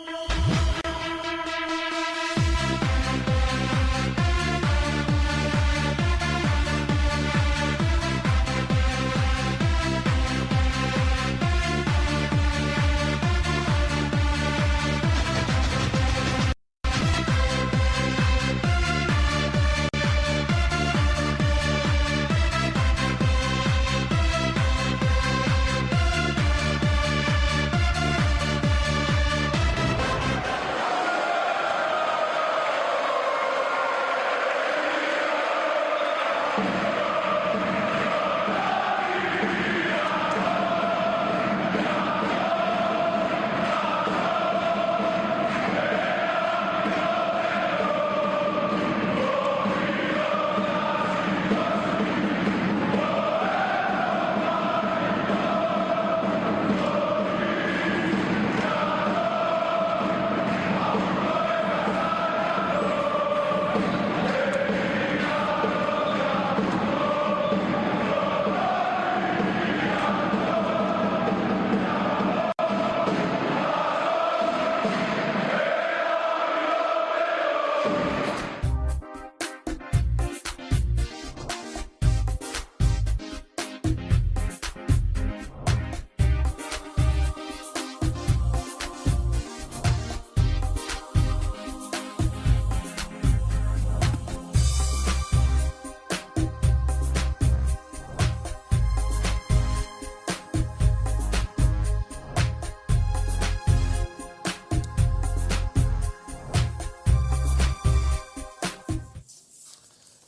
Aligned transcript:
Oh, 0.00 0.04
no. 0.06 0.27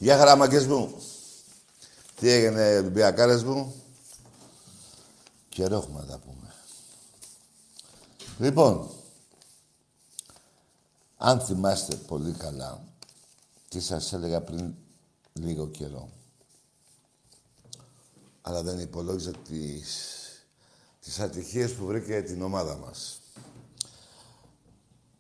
Γεια 0.03 0.17
χαρά, 0.17 0.37
μου. 0.69 0.95
Τι 2.15 2.29
έγινε, 2.29 2.77
Ολυμπιακάρες 2.79 3.45
μου; 3.45 3.83
Καιρό 5.49 5.77
έχουμε 5.77 6.01
να 6.01 6.07
τα 6.07 6.19
πούμε. 6.19 6.55
Λοιπόν, 8.39 8.91
αν 11.17 11.41
θυμάστε 11.41 11.97
πολύ 11.97 12.33
καλά, 12.33 12.85
τι 13.69 13.81
σας 13.81 14.13
έλεγα 14.13 14.41
πριν 14.41 14.75
λίγο 15.33 15.69
καιρό. 15.69 16.11
Αλλά 18.41 18.63
δεν 18.63 18.79
υπολόγιζα 18.79 19.31
τις, 19.31 20.17
τις 21.01 21.21
ατυχίες 21.21 21.73
που 21.73 21.87
βρήκε 21.87 22.23
την 22.23 22.43
ομάδα 22.43 22.77
μας. 22.77 23.21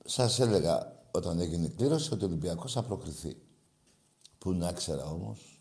Σας 0.05 0.41
έλεγα 0.41 1.03
όταν 1.11 1.41
έγινε 1.41 1.67
η 1.67 1.71
κλήρωση 1.77 2.13
ότι 2.13 2.25
ο 2.25 2.27
Ολυμπιακός 2.27 2.73
θα 2.73 2.83
προκριθεί. 2.83 3.37
Πού 4.41 4.53
να 4.53 4.73
ξέρα 4.73 5.05
όμως, 5.05 5.61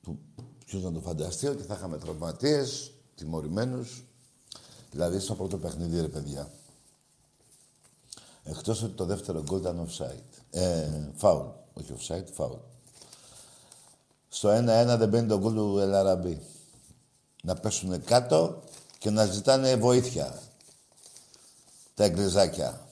που, 0.00 0.18
ποιος 0.66 0.82
να 0.82 0.92
το 0.92 1.00
φανταστεί 1.00 1.46
ότι 1.46 1.62
θα 1.62 1.74
είχαμε 1.74 1.98
τραυματίες, 1.98 2.92
τιμωρημένους, 3.14 4.04
δηλαδή 4.90 5.18
στο 5.18 5.34
πρώτο 5.34 5.58
παιχνίδι, 5.58 6.00
ρε 6.00 6.08
παιδιά. 6.08 6.50
Εκτός 8.44 8.82
ότι 8.82 8.92
το 8.92 9.04
δεύτερο 9.04 9.42
γκολ 9.42 9.58
ήταν 9.58 9.88
offside. 9.88 10.42
Ε, 10.50 10.88
foul, 11.20 11.46
όχι 11.72 11.94
offside, 11.98 12.24
foul. 12.36 12.58
Στο 14.28 14.48
1-1 14.48 14.96
δεν 14.98 15.08
μπαίνει 15.08 15.28
το 15.28 15.38
γκολ 15.38 15.54
του 15.54 15.78
Ελαραμπή. 15.78 16.40
Να 17.42 17.54
πέσουν 17.54 18.04
κάτω 18.04 18.62
και 18.98 19.10
να 19.10 19.26
ζητάνε 19.26 19.76
βοήθεια. 19.76 20.42
Τα 21.94 22.04
εγκριζάκια. 22.04 22.86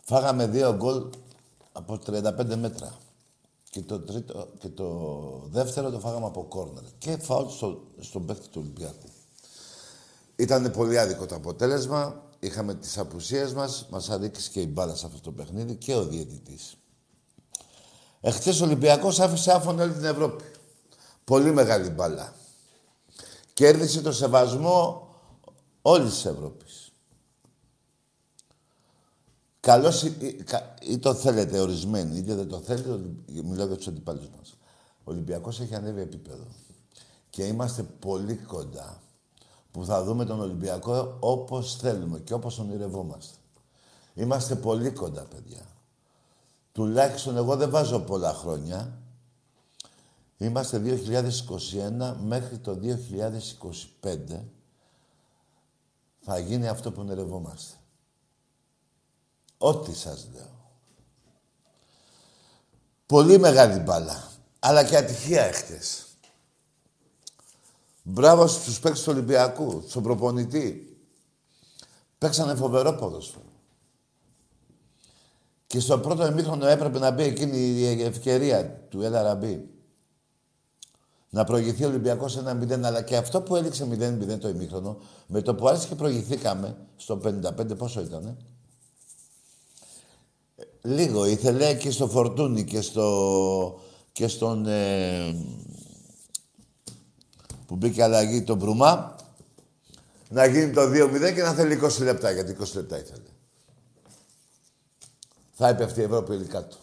Φάγαμε 0.00 0.46
δύο 0.46 0.76
γκολ 0.76 1.10
από 1.72 1.98
35 2.06 2.56
μέτρα. 2.56 2.98
Και 3.70 3.82
το, 3.82 4.00
τρίτο, 4.00 4.48
και 4.58 4.68
το 4.68 4.88
δεύτερο 5.50 5.90
το 5.90 5.98
φάγαμε 5.98 6.26
από 6.26 6.44
κόρνερ. 6.44 6.82
Και 6.98 7.16
φάουλ 7.16 7.48
στο, 7.48 7.80
στον 7.98 8.26
παίκτη 8.26 8.48
του 8.48 8.60
Ολυμπιακού. 8.62 9.08
Ήταν 10.36 10.70
πολύ 10.70 10.98
άδικο 10.98 11.26
το 11.26 11.34
αποτέλεσμα. 11.34 12.22
Είχαμε 12.38 12.74
τις 12.74 12.98
απουσίες 12.98 13.52
μας. 13.52 13.86
Μας 13.90 14.10
αδίκησε 14.10 14.50
και 14.50 14.60
η 14.60 14.70
μπάλα 14.72 14.94
σε 14.94 15.06
αυτό 15.06 15.20
το 15.20 15.32
παιχνίδι 15.32 15.74
και 15.74 15.94
ο 15.94 16.04
διαιτητής. 16.04 16.76
Εχθές 18.20 18.60
ο 18.60 18.64
Ολυμπιακός 18.64 19.20
άφησε 19.20 19.52
άφωνο 19.52 19.82
όλη 19.82 19.92
την 19.92 20.04
Ευρώπη. 20.04 20.44
Πολύ 21.24 21.52
μεγάλη 21.52 21.88
μπάλα. 21.88 22.34
Κέρδισε 23.52 24.00
το 24.00 24.12
σεβασμό 24.12 25.08
όλης 25.82 26.10
της 26.10 26.24
Ευρώπης. 26.24 26.69
Καλώς 29.60 30.02
ή, 30.02 30.36
ή, 30.80 30.98
το 30.98 31.14
θέλετε 31.14 31.58
ορισμένοι, 31.58 32.16
είτε 32.16 32.34
δεν 32.34 32.48
το 32.48 32.60
θέλετε, 32.60 33.00
μιλάω 33.26 33.66
για 33.66 33.76
τους 33.76 33.86
αντιπάλους 33.86 34.28
μας. 34.38 34.56
Ο 35.04 35.10
Ολυμπιακός 35.10 35.60
έχει 35.60 35.74
ανέβει 35.74 36.00
επίπεδο. 36.00 36.44
Και 37.30 37.44
είμαστε 37.44 37.82
πολύ 37.82 38.36
κοντά 38.36 39.00
που 39.70 39.84
θα 39.84 40.04
δούμε 40.04 40.24
τον 40.24 40.40
Ολυμπιακό 40.40 41.16
όπως 41.20 41.76
θέλουμε 41.76 42.18
και 42.18 42.34
όπως 42.34 42.58
ονειρευόμαστε. 42.58 43.36
Είμαστε 44.14 44.54
πολύ 44.54 44.90
κοντά, 44.90 45.24
παιδιά. 45.24 45.66
Τουλάχιστον 46.72 47.36
εγώ 47.36 47.56
δεν 47.56 47.70
βάζω 47.70 48.00
πολλά 48.00 48.32
χρόνια. 48.32 48.98
Είμαστε 50.36 50.78
2021 50.78 52.16
μέχρι 52.24 52.58
το 52.58 52.78
2025 54.00 54.40
θα 56.20 56.38
γίνει 56.38 56.68
αυτό 56.68 56.92
που 56.92 57.00
ονειρευόμαστε. 57.00 57.79
Ό,τι 59.62 59.94
σας 59.94 60.28
λέω. 60.34 60.74
Πολύ 63.06 63.38
μεγάλη 63.38 63.78
μπάλα. 63.78 64.30
Αλλά 64.58 64.84
και 64.84 64.96
ατυχία 64.96 65.42
έχτες. 65.42 66.06
Μπράβο 68.02 68.46
στους 68.46 68.80
παίκτες 68.80 69.02
του 69.02 69.12
Ολυμπιακού, 69.12 69.84
στον 69.88 70.02
προπονητή. 70.02 70.96
Παίξανε 72.18 72.54
φοβερό 72.54 72.92
ποδόσφαιρο. 72.92 73.44
Και 75.66 75.80
στο 75.80 75.98
πρώτο 75.98 76.24
εμίχρονο 76.24 76.66
έπρεπε 76.66 76.98
να 76.98 77.10
μπει 77.10 77.22
εκείνη 77.22 77.58
η 77.58 78.02
ευκαιρία 78.02 78.70
του 78.88 79.02
Έλα 79.02 79.22
Ραμπή. 79.22 79.68
Να 81.30 81.44
προηγηθεί 81.44 81.84
ο 81.84 81.88
Ολυμπιακός 81.88 82.38
1-0, 82.38 82.82
αλλά 82.82 83.02
και 83.02 83.16
αυτό 83.16 83.42
που 83.42 83.56
έληξε 83.56 83.84
0-0 83.84 84.38
το 84.38 84.48
ημίχρονο, 84.48 84.98
με 85.26 85.42
το 85.42 85.54
που 85.54 85.68
άρχισε 85.68 85.88
και 85.88 85.94
προηγηθήκαμε 85.94 86.76
στο 86.96 87.20
55, 87.24 87.76
πόσο 87.76 88.00
ήτανε, 88.00 88.36
Λίγο 90.82 91.24
ήθελε 91.24 91.74
και 91.74 91.90
στο 91.90 92.08
Φορτούνι 92.08 92.64
και, 92.64 92.80
στο, 92.80 93.80
και 94.12 94.28
στον... 94.28 94.66
Ε, 94.66 95.36
που 97.66 97.76
μπήκε 97.76 98.02
αλλαγή 98.02 98.42
τον 98.42 98.56
Μπρουμά 98.56 99.16
να 100.28 100.46
γίνει 100.46 100.72
το 100.72 100.82
2-0 100.82 101.34
και 101.34 101.42
να 101.42 101.52
θέλει 101.52 101.80
20 101.82 102.02
λεπτά, 102.02 102.30
γιατί 102.30 102.56
20 102.60 102.64
λεπτά 102.74 102.98
ήθελε. 102.98 103.22
Θα 105.52 105.68
έπεφτε 105.68 106.00
η 106.00 106.04
Ευρώπη 106.04 106.32
όλοι 106.32 106.44
κάτω. 106.44 106.76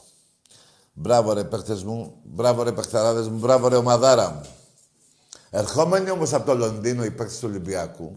Μπράβο 0.94 1.33
ρε 1.33 1.44
παίχτες 1.44 1.83
μου, 1.83 2.13
μπράβο 2.23 2.63
ρε 2.63 2.71
παιχταράδες 2.71 3.27
μου, 3.27 3.38
μπράβο 3.38 3.67
ρε 3.67 3.75
ομαδάρα 3.75 4.31
μου. 4.31 4.45
Ερχόμενοι 5.49 6.09
όμως 6.09 6.33
από 6.33 6.45
το 6.45 6.55
Λονδίνο 6.55 7.03
οι 7.03 7.11
παίχτες 7.11 7.39
του 7.39 7.47
Ολυμπιακού 7.49 8.15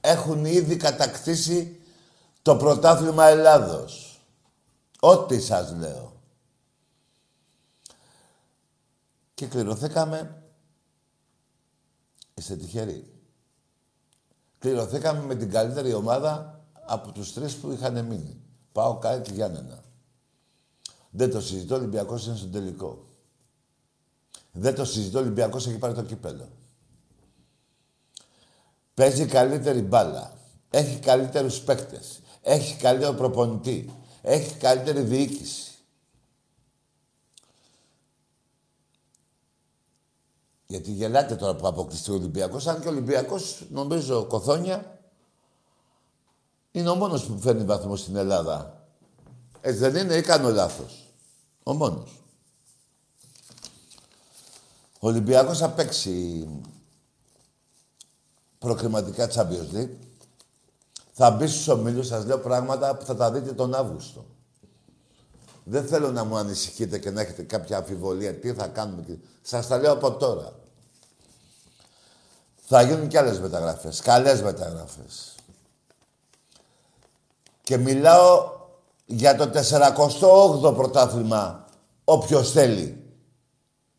έχουν 0.00 0.44
ήδη 0.44 0.76
κατακτήσει 0.76 1.80
το 2.42 2.56
πρωτάθλημα 2.56 3.24
Ελλάδος. 3.24 4.05
Ό,τι 5.00 5.40
σας 5.40 5.72
λέω. 5.72 6.20
Και 9.34 9.46
κληρωθήκαμε. 9.46 10.42
Είστε 12.34 12.56
τυχεροί. 12.56 13.10
Κληρωθήκαμε 14.58 15.22
με 15.22 15.34
την 15.34 15.50
καλύτερη 15.50 15.92
ομάδα 15.92 16.60
από 16.86 17.12
τους 17.12 17.32
τρεις 17.32 17.56
που 17.56 17.70
είχαν 17.70 18.04
μείνει. 18.04 18.40
Πάω 18.72 18.98
κάτι 18.98 19.32
Γιάννενα. 19.32 19.84
Δεν 21.10 21.30
το 21.30 21.40
συζητώ, 21.40 21.74
ο 21.74 21.78
Ολυμπιακός 21.78 22.26
είναι 22.26 22.36
στο 22.36 22.46
τελικό. 22.46 23.04
Δεν 24.52 24.74
το 24.74 24.84
συζητώ, 24.84 25.18
ο 25.18 25.20
Ολυμπιακός 25.20 25.66
έχει 25.66 25.78
πάρει 25.78 25.94
το 25.94 26.02
κύπελο. 26.02 26.48
Παίζει 28.94 29.26
καλύτερη 29.26 29.80
μπάλα. 29.80 30.36
Έχει 30.70 30.98
καλύτερους 30.98 31.60
παίκτες. 31.60 32.20
Έχει 32.42 32.76
καλύτερο 32.76 33.12
προπονητή. 33.12 33.94
Έχει 34.28 34.54
καλύτερη 34.54 35.00
διοίκηση. 35.00 35.70
Γιατί 40.66 40.90
γελάτε 40.90 41.36
τώρα 41.36 41.56
που 41.56 41.66
αποκτηστεί 41.66 42.10
ο 42.10 42.14
Ολυμπιακός. 42.14 42.66
Αν 42.66 42.80
και 42.80 42.86
ο 42.86 42.90
Ολυμπιακός, 42.90 43.66
νομίζω, 43.70 44.24
Κοθόνια, 44.24 45.00
είναι 46.72 46.88
ο 46.88 46.94
μόνος 46.94 47.24
που 47.24 47.38
φέρνει 47.38 47.64
βαθμό 47.64 47.96
στην 47.96 48.16
Ελλάδα. 48.16 48.86
Έτσι 49.60 49.78
δεν 49.78 49.96
είναι 49.96 50.16
ή 50.16 50.22
κάνω 50.22 50.50
λάθος. 50.50 51.14
Ο 51.62 51.72
μόνος. 51.72 52.22
Ο 55.00 55.08
Ολυμπιακός 55.08 55.58
θα 55.58 55.70
παίξει 55.70 56.46
προκριματικά 58.58 59.30
Champions 59.30 59.74
League. 59.74 60.05
Θα 61.18 61.30
μπει 61.30 61.46
στους 61.46 61.68
ομίλους, 61.68 62.06
σας 62.06 62.24
λέω 62.24 62.38
πράγματα 62.38 62.96
που 62.96 63.04
θα 63.04 63.16
τα 63.16 63.30
δείτε 63.30 63.52
τον 63.52 63.74
Αύγουστο. 63.74 64.24
Δεν 65.64 65.86
θέλω 65.86 66.10
να 66.10 66.24
μου 66.24 66.36
ανησυχείτε 66.36 66.98
και 66.98 67.10
να 67.10 67.20
έχετε 67.20 67.42
κάποια 67.42 67.76
αμφιβολία 67.76 68.34
τι 68.34 68.52
θα 68.52 68.66
κάνουμε. 68.66 69.02
Και... 69.02 69.12
Σας 69.42 69.66
τα 69.66 69.78
λέω 69.78 69.92
από 69.92 70.12
τώρα. 70.12 70.52
Θα 72.66 72.82
γίνουν 72.82 73.08
κι 73.08 73.16
άλλες 73.16 73.40
μεταγραφές, 73.40 74.00
καλές 74.00 74.42
μεταγραφές. 74.42 75.34
Και 77.62 77.76
μιλάω 77.76 78.50
για 79.06 79.36
το 79.36 79.50
48ο 79.54 80.74
πρωτάθλημα, 80.74 81.64
όποιος 82.04 82.50
θέλει. 82.50 83.04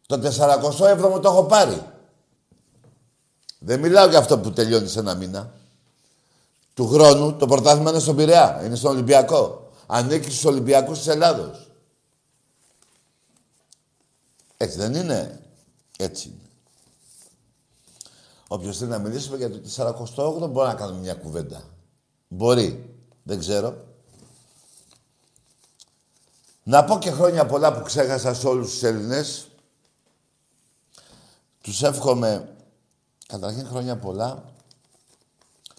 Το 0.05 0.15
47ο 0.15 1.21
το 1.21 1.29
έχω 1.29 1.43
πάρει. 1.43 1.91
Δεν 3.59 3.79
μιλάω 3.79 4.07
για 4.07 4.19
αυτό 4.19 4.39
που 4.39 4.51
τελειώνει 4.51 4.87
σε 4.87 4.99
ένα 4.99 5.15
μήνα. 5.15 5.51
Του 6.77 6.87
χρόνου 6.87 7.35
το 7.35 7.47
πρωτάθλημα 7.47 7.89
είναι 7.89 7.99
στον 7.99 8.15
Πειραιά, 8.15 8.65
είναι 8.65 8.75
στον 8.75 8.91
Ολυμπιακό. 8.91 9.71
Ανήκει 9.87 10.29
στους 10.29 10.45
Ολυμπιακούς 10.45 10.97
της 10.97 11.07
Ελλάδος. 11.07 11.71
Έτσι 14.57 14.77
δεν 14.77 14.93
είναι. 14.93 15.41
Έτσι 15.97 16.27
είναι. 16.27 16.49
Όποιος 18.47 18.77
θέλει 18.77 18.89
να 18.89 18.97
μιλήσουμε 18.97 19.37
για 19.37 19.51
το 19.51 19.59
48ο 20.15 20.49
μπορεί 20.49 20.67
να 20.67 20.73
κάνουμε 20.73 20.99
μια 20.99 21.13
κουβέντα. 21.13 21.63
Μπορεί. 22.27 22.95
Δεν 23.23 23.39
ξέρω. 23.39 23.85
Να 26.63 26.83
πω 26.83 26.99
και 26.99 27.11
χρόνια 27.11 27.45
πολλά 27.45 27.73
που 27.73 27.83
ξέχασα 27.83 28.33
σε 28.33 28.47
όλους 28.47 28.69
τους 28.71 28.83
Έλληνες. 28.83 29.47
Τους 31.61 31.83
εύχομαι 31.83 32.55
καταρχήν 33.27 33.67
χρόνια 33.67 33.97
πολλά, 33.97 34.43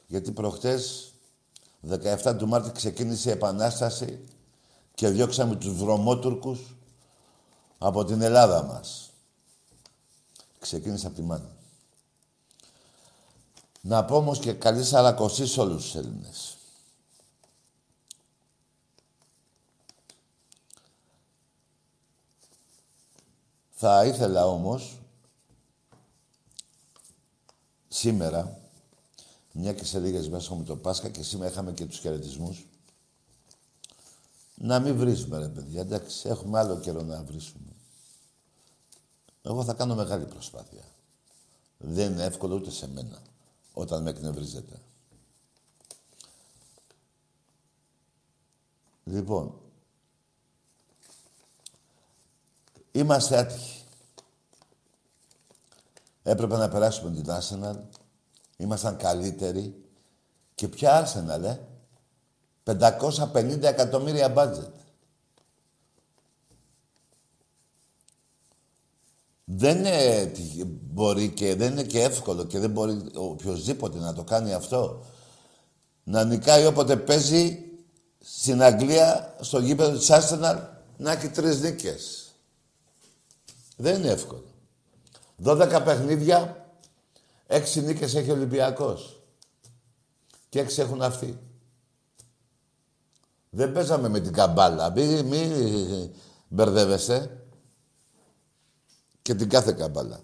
γιατί 0.08 0.32
προχτές 0.32 1.12
17 1.88 2.34
του 2.38 2.48
Μάρτη 2.48 2.72
ξεκίνησε 2.72 3.28
η 3.28 3.32
Επανάσταση 3.32 4.24
και 4.94 5.08
διώξαμε 5.08 5.56
τους 5.56 5.74
βρωμότουρκους 5.74 6.74
από 7.78 8.04
την 8.04 8.22
Ελλάδα 8.22 8.62
μας. 8.62 9.10
Ξεκίνησε 10.58 11.06
από 11.06 11.16
τη 11.16 11.22
μάνα. 11.22 11.56
Να 13.80 14.04
πω 14.04 14.16
όμως 14.16 14.38
και 14.38 14.52
καλής 14.52 14.88
σαρακοσή 14.88 15.46
σε 15.46 15.60
όλους 15.60 15.82
τους 15.82 15.94
Έλληνες. 15.94 16.56
Θα 23.70 24.04
ήθελα 24.04 24.46
όμως 24.46 24.98
σήμερα, 27.88 28.58
μια 29.60 29.72
και 29.72 29.84
σε 29.84 29.98
λίγες 29.98 30.28
μέρες 30.28 30.46
έχουμε 30.46 30.64
το 30.64 30.76
Πάσχα 30.76 31.08
και 31.08 31.22
σήμερα 31.22 31.50
είχαμε 31.50 31.72
και 31.72 31.86
τους 31.86 31.98
χαιρετισμούς. 31.98 32.66
να 34.54 34.80
μην 34.80 34.96
βρίσουμε 34.96 35.38
ρε 35.38 35.48
παιδιά, 35.48 35.80
εντάξει, 35.80 36.28
έχουμε 36.28 36.58
άλλο 36.58 36.78
καιρό 36.80 37.02
να 37.02 37.22
βρίσουμε. 37.22 37.72
Εγώ 39.42 39.64
θα 39.64 39.74
κάνω 39.74 39.94
μεγάλη 39.94 40.24
προσπάθεια. 40.24 40.82
Δεν 41.78 42.12
είναι 42.12 42.24
εύκολο 42.24 42.54
ούτε 42.54 42.70
σε 42.70 42.88
μένα, 42.88 43.22
όταν 43.72 44.02
με 44.02 44.10
εκνευρίζετε. 44.10 44.80
Λοιπόν, 49.04 49.60
είμαστε 52.92 53.38
άτυχοι. 53.38 53.82
Έπρεπε 56.22 56.56
να 56.56 56.68
περάσουμε 56.68 57.10
την 57.10 57.24
Arsenal. 57.28 57.76
Ήμασταν 58.60 58.96
καλύτεροι. 58.96 59.74
Και 60.54 60.68
ποια 60.68 61.06
Arsenal, 61.06 61.42
ε; 61.42 61.56
550 62.64 63.62
εκατομμύρια 63.62 64.28
μπάτζετ. 64.28 64.74
Δεν 69.44 69.78
είναι 69.78 70.32
μπορεί 70.98 71.28
και 71.30 71.54
δεν 71.54 71.72
είναι 71.72 71.82
και 71.82 72.02
εύκολο 72.02 72.44
και 72.44 72.58
δεν 72.58 72.70
μπορεί 72.70 73.10
οποιοδήποτε 73.14 73.98
να 73.98 74.12
το 74.12 74.24
κάνει 74.24 74.52
αυτό. 74.52 75.04
Να 76.04 76.24
νικάει 76.24 76.66
όποτε 76.66 76.96
παίζει 76.96 77.58
στην 78.20 78.62
Αγγλία, 78.62 79.36
στο 79.40 79.58
γήπεδο 79.58 79.98
της 79.98 80.08
Arsenal, 80.10 80.58
να 80.96 81.12
έχει 81.12 81.28
τρεις 81.28 81.60
νίκες. 81.60 82.32
Δεν 83.76 83.96
είναι 83.96 84.12
εύκολο. 84.12 84.44
12 85.44 85.82
παιχνίδια, 85.84 86.67
6 87.48 87.82
νίκες 87.82 88.14
έχει 88.14 88.30
ο 88.30 88.34
Ολυμπιακός. 88.34 89.22
Και 90.48 90.60
6 90.60 90.78
έχουν 90.78 91.02
αυτοί. 91.02 91.38
Δεν 93.50 93.72
παίζαμε 93.72 94.08
με 94.08 94.20
την 94.20 94.32
καμπάλα. 94.32 94.90
Μην 94.90 95.24
μη 95.24 95.50
μπερδεύεσαι. 96.48 97.42
Και 99.22 99.34
την 99.34 99.48
κάθε 99.48 99.72
καμπάλα. 99.72 100.20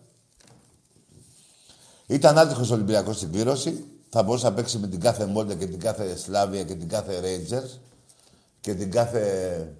Ήταν 2.06 2.38
άτυχος 2.38 2.70
ο 2.70 2.74
Ολυμπιακός 2.74 3.16
στην 3.16 3.32
κλήρωση. 3.32 3.84
Θα 4.08 4.22
μπορούσε 4.22 4.48
να 4.48 4.54
παίξει 4.54 4.78
με 4.78 4.88
την 4.88 5.00
κάθε 5.00 5.26
Μόλτα 5.26 5.54
και 5.54 5.66
την 5.66 5.80
κάθε 5.80 6.16
Σλάβια 6.16 6.64
και 6.64 6.74
την 6.74 6.88
κάθε 6.88 7.20
Rangers 7.22 7.78
και 8.60 8.74
την 8.74 8.90
κάθε 8.90 9.76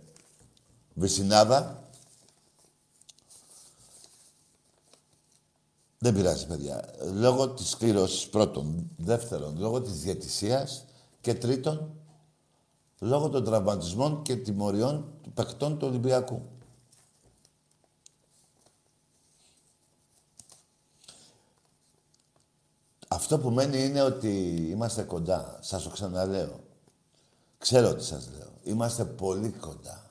Βυσινάδα. 0.95 1.84
Δεν 6.05 6.15
πειράζει, 6.15 6.47
παιδιά. 6.47 6.85
Λόγω 7.13 7.49
της 7.49 7.77
κλήρωσης 7.77 8.29
πρώτον. 8.29 8.91
Δεύτερον, 8.97 9.59
λόγω 9.59 9.81
της 9.81 9.93
διαιτησίας. 9.93 10.85
Και 11.21 11.35
τρίτον, 11.35 11.91
λόγω 12.99 13.29
των 13.29 13.45
τραυματισμών 13.45 14.23
και 14.23 14.37
τιμωριών 14.37 15.13
του 15.23 15.33
παιχτών 15.33 15.79
του 15.79 15.87
Ολυμπιακού. 15.87 16.43
Αυτό 23.09 23.39
που 23.39 23.51
μένει 23.51 23.85
είναι 23.85 24.03
ότι 24.03 24.29
είμαστε 24.71 25.03
κοντά. 25.03 25.59
Σας 25.61 25.83
το 25.83 25.91
ξαναλέω. 25.91 26.61
Ξέρω 27.59 27.95
τι 27.95 28.05
σας 28.05 28.29
λέω. 28.39 28.51
Είμαστε 28.63 29.05
πολύ 29.05 29.51
κοντά. 29.51 30.11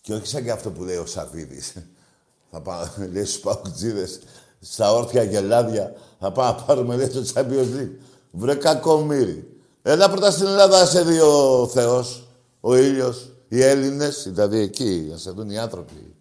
Και 0.00 0.14
όχι 0.14 0.26
σαν 0.26 0.42
και 0.44 0.50
αυτό 0.50 0.70
που 0.70 0.82
λέει 0.82 0.96
ο 0.96 1.06
Σαββίδης. 1.06 1.76
Θα 2.50 2.60
πάω, 2.60 2.86
λέει 3.12 3.24
στους 3.24 3.40
παουτζίδες, 3.40 4.20
στα 4.64 4.92
όρθια 4.92 5.22
γελάδια, 5.22 5.94
θα 6.18 6.32
πάμε 6.32 6.56
να 6.58 6.64
πάρουμε 6.64 6.96
λέει 6.96 7.08
το 7.08 7.24
Champions 7.34 7.78
League. 7.78 7.96
Βρε 8.30 8.54
κακομύρι. 8.54 9.58
Έλα 9.82 10.10
πρώτα 10.10 10.30
στην 10.30 10.46
Ελλάδα 10.46 10.80
να 10.80 10.86
σε 10.86 11.02
δει 11.02 11.20
ο 11.20 11.68
Θεός, 11.72 12.28
ο 12.60 12.76
ήλιος, 12.76 13.30
οι 13.48 13.62
Έλληνες, 13.62 14.22
δηλαδή 14.26 14.58
εκεί, 14.58 15.06
να 15.10 15.16
σε 15.16 15.30
δουν 15.30 15.50
οι 15.50 15.58
άνθρωποι. 15.58 16.14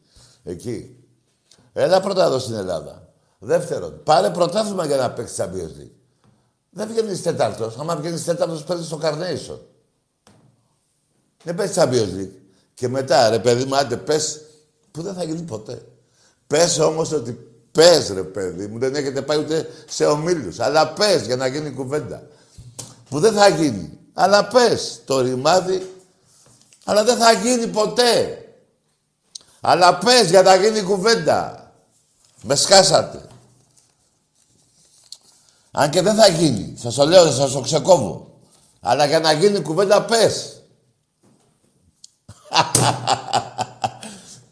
Εκεί. 0.44 0.98
Έλα 1.74 2.02
πρώτα 2.02 2.26
εδώ 2.26 2.40
στην 2.40 2.56
Ελλάδα. 2.56 3.08
Δεύτερον, 3.40 4.02
πάρε 4.04 4.30
πρωτάθλημα 4.30 4.86
για 4.86 4.98
να 4.98 5.12
παίξεις 5.12 5.38
Champions 5.40 5.82
League. 5.82 5.96
Δεν 6.70 6.88
βγαίνεις 6.88 7.22
τέταρτος. 7.22 7.78
Άμα 7.78 7.96
βγαίνεις 7.96 8.24
τέταρτος, 8.24 8.64
παίρνει 8.64 8.84
στο 8.84 9.00
Carnation. 9.02 9.58
Δεν 11.44 11.56
παίζεις 11.56 11.76
Champions 11.80 12.20
League. 12.20 12.36
Και 12.74 12.88
μετά, 12.88 13.30
ρε 13.30 13.40
παιδί 13.40 13.66
μου, 13.66 13.78
άντε 13.78 13.98
πες 13.98 14.42
που 14.92 15.02
δεν 15.02 15.14
θα 15.14 15.24
γίνει 15.24 15.42
ποτέ. 15.42 15.86
Πες 16.48 16.80
όμως 16.80 17.12
ότι 17.12 17.53
Πες 17.74 18.10
ρε 18.10 18.24
παιδί 18.24 18.68
μου, 18.68 18.80
δεν 18.80 18.96
έχετε 18.96 19.22
πάει 19.22 19.38
ούτε 19.38 19.70
σε 19.88 20.06
ομίλους. 20.06 20.60
Αλλά 20.60 20.94
πες 20.94 21.26
για 21.26 21.36
να 21.36 21.48
γίνει 21.48 21.72
κουβέντα. 21.72 22.28
Που 23.10 23.20
δεν 23.20 23.34
θα 23.34 23.48
γίνει. 23.48 23.98
Αλλά 24.14 24.48
πες 24.48 25.02
το 25.06 25.22
ρημάδι, 25.22 25.96
αλλά 26.84 27.04
δεν 27.04 27.18
θα 27.18 27.32
γίνει 27.32 27.68
ποτέ. 27.68 28.38
Αλλά 29.62 29.98
πες 29.98 30.30
για 30.30 30.42
να 30.42 30.56
γίνει 30.56 30.82
κουβέντα. 30.82 31.72
Με 32.42 32.56
σκάσατε. 32.56 33.28
Αν 35.72 35.90
και 35.90 36.02
δεν 36.02 36.16
θα 36.16 36.28
γίνει. 36.28 36.76
Σας 36.78 36.96
το 36.96 37.06
λέω, 37.06 37.32
σας 37.32 37.52
το 37.52 37.62
ξεκόβω. 37.62 38.40
Αλλά 38.80 39.06
για 39.06 39.20
να 39.20 39.32
γίνει 39.32 39.62
κουβέντα 39.62 40.06
πες. 40.06 40.64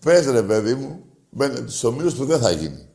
πες 0.04 0.26
ρε 0.26 0.44
παιδί 0.44 0.76
μου, 0.76 1.04
μπαίνετε 1.30 1.68
στους 1.68 1.84
ομίλους 1.84 2.14
που 2.14 2.26
δεν 2.26 2.40
θα 2.40 2.52
γίνει. 2.52 2.90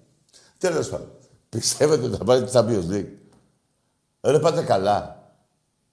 Τέλος 0.71 0.89
πάντων. 0.89 1.09
Πιστεύετε 1.49 2.07
ότι 2.07 2.17
θα 2.17 2.25
πάρει 2.25 2.45
τη 2.45 2.51
Champions 2.55 2.93
League; 2.93 3.07
Ρε 4.21 4.39
πάτε 4.39 4.63
καλά. 4.63 5.31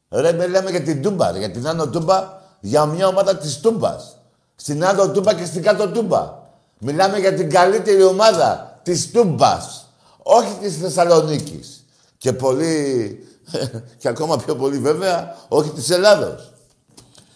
Ρε 0.10 0.32
μιλάμε 0.32 0.70
για 0.70 0.82
την 0.82 1.02
Τούμπα, 1.02 1.38
για 1.38 1.52
την 1.52 1.68
Άνω 1.68 1.88
Τούμπα, 1.88 2.42
για 2.60 2.86
μια 2.86 3.08
ομάδα 3.08 3.38
της 3.38 3.60
Τούμπας. 3.60 4.18
Στην 4.56 4.86
Άνω 4.86 5.12
Τούμπα 5.12 5.34
και 5.34 5.46
στην 5.46 5.62
Κάτω 5.62 5.90
Τούμπα. 5.90 6.42
Μιλάμε 6.80 7.18
για 7.18 7.34
την 7.34 7.50
καλύτερη 7.50 8.04
ομάδα 8.04 8.80
της 8.84 9.12
Τούμπας. 9.12 9.90
Όχι 10.18 10.54
της 10.62 10.78
Θεσσαλονίκης. 10.78 11.86
Και 12.18 12.34
πολύ, 12.34 13.28
και 14.00 14.08
ακόμα 14.08 14.38
πιο 14.38 14.56
πολύ 14.56 14.80
βέβαια, 14.80 15.36
όχι 15.48 15.70
της 15.70 15.90
Ελλάδος. 15.90 16.54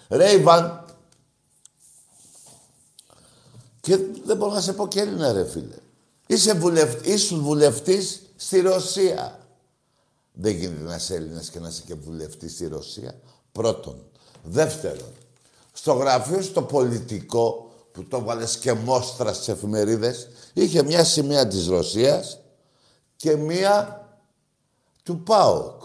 Ρε 0.10 0.32
Ιβάν, 0.32 0.86
και 3.80 3.98
δεν 4.26 4.38
μπορώ 4.38 4.54
να 4.54 4.62
σε 4.62 4.74
πω 4.74 4.88
και 4.88 5.00
Έλληνα 5.00 5.32
ρε 5.32 5.46
φίλε. 5.46 5.76
Είσαι 6.28 6.54
βουλευτής, 6.54 7.14
ήσουν 7.14 7.42
βουλευτής 7.42 8.22
στη 8.36 8.60
Ρωσία. 8.60 9.40
Δεν 10.34 10.56
γίνεται 10.56 10.84
να 10.84 10.96
είσαι 10.96 11.16
Έλληνας 11.16 11.50
και 11.50 11.60
να 11.60 11.68
είσαι 11.68 11.82
και 11.86 11.94
βουλευτής 11.94 12.52
στη 12.52 12.68
Ρωσία. 12.68 13.20
Πρώτον. 13.52 14.02
Δεύτερον, 14.44 15.12
στο 15.74 15.94
γραφείο 15.94 16.42
στο 16.42 16.62
πολιτικό 16.62 17.72
που 17.92 18.04
το 18.04 18.24
βάλες 18.24 18.58
και 18.58 18.74
μόστρα 18.74 19.34
στις 19.34 19.48
εφημερίδες, 19.48 20.28
είχε 20.54 20.84
μια 20.84 21.04
σημαία 21.04 21.48
της 21.48 21.68
Ρωσίας 21.68 22.40
και 23.16 23.36
μία 23.36 24.06
του 25.04 25.24
ΠΑΟΚ. 25.24 25.82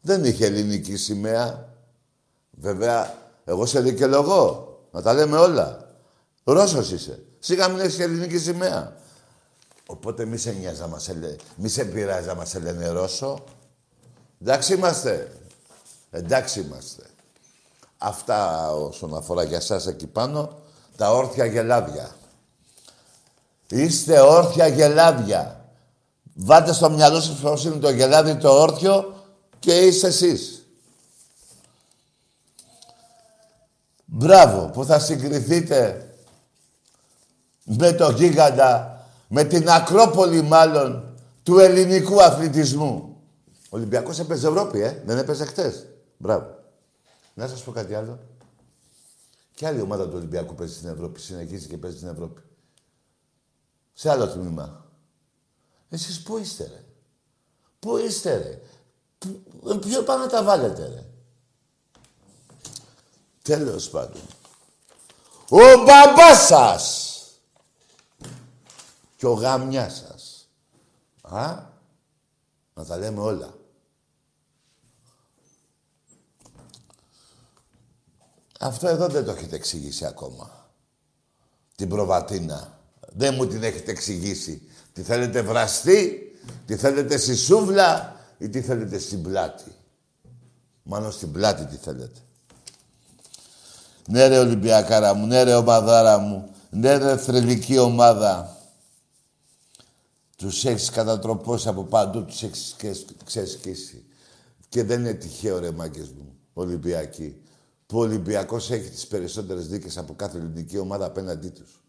Δεν 0.00 0.24
είχε 0.24 0.46
ελληνική 0.46 0.96
σημαία. 0.96 1.74
Βέβαια, 2.50 3.14
εγώ 3.44 3.66
σε 3.66 3.80
δικαιολογώ. 3.80 4.78
Να 4.90 5.02
τα 5.02 5.14
λέμε 5.14 5.38
όλα. 5.38 5.94
Ρώσος 6.44 6.90
είσαι. 6.90 7.22
Σιγά 7.38 7.68
μην 7.68 7.80
έχεις 7.80 7.98
ελληνική 7.98 8.38
σημαία. 8.38 8.96
Οπότε 9.86 10.24
μη 10.24 10.36
σε 10.36 10.52
νοιάζει 10.52 10.80
να 10.80 10.86
μας 10.86 11.08
ελε... 11.08 11.36
μη 11.56 11.68
σε 11.68 11.84
πειράζει 11.84 12.26
να 12.26 12.34
μας 12.34 12.54
λένε 12.54 12.88
Ρώσο. 12.88 13.44
Εντάξει 14.40 14.74
είμαστε. 14.74 15.32
Εντάξει 16.10 16.60
είμαστε. 16.60 17.02
Αυτά 17.98 18.70
όσον 18.72 19.16
αφορά 19.16 19.42
για 19.42 19.60
σας 19.60 19.86
εκεί 19.86 20.06
πάνω, 20.06 20.58
τα 20.96 21.12
όρθια 21.12 21.44
γελάδια. 21.44 22.16
Είστε 23.68 24.20
όρθια 24.20 24.66
γελάδια. 24.66 25.64
Βάτε 26.34 26.72
στο 26.72 26.90
μυαλό 26.90 27.20
σας 27.20 27.38
πώς 27.38 27.64
είναι 27.64 27.76
το 27.76 27.90
γελάδι 27.90 28.36
το 28.36 28.60
όρθιο 28.60 29.24
και 29.58 29.78
είστε 29.78 30.06
εσείς. 30.06 30.66
Μπράβο 34.04 34.70
που 34.70 34.84
θα 34.84 34.98
συγκριθείτε 34.98 36.08
με 37.64 37.92
το 37.92 38.10
γίγαντα, 38.10 38.95
με 39.28 39.44
την 39.44 39.70
Ακρόπολη 39.70 40.42
μάλλον, 40.42 41.14
του 41.42 41.58
ελληνικού 41.58 42.22
αθλητισμού. 42.22 43.16
Ο 43.52 43.76
Ολυμπιακός 43.76 44.18
έπαιζε 44.18 44.48
Ευρώπη, 44.48 44.80
ε. 44.80 45.02
Δεν 45.06 45.18
έπαιζε 45.18 45.44
χτες. 45.44 45.86
Μπράβο. 46.16 46.58
Να 47.34 47.48
σας 47.48 47.62
πω 47.62 47.70
κάτι 47.70 47.94
άλλο. 47.94 48.18
Και 49.54 49.66
άλλη 49.66 49.80
ομάδα 49.80 50.04
του 50.04 50.12
Ολυμπιακού 50.14 50.54
παίζει 50.54 50.74
στην 50.74 50.88
Ευρώπη. 50.88 51.20
Συνεχίζει 51.20 51.66
και 51.66 51.76
παίζει 51.76 51.96
στην 51.96 52.08
Ευρώπη. 52.08 52.40
Σε 53.92 54.10
άλλο 54.10 54.28
τμήμα. 54.28 54.84
Εσείς 55.88 56.22
πού 56.22 56.38
είστε, 56.38 56.64
ρε; 56.64 56.84
Πού 57.78 57.96
είστε, 57.96 58.36
ρε; 58.36 58.60
Ποιο 59.78 60.02
πάνε 60.02 60.24
να 60.24 60.30
τα 60.30 60.42
βάλετε, 60.42 60.86
ρε; 60.86 61.04
Τέλος 63.42 63.90
πάντων. 63.90 64.22
Ο 65.48 65.84
μπαμπάς 65.84 66.46
σας 66.46 67.15
και 69.16 69.26
ο 69.26 69.32
γάμιάς 69.32 70.04
σας. 70.06 70.48
Α, 71.22 71.62
να 72.74 72.84
τα 72.84 72.96
λέμε 72.96 73.20
όλα. 73.20 73.54
Αυτό 78.60 78.88
εδώ 78.88 79.06
δεν 79.06 79.24
το 79.24 79.30
έχετε 79.30 79.56
εξηγήσει 79.56 80.06
ακόμα. 80.06 80.70
Την 81.76 81.88
προβατίνα. 81.88 82.78
Δεν 83.12 83.34
μου 83.34 83.46
την 83.46 83.62
έχετε 83.62 83.90
εξηγήσει. 83.90 84.62
Τι 84.92 85.02
θέλετε 85.02 85.42
βραστή, 85.42 86.20
τι 86.66 86.76
θέλετε 86.76 87.16
στη 87.16 87.36
σούβλα 87.36 88.16
ή 88.38 88.48
τι 88.48 88.62
θέλετε 88.62 88.98
στην 88.98 89.22
πλάτη. 89.22 89.74
Μάλλον 90.82 91.12
στην 91.12 91.32
πλάτη 91.32 91.64
τι 91.64 91.76
θέλετε. 91.76 92.20
Ναι 94.08 94.26
ρε 94.26 94.38
Ολυμπιακάρα 94.38 95.14
μου, 95.14 95.26
ναι 95.26 95.42
ρε 95.42 95.54
ομαδάρα 95.54 96.18
μου, 96.18 96.50
ναι 96.70 96.96
ρε 96.96 97.16
θρελική 97.16 97.78
ομάδα. 97.78 98.55
Τους 100.36 100.64
έχεις 100.64 100.90
κατατροπώσει 100.90 101.68
από 101.68 101.84
παντού, 101.84 102.24
τους 102.24 102.42
έχεις 102.42 102.76
ξεσκίσει. 103.24 104.04
Και 104.68 104.84
δεν 104.84 105.00
είναι 105.00 105.14
τυχαίο 105.14 105.58
ρε 105.58 105.70
μάγκες 105.70 106.10
μου, 106.10 106.36
Ολυμπιακοί, 106.52 107.40
που 107.86 107.98
ο 107.98 108.00
Ολυμπιακός 108.00 108.70
έχει 108.70 108.90
τις 108.90 109.06
περισσότερες 109.06 109.68
δίκες 109.68 109.98
από 109.98 110.14
κάθε 110.14 110.38
ελληνική 110.38 110.78
ομάδα 110.78 111.06
απέναντί 111.06 111.48
τους. 111.48 111.82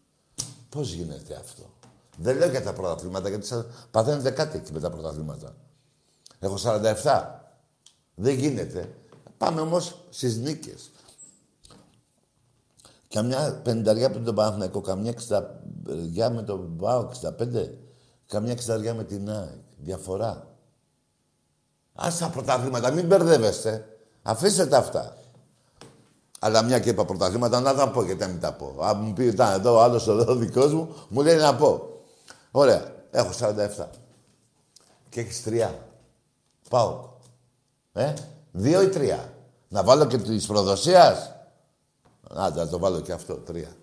Πώς 0.68 0.92
γίνεται 0.92 1.34
αυτό; 1.34 1.74
Δεν 2.16 2.36
λέω 2.36 2.50
για 2.50 2.62
τα 2.62 2.72
πρωταθλήματα, 2.72 3.28
γιατί 3.28 3.46
σας 3.46 3.66
παθαίνετε 3.90 4.30
κάτι 4.30 4.56
εκεί 4.56 4.72
με 4.72 4.80
τα 4.80 4.90
πρωταθλήματα. 4.90 5.56
Έχω 6.38 6.56
47. 6.56 7.44
Δεν 8.14 8.34
γίνεται. 8.38 8.94
Πάμε 9.38 9.60
όμως 9.60 10.04
στις 10.10 10.36
νίκες. 10.36 10.90
Καμιά 13.08 13.60
πενταριά 13.64 14.08
με 14.10 14.18
τον 14.18 14.34
Παναθηναϊκό, 14.34 14.80
καμιά 14.80 15.10
εξταριά 15.10 16.30
με 16.30 16.42
τον 16.42 16.76
ΠΑΟ, 16.76 17.00
65. 17.00 17.87
Καμιά 18.28 18.52
εξταριά 18.52 18.94
με 18.94 19.04
την 19.04 19.30
ΑΕΚ. 19.30 19.48
Διαφορά. 19.76 20.46
Ας 21.94 22.18
τα 22.18 22.28
πρωταθλήματα, 22.28 22.90
μην 22.90 23.06
μπερδεύεστε. 23.06 23.98
Αφήστε 24.22 24.66
τα 24.66 24.78
αυτά. 24.78 25.16
Αλλά 26.38 26.62
μια 26.62 26.78
και 26.78 26.88
είπα 26.88 27.04
πρωταθλήματα, 27.04 27.60
να 27.60 27.74
τα 27.74 27.90
πω 27.90 28.02
γιατί 28.02 28.20
να 28.20 28.26
μην 28.26 28.40
τα 28.40 28.52
πω. 28.52 28.76
Αν 28.80 29.00
μου 29.00 29.12
πει, 29.12 29.24
ήταν 29.24 29.52
εδώ 29.52 29.74
ο 29.74 29.82
άλλος 29.82 30.08
εδώ 30.08 30.34
δικός 30.34 30.72
μου, 30.72 30.94
μου 31.08 31.22
λέει 31.22 31.36
να 31.36 31.54
πω. 31.54 31.88
Ωραία. 32.50 32.92
Έχω 33.10 33.30
47. 33.32 33.86
Και 35.08 35.20
έχεις 35.20 35.42
τρία. 35.42 35.88
Πάω. 36.68 37.08
Ε, 37.92 38.14
δύο 38.52 38.82
ή 38.82 38.88
τρία. 38.88 39.32
Να 39.68 39.82
βάλω 39.82 40.04
και 40.06 40.18
της 40.18 40.46
προδοσίας. 40.46 41.32
Άντε, 42.34 42.60
να 42.60 42.68
το 42.68 42.78
βάλω 42.78 43.00
και 43.00 43.12
αυτό, 43.12 43.34
τρία. 43.34 43.76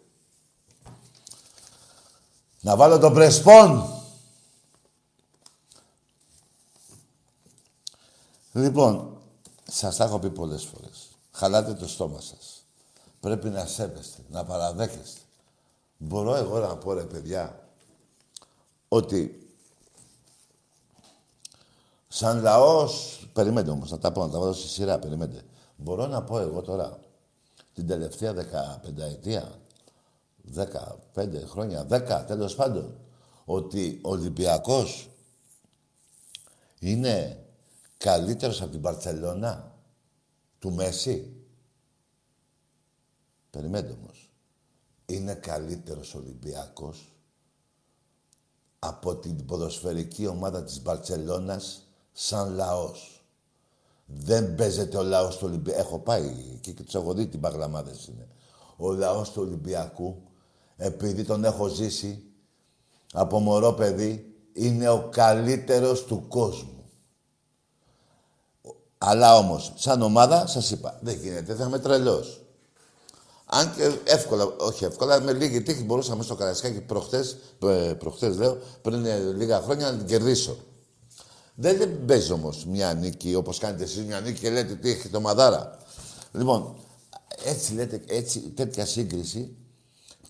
Να 2.61 2.75
βάλω 2.75 2.99
το 2.99 3.11
πρεσπόν. 3.11 3.89
Λοιπόν, 8.55 9.17
σας 9.71 9.95
τα 9.95 10.03
έχω 10.03 10.19
πει 10.19 10.29
πολλές 10.29 10.63
φορές. 10.63 11.07
Χαλάτε 11.31 11.73
το 11.73 11.87
στόμα 11.87 12.21
σας. 12.21 12.65
Πρέπει 13.19 13.49
να 13.49 13.65
σέβεστε, 13.65 14.21
να 14.29 14.43
παραδέχεστε. 14.43 15.19
Μπορώ 15.97 16.35
εγώ 16.35 16.59
να 16.59 16.77
πω, 16.77 16.93
ρε 16.93 17.03
παιδιά, 17.03 17.69
ότι 18.87 19.49
σαν 22.07 22.41
λαός... 22.41 23.19
Περιμένετε 23.33 23.71
όμως, 23.71 23.91
να 23.91 23.99
τα 23.99 24.11
πω, 24.11 24.25
να 24.25 24.31
τα 24.31 24.39
βάλω 24.39 24.53
στη 24.53 24.67
σειρά, 24.67 24.99
περιμένετε. 24.99 25.43
Μπορώ 25.75 26.07
να 26.07 26.23
πω 26.23 26.39
εγώ 26.39 26.61
τώρα, 26.61 26.99
την 27.73 27.87
τελευταία 27.87 28.33
15 28.85 28.97
ετία, 28.97 29.59
15 30.55 31.27
χρόνια, 31.45 31.87
10 31.89 32.23
τέλος 32.27 32.55
πάντων, 32.55 32.97
ότι 33.45 33.99
ο 34.03 34.09
Ολυμπιακός 34.09 35.09
είναι 36.79 37.44
καλύτερος 37.97 38.61
από 38.61 38.71
την 38.71 38.81
Παρτσελώνα 38.81 39.75
του 40.59 40.71
Μέση. 40.71 41.33
Περιμένετε 43.49 43.97
όμως. 44.01 44.29
Είναι 45.05 45.33
καλύτερος 45.33 46.15
Ολυμπιακός 46.15 47.15
από 48.79 49.15
την 49.15 49.45
ποδοσφαιρική 49.45 50.27
ομάδα 50.27 50.63
της 50.63 50.81
Μπαρτσελώνας 50.81 51.87
σαν 52.11 52.53
λαός. 52.53 53.25
Δεν 54.05 54.55
παίζεται 54.55 54.97
ο 54.97 55.03
λαός 55.03 55.37
του 55.37 55.47
Ολυμπιακού. 55.47 55.79
Έχω 55.79 55.99
πάει 55.99 56.57
και, 56.61 56.71
και 56.71 56.83
τους 56.83 56.95
έχω 56.95 57.13
δει 57.13 57.27
τι 57.27 57.37
παγλαμάδες 57.37 58.07
είναι. 58.07 58.27
Ο 58.77 58.91
λαός 58.91 59.31
του 59.31 59.41
Ολυμπιακού, 59.41 60.21
επειδή 60.75 61.23
τον 61.23 61.43
έχω 61.43 61.67
ζήσει 61.67 62.23
από 63.13 63.39
μωρό 63.39 63.73
παιδί, 63.73 64.35
είναι 64.53 64.89
ο 64.89 65.09
καλύτερος 65.09 66.05
του 66.05 66.27
κόσμου. 66.27 66.74
Αλλά 69.07 69.37
όμως, 69.37 69.73
σαν 69.75 70.01
ομάδα, 70.01 70.47
σας 70.47 70.71
είπα, 70.71 70.99
δεν 71.01 71.15
γίνεται, 71.15 71.53
θα 71.53 71.65
είμαι 71.65 71.79
τρελός. 71.79 72.41
Αν 73.45 73.75
και 73.75 73.91
εύκολα, 74.03 74.45
όχι 74.57 74.85
εύκολα, 74.85 75.21
με 75.21 75.33
λίγη 75.33 75.61
τύχη 75.61 75.83
μπορούσαμε 75.83 76.23
στο 76.23 76.35
Καραϊσκάκι 76.35 76.81
προχτές, 76.81 77.37
ε, 77.63 77.93
προχτές 77.99 78.37
λέω, 78.37 78.57
πριν 78.81 79.05
λίγα 79.37 79.61
χρόνια 79.61 79.91
να 79.91 79.97
την 79.97 80.07
κερδίσω. 80.07 80.57
Δεν, 81.55 81.77
δεν 81.77 82.05
παίζει 82.05 82.31
όμως 82.31 82.65
μια 82.65 82.93
νίκη 82.93 83.35
όπως 83.35 83.57
κάνετε 83.57 83.83
εσείς 83.83 84.03
μια 84.03 84.19
νίκη 84.19 84.39
και 84.39 84.49
λέτε 84.49 84.75
τι 84.75 84.89
έχει 84.89 85.09
το 85.09 85.21
μαδάρα. 85.21 85.77
Λοιπόν, 86.31 86.75
έτσι 87.45 87.73
λέτε, 87.73 88.01
έτσι, 88.07 88.39
τέτοια 88.39 88.85
σύγκριση 88.85 89.55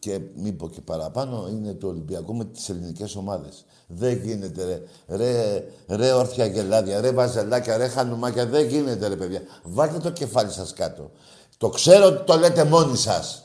και 0.06 0.20
μην 0.36 0.58
πω 0.58 0.70
και 0.70 0.82
παραπάνω 0.82 1.48
είναι 1.50 1.74
το 1.74 1.88
Ολυμπιακό 1.88 2.34
με 2.34 2.46
τις 2.46 2.70
ελληνικές 2.70 3.16
ομάδες. 3.16 3.66
Δεν 3.88 4.22
γίνεται 4.24 4.64
ρε, 4.66 4.82
ρε, 5.18 5.64
ρε 5.88 6.12
όρθια 6.12 6.46
γελάδια, 6.46 7.02
ρε 7.02 7.12
βαζελάκια, 7.12 7.78
ρε 7.78 7.88
χανουμάκια, 7.88 8.46
δεν 8.46 8.68
γίνεται 8.68 9.08
ρε 9.08 9.16
παιδιά. 9.16 9.42
Βάλτε 9.64 9.98
το 9.98 10.10
κεφάλι 10.10 10.52
σας 10.52 10.74
κάτω. 10.74 11.12
Το 11.58 11.70
ξέρω 11.70 12.06
ότι 12.06 12.24
το 12.24 12.38
λέτε 12.38 12.64
μόνοι 12.64 12.98
σας. 12.98 13.44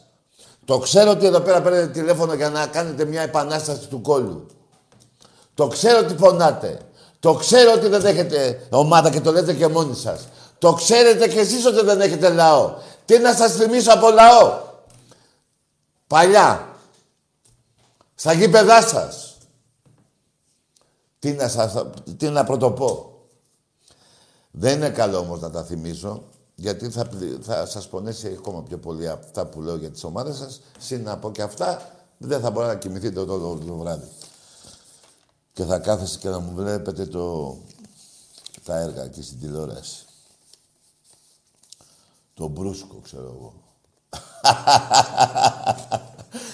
Το 0.65 0.79
ξέρω 0.79 1.11
ότι 1.11 1.27
εδώ 1.27 1.41
πέρα 1.41 1.63
παίρνετε 1.63 1.87
τηλέφωνο 1.87 2.35
για 2.35 2.51
να 2.51 2.67
κάνετε 2.67 3.05
μια 3.05 3.23
επανάσταση 3.23 3.89
του 3.89 4.01
κόλλου. 4.01 4.47
Το 5.55 5.67
ξέρω 5.67 5.99
ότι 5.99 6.15
πονάτε. 6.15 6.79
Το 7.21 7.35
ξέρω 7.35 7.73
ότι 7.73 7.89
δεν 7.89 8.05
έχετε 8.05 8.67
ομάδα 8.71 9.11
και 9.11 9.21
το 9.21 9.33
λέτε 9.33 9.53
και 9.53 9.67
μόνοι 9.67 9.95
σας. 9.95 10.29
Το 10.59 10.73
ξέρετε 10.73 11.29
κι 11.29 11.39
εσείς 11.39 11.67
ότι 11.67 11.85
δεν 11.85 12.01
έχετε 12.01 12.29
λαό. 12.29 12.75
Τι 13.05 13.19
να 13.19 13.35
σας 13.35 13.53
θυμίσω 13.53 13.93
από 13.93 14.11
λαό; 14.11 14.69
Παλιά. 16.11 16.77
Στα 18.15 18.33
γήπεδά 18.33 18.83
σας. 18.83 19.39
Τι 21.19 21.33
να, 21.33 21.49
σας, 21.49 21.85
τι 22.17 22.29
να 22.29 22.45
πρωτοπώ. 22.45 23.23
Δεν 24.51 24.77
είναι 24.77 24.91
καλό 24.91 25.19
όμως 25.19 25.41
να 25.41 25.51
τα 25.51 25.65
θυμίσω, 25.65 26.23
γιατί 26.55 26.91
θα, 26.91 27.11
θα 27.41 27.67
σας 27.67 27.89
πονέσει 27.89 28.37
ακόμα 28.39 28.63
πιο 28.63 28.79
πολύ 28.79 29.09
αυτά 29.09 29.47
που 29.47 29.61
λέω 29.63 29.77
για 29.77 29.91
τις 29.91 30.05
ομάδες 30.05 30.37
σας. 30.37 30.61
Συν 30.79 31.03
να 31.03 31.19
πω 31.19 31.31
και 31.31 31.43
αυτά, 31.43 31.93
δεν 32.19 32.41
θα 32.41 32.51
μπορεί 32.51 32.67
να 32.67 32.77
κοιμηθείτε 32.77 33.25
το, 33.25 33.39
το, 33.39 33.57
το 33.57 33.75
βράδυ. 33.77 34.09
Και 35.53 35.65
θα 35.65 35.79
κάθεστε 35.79 36.19
και 36.19 36.29
να 36.29 36.39
μου 36.39 36.55
βλέπετε 36.55 37.07
το, 37.07 37.57
τα 38.65 38.77
έργα 38.77 39.03
εκεί 39.03 39.23
στην 39.23 39.41
τηλεόραση. 39.41 40.05
Το 42.35 42.49
μπρούσκο, 42.49 43.01
ξέρω 43.03 43.35
εγώ. 43.37 43.69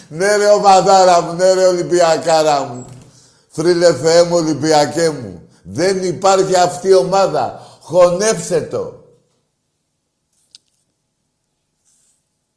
Ναι 0.09 0.37
ρε 0.37 0.49
ομαδάρα 0.49 1.21
μου, 1.21 1.33
ναι 1.33 1.53
ρε 1.53 1.67
Ολυμπιακάρα 1.67 2.65
μου. 2.65 2.85
Θρύλε 3.49 3.95
Θεέ 3.95 4.23
μου, 4.23 4.35
Ολυμπιακέ 4.35 5.11
μου. 5.11 5.49
Δεν 5.63 6.05
υπάρχει 6.05 6.57
αυτή 6.57 6.89
η 6.89 6.95
ομάδα. 6.95 7.79
Χωνέψε 7.81 8.61
το. 8.61 9.05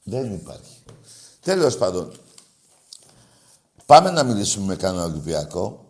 Δεν 0.03 0.33
υπάρχει. 0.33 0.83
Τέλος 1.41 1.77
πάντων. 1.77 2.13
Πάμε 3.85 4.09
να 4.11 4.23
μιλήσουμε 4.23 4.65
με 4.65 4.75
κανένα 4.75 5.03
Ολυμπιακό. 5.03 5.85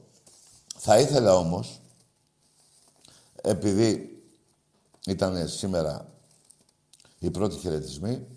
Θα 0.77 0.99
ήθελα 0.99 1.35
όμως, 1.35 1.81
επειδή 3.41 4.21
ήταν 5.05 5.47
σήμερα 5.47 6.09
οι 7.19 7.29
πρώτοι 7.29 7.57
χαιρετισμοί, 7.57 8.27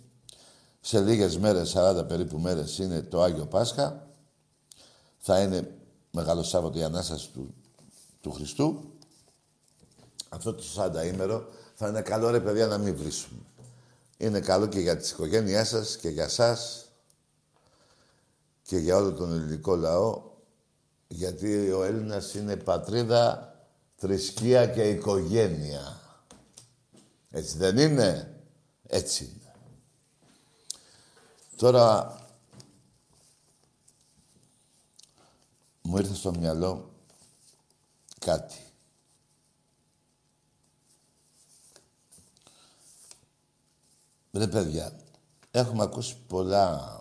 σε 0.85 1.01
λίγες 1.01 1.39
μέρες, 1.39 1.75
40 1.77 2.05
περίπου 2.09 2.39
μέρες, 2.39 2.79
είναι 2.79 3.03
το 3.03 3.23
Άγιο 3.23 3.47
Πάσχα. 3.47 4.07
Θα 5.19 5.41
είναι 5.41 5.75
Μεγάλο 6.11 6.43
Σάββατο 6.43 6.79
η 6.79 6.83
Ανάσταση 6.83 7.29
του, 7.33 7.55
του 8.21 8.33
Χριστού. 8.33 8.93
Αυτό 10.29 10.55
το 10.55 10.63
40 10.77 11.07
ημέρο 11.07 11.49
θα 11.75 11.89
είναι 11.89 12.01
καλό 12.01 12.31
ρε 12.31 12.41
παιδιά 12.41 12.67
να 12.67 12.79
μην 12.79 12.97
βρίσουμε. 12.97 13.41
Είναι 14.17 14.41
καλό 14.41 14.67
και 14.67 14.81
για 14.81 14.97
τις 14.97 15.11
οικογένειές 15.11 15.69
σας 15.69 15.97
και 15.97 16.09
για 16.09 16.29
σας 16.29 16.87
και 18.63 18.77
για 18.77 18.97
όλο 18.97 19.13
τον 19.13 19.33
ελληνικό 19.33 19.77
λαό 19.77 20.31
γιατί 21.09 21.71
ο 21.71 21.83
Έλληνας 21.83 22.35
είναι 22.35 22.57
πατρίδα, 22.57 23.55
θρησκεία 23.97 24.67
και 24.67 24.89
οικογένεια. 24.89 26.01
Έτσι 27.31 27.57
δεν 27.57 27.79
είναι; 27.79 28.37
Έτσι 28.87 29.25
είναι. 29.25 29.42
Τώρα 31.63 32.19
μου 35.83 35.97
ήρθε 35.97 36.15
στο 36.15 36.31
μυαλό 36.39 36.91
κάτι. 38.19 38.57
Ρε 44.33 44.47
παιδιά, 44.47 44.97
έχουμε 45.51 45.83
ακούσει 45.83 46.17
πολλά... 46.27 47.01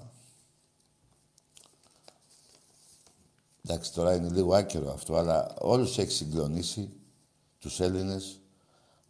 Εντάξει, 3.65 3.93
τώρα 3.93 4.15
είναι 4.15 4.29
λίγο 4.29 4.55
άκυρο 4.55 4.91
αυτό, 4.91 5.15
αλλά 5.15 5.55
όλους 5.59 5.97
έχει 5.97 6.11
συγκλονίσει 6.11 6.89
τους 7.59 7.79
Έλληνες 7.79 8.39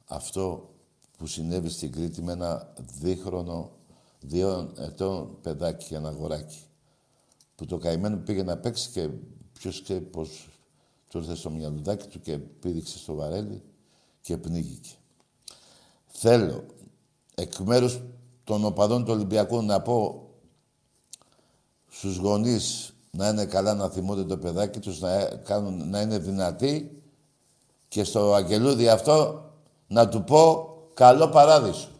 αυτό 0.05 0.73
που 1.17 1.27
συνέβη 1.27 1.69
στην 1.69 1.91
Κρήτη 1.91 2.21
με 2.21 2.31
ένα 2.31 2.73
δίχρονο 2.99 3.80
δύο 4.21 4.71
ετών 4.77 5.37
παιδάκι, 5.41 5.93
ένα 5.93 6.09
αγοράκι. 6.09 6.59
Που 7.55 7.65
το 7.65 7.77
καημένο 7.77 8.17
πήγε 8.17 8.43
να 8.43 8.57
παίξει 8.57 8.89
και 8.89 9.09
ποιος 9.53 9.81
ξέρει 9.81 10.01
πώς 10.01 10.49
του 11.07 11.17
ήρθε 11.17 11.35
στο 11.35 11.49
μυαλουδάκι 11.49 12.07
του 12.07 12.21
και 12.21 12.37
πήδηξε 12.37 12.97
στο 12.97 13.13
βαρέλι 13.13 13.61
και 14.21 14.37
πνίγηκε. 14.37 14.89
Θέλω 16.07 16.65
εκ 17.35 17.57
μέρους 17.57 18.01
των 18.43 18.65
οπαδών 18.65 19.05
του 19.05 19.11
Ολυμπιακού 19.13 19.61
να 19.61 19.81
πω 19.81 20.29
στους 21.89 22.17
γονείς 22.17 22.93
να 23.11 23.27
είναι 23.27 23.45
καλά 23.45 23.73
να 23.73 23.89
θυμούνται 23.89 24.23
το 24.23 24.37
παιδάκι 24.37 24.79
τους, 24.79 24.99
να, 24.99 25.25
κάνουν, 25.25 25.89
να 25.89 26.01
είναι 26.01 26.17
δυνατοί 26.17 27.01
και 27.87 28.03
στο 28.03 28.33
αγγελούδι 28.33 28.89
αυτό 28.89 29.45
να 29.87 30.09
του 30.09 30.23
πω 30.23 30.69
καλό 30.93 31.29
παράδεισο. 31.29 31.90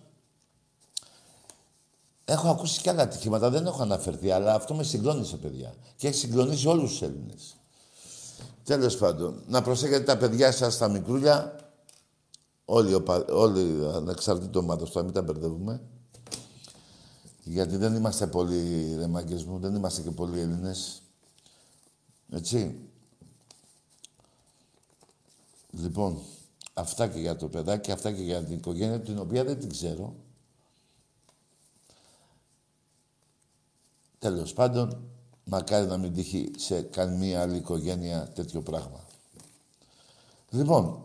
Έχω 2.31 2.49
ακούσει 2.49 2.81
και 2.81 2.89
άλλα 2.89 3.01
ατυχήματα, 3.01 3.49
δεν 3.49 3.65
έχω 3.65 3.81
αναφερθεί, 3.81 4.31
αλλά 4.31 4.53
αυτό 4.53 4.73
με 4.73 4.83
συγκλώνησε, 4.83 5.37
παιδιά. 5.37 5.73
Και 5.95 6.07
έχει 6.07 6.17
συγκλονίσει 6.17 6.67
όλους 6.67 6.89
τους 6.89 7.01
Έλληνες. 7.01 7.55
Τέλος 8.63 8.97
πάντων, 8.97 9.43
να 9.47 9.61
προσέχετε 9.61 10.03
τα 10.03 10.17
παιδιά 10.17 10.51
σας 10.51 10.73
στα 10.73 10.87
μικρούλια. 10.87 11.55
Όλοι, 12.65 13.03
όλοι 13.29 13.85
ανεξαρτήτως 13.93 14.63
ομάδος, 14.63 14.91
τώρα 14.91 15.05
μην 15.05 15.13
τα 15.13 15.21
μπερδεύουμε. 15.21 15.81
Γιατί 17.43 17.77
δεν 17.77 17.95
είμαστε 17.95 18.27
πολύ 18.27 18.95
ρεμάγκε 18.95 19.43
μου, 19.47 19.59
δεν 19.59 19.75
είμαστε 19.75 20.01
και 20.01 20.11
πολλοί 20.11 20.39
Έλληνες. 20.39 21.01
Έτσι. 22.29 22.79
Λοιπόν, 25.71 26.21
αυτά 26.73 27.07
και 27.07 27.19
για 27.19 27.35
το 27.35 27.47
παιδάκι, 27.47 27.91
αυτά 27.91 28.11
και 28.11 28.21
για 28.21 28.43
την 28.43 28.57
οικογένεια, 28.57 28.99
την 28.99 29.19
οποία 29.19 29.43
δεν 29.43 29.59
την 29.59 29.69
ξέρω. 29.69 30.15
Τέλος 34.21 34.53
πάντων, 34.53 35.03
μακάρι 35.43 35.88
να 35.88 35.97
μην 35.97 36.13
τύχει 36.13 36.51
σε 36.57 36.81
καμία 36.81 37.41
άλλη 37.41 37.55
οικογένεια 37.57 38.27
τέτοιο 38.36 38.62
πράγμα. 38.62 39.07
Λοιπόν, 40.49 41.01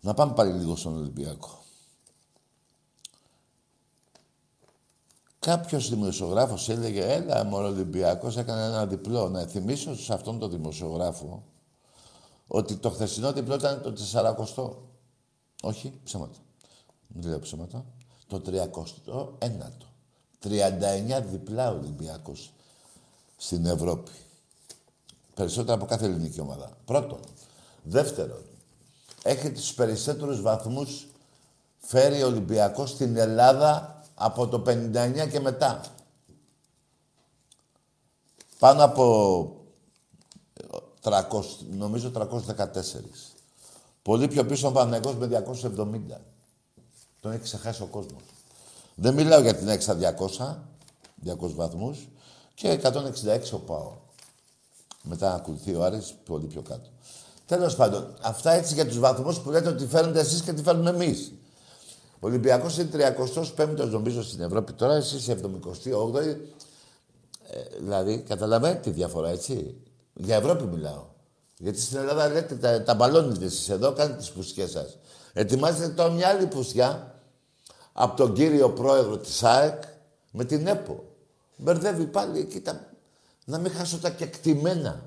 να 0.00 0.14
πάμε 0.14 0.32
πάλι 0.32 0.52
λίγο 0.52 0.76
στον 0.76 0.96
Ολυμπιακό. 0.96 1.64
Κάποιος 5.38 5.88
δημοσιογράφος 5.88 6.68
έλεγε: 6.68 7.12
Έλα, 7.12 7.48
ο 7.52 7.56
Ολυμπιακός 7.56 8.36
έκανε 8.36 8.62
ένα 8.62 8.86
διπλό. 8.86 9.28
Να 9.28 9.46
θυμίσω 9.46 9.96
σε 9.96 10.14
αυτόν 10.14 10.38
τον 10.38 10.50
δημοσιογράφο 10.50 11.44
ότι 12.46 12.76
το 12.76 12.90
χθεσινό 12.90 13.32
διπλό 13.32 13.54
ήταν 13.54 13.82
το 13.82 13.94
40. 14.12 14.72
Όχι, 15.62 16.00
ψέματα. 16.04 16.38
Δεν 17.08 17.30
λέω 17.30 17.38
ψέματα. 17.38 17.84
Το 18.26 18.42
39ο. 18.46 19.91
39 20.42 21.22
διπλά 21.30 21.70
Ολυμπιακός 21.70 22.52
στην 23.36 23.66
Ευρώπη. 23.66 24.10
Περισσότερα 25.34 25.74
από 25.74 25.86
κάθε 25.86 26.04
ελληνική 26.04 26.40
ομάδα. 26.40 26.70
Πρώτον. 26.84 27.20
Δεύτερον, 27.82 28.42
έχει 29.22 29.52
τους 29.52 29.74
περισσότερους 29.74 30.40
βαθμούς 30.40 31.06
φέρει 31.78 32.22
ο 32.22 32.26
Ολυμπιακός 32.26 32.90
στην 32.90 33.16
Ελλάδα 33.16 34.02
από 34.14 34.48
το 34.48 34.62
59 34.66 35.28
και 35.30 35.40
μετά. 35.40 35.80
Πάνω 38.58 38.84
από 38.84 39.56
300, 41.02 41.20
νομίζω 41.70 42.10
314. 42.10 43.30
Πολύ 44.02 44.28
πιο 44.28 44.44
πίσω 44.44 44.68
ο 44.68 44.72
Παναγός 44.72 45.14
με 45.14 45.26
270. 45.26 46.20
Τον 47.20 47.32
έχει 47.32 47.42
ξεχάσει 47.42 47.82
ο 47.82 47.86
κόσμος. 47.86 48.22
Δεν 48.94 49.14
μιλάω 49.14 49.40
για 49.40 49.54
την 49.54 49.68
έξα 49.68 49.98
200, 49.98 50.56
200 51.24 51.54
βαθμούς 51.54 52.08
και 52.54 52.80
166 52.82 53.52
ο 53.52 53.58
ΠΑΟ. 53.58 53.92
Μετά 55.02 55.34
ακολουθεί 55.34 55.74
ο 55.74 55.84
Άρης 55.84 56.14
πολύ 56.24 56.46
πιο 56.46 56.62
κάτω. 56.62 56.88
Τέλος 57.46 57.76
πάντων, 57.76 58.14
αυτά 58.20 58.52
έτσι 58.52 58.74
για 58.74 58.86
τους 58.86 58.98
βαθμούς 58.98 59.40
που 59.40 59.50
λέτε 59.50 59.68
ότι 59.68 59.86
φέρνετε 59.86 60.20
εσείς 60.20 60.42
και 60.42 60.52
τι 60.52 60.62
φέρνουμε 60.62 60.90
εμείς. 60.90 61.32
Ο 62.20 62.26
Ολυμπιακός 62.26 62.78
είναι 62.78 63.14
35ο 63.56 63.88
νομίζω 63.90 64.22
στην 64.22 64.40
Ευρώπη 64.40 64.72
τώρα, 64.72 64.94
εσείς 64.94 65.28
78η. 65.28 66.36
Ε, 67.50 67.60
δηλαδή, 67.80 68.24
καταλαβαίνετε 68.28 68.80
τη 68.80 68.90
διαφορά, 68.90 69.28
έτσι. 69.28 69.76
Για 70.14 70.36
Ευρώπη 70.36 70.64
μιλάω. 70.64 71.04
Γιατί 71.58 71.80
στην 71.80 71.98
Ελλάδα 71.98 72.28
λέτε 72.28 72.54
τα, 72.54 72.82
τα 72.82 72.94
μπαλώνετε 72.94 73.44
εσείς 73.44 73.68
εδώ, 73.68 73.92
κάνετε 73.92 74.16
τις 74.16 74.30
πουσιές 74.30 74.70
σας. 74.70 74.98
Ετοιμάζετε 75.32 75.88
τώρα 75.88 76.10
μια 76.10 76.28
άλλη 76.28 76.46
πουσιά 76.46 77.11
από 77.92 78.16
τον 78.16 78.34
κύριο 78.34 78.70
πρόεδρο 78.70 79.18
της 79.18 79.42
ΑΕΚ 79.42 79.82
με 80.30 80.44
την 80.44 80.66
ΕΠΟ. 80.66 81.04
Μπερδεύει 81.56 82.06
πάλι 82.06 82.38
εκεί 82.38 82.60
τα... 82.60 82.90
Να 83.44 83.58
μην 83.58 83.72
χάσω 83.72 83.98
τα 83.98 84.10
κεκτημένα. 84.10 85.02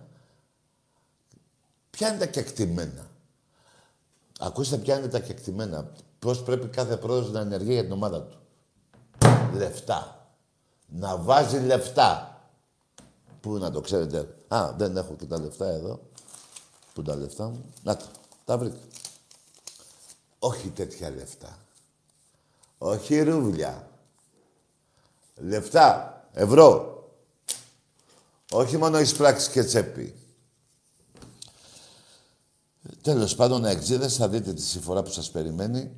Ποια 1.89 2.09
είναι 2.09 2.17
τα 2.17 2.25
κεκτημένα; 2.25 3.07
Ακούστε 4.39 4.77
ποια 4.77 4.97
είναι 4.97 5.07
τα 5.07 5.19
κεκτημένα. 5.19 5.91
Πώς 6.19 6.43
πρέπει 6.43 6.67
κάθε 6.67 6.97
πρόεδρος 6.97 7.31
να 7.31 7.39
ενεργεί 7.39 7.73
για 7.73 7.83
την 7.83 7.91
ομάδα 7.91 8.21
του. 8.21 8.37
Λεφτά. 9.53 10.29
Να 10.87 11.17
βάζει 11.17 11.59
λεφτά. 11.59 12.39
Πού 13.41 13.57
να 13.57 13.71
το 13.71 13.81
ξέρετε. 13.81 14.35
Α, 14.47 14.73
δεν 14.77 14.97
έχω 14.97 15.15
και 15.15 15.25
τα 15.25 15.39
λεφτά 15.39 15.67
εδώ. 15.67 15.99
Πού 16.93 17.01
τα 17.01 17.15
λεφτά 17.15 17.47
μου. 17.47 17.73
Να 17.83 17.97
τα, 17.97 18.05
τα 18.45 18.57
βρήκα. 18.57 18.77
Όχι 20.39 20.69
τέτοια 20.69 21.09
λεφτά. 21.09 21.57
Όχι 22.85 23.21
ρούβλια. 23.21 23.89
Λεφτά. 25.35 26.29
Ευρώ. 26.33 26.93
Όχι 28.51 28.77
μόνο 28.77 28.99
εισπράξεις 28.99 29.49
και 29.49 29.63
τσέπη. 29.63 30.15
Τέλος 33.01 33.35
πάντων, 33.35 33.65
εξίδες, 33.65 34.15
θα 34.15 34.29
δείτε 34.29 34.53
τη 34.53 34.61
συμφορά 34.61 35.03
που 35.03 35.11
σας 35.11 35.31
περιμένει 35.31 35.95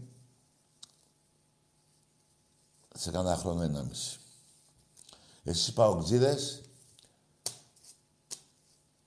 σε 2.94 3.12
κανένα 3.12 3.36
χρόνο 3.36 3.62
ένα 3.62 3.84
μισή. 3.84 4.20
Εσείς 5.44 5.74
παοξίδες, 5.74 6.62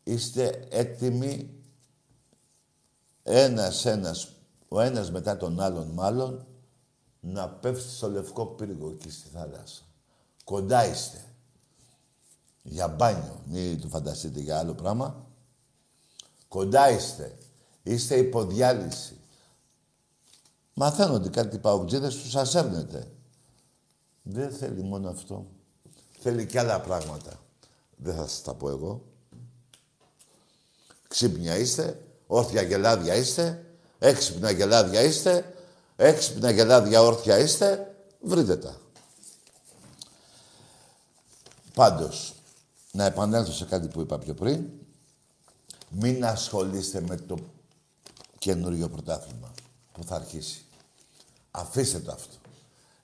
είστε 0.02 0.66
έτοιμοι 0.70 1.50
ένας-ένας, 3.22 4.28
ο 4.68 4.80
ένας 4.80 5.10
μετά 5.10 5.36
τον 5.36 5.60
άλλον 5.60 5.88
μάλλον, 5.88 6.46
να 7.20 7.48
πέφτει 7.48 7.90
στο 7.90 8.10
λευκό 8.10 8.46
πύργο 8.46 8.88
εκεί 8.88 9.10
στη 9.10 9.28
θάλασσα. 9.28 9.82
Κοντά 10.44 10.86
είστε. 10.86 11.24
Για 12.62 12.88
μπάνιο, 12.88 13.42
μην 13.46 13.80
του 13.80 13.88
φανταστείτε 13.88 14.40
για 14.40 14.58
άλλο 14.58 14.74
πράγμα. 14.74 15.26
Κοντά 16.48 16.90
είστε. 16.90 17.38
Είστε 17.82 18.16
υποδιάλυση. 18.16 19.18
Μαθαίνω 20.74 21.14
ότι 21.14 21.28
κάτι 21.30 21.58
παουτζίδες 21.58 22.16
τους 22.16 22.30
σας 22.30 22.54
έρνετε. 22.54 23.10
Δεν 24.22 24.50
θέλει 24.52 24.82
μόνο 24.82 25.08
αυτό. 25.08 25.46
Θέλει 26.18 26.46
και 26.46 26.58
άλλα 26.58 26.80
πράγματα. 26.80 27.40
Δεν 27.96 28.14
θα 28.14 28.26
σας 28.26 28.42
τα 28.42 28.54
πω 28.54 28.68
εγώ. 28.68 29.04
Ξύπνια 31.08 31.56
είστε, 31.58 32.06
όρθια 32.26 32.62
γελάδια 32.62 33.14
είστε, 33.14 33.64
έξυπνα 33.98 34.50
γελάδια 34.50 35.02
είστε, 35.02 35.54
έξυπνα 36.00 36.50
γελάδια 36.50 37.02
όρθια 37.02 37.38
είστε, 37.38 37.94
βρείτε 38.20 38.56
τα. 38.56 38.76
Πάντως, 41.74 42.34
να 42.92 43.04
επανέλθω 43.04 43.52
σε 43.52 43.64
κάτι 43.64 43.88
που 43.88 44.00
είπα 44.00 44.18
πιο 44.18 44.34
πριν. 44.34 44.64
Μην 45.88 46.24
ασχολείστε 46.24 47.00
με 47.00 47.16
το 47.16 47.36
καινούριο 48.38 48.88
πρωτάθλημα 48.88 49.52
που 49.92 50.04
θα 50.04 50.14
αρχίσει. 50.14 50.64
Αφήστε 51.50 51.98
το 51.98 52.12
αυτό. 52.12 52.34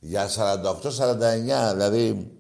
Για 0.01 0.29
48-49, 0.29 1.73
δηλαδή 1.73 2.31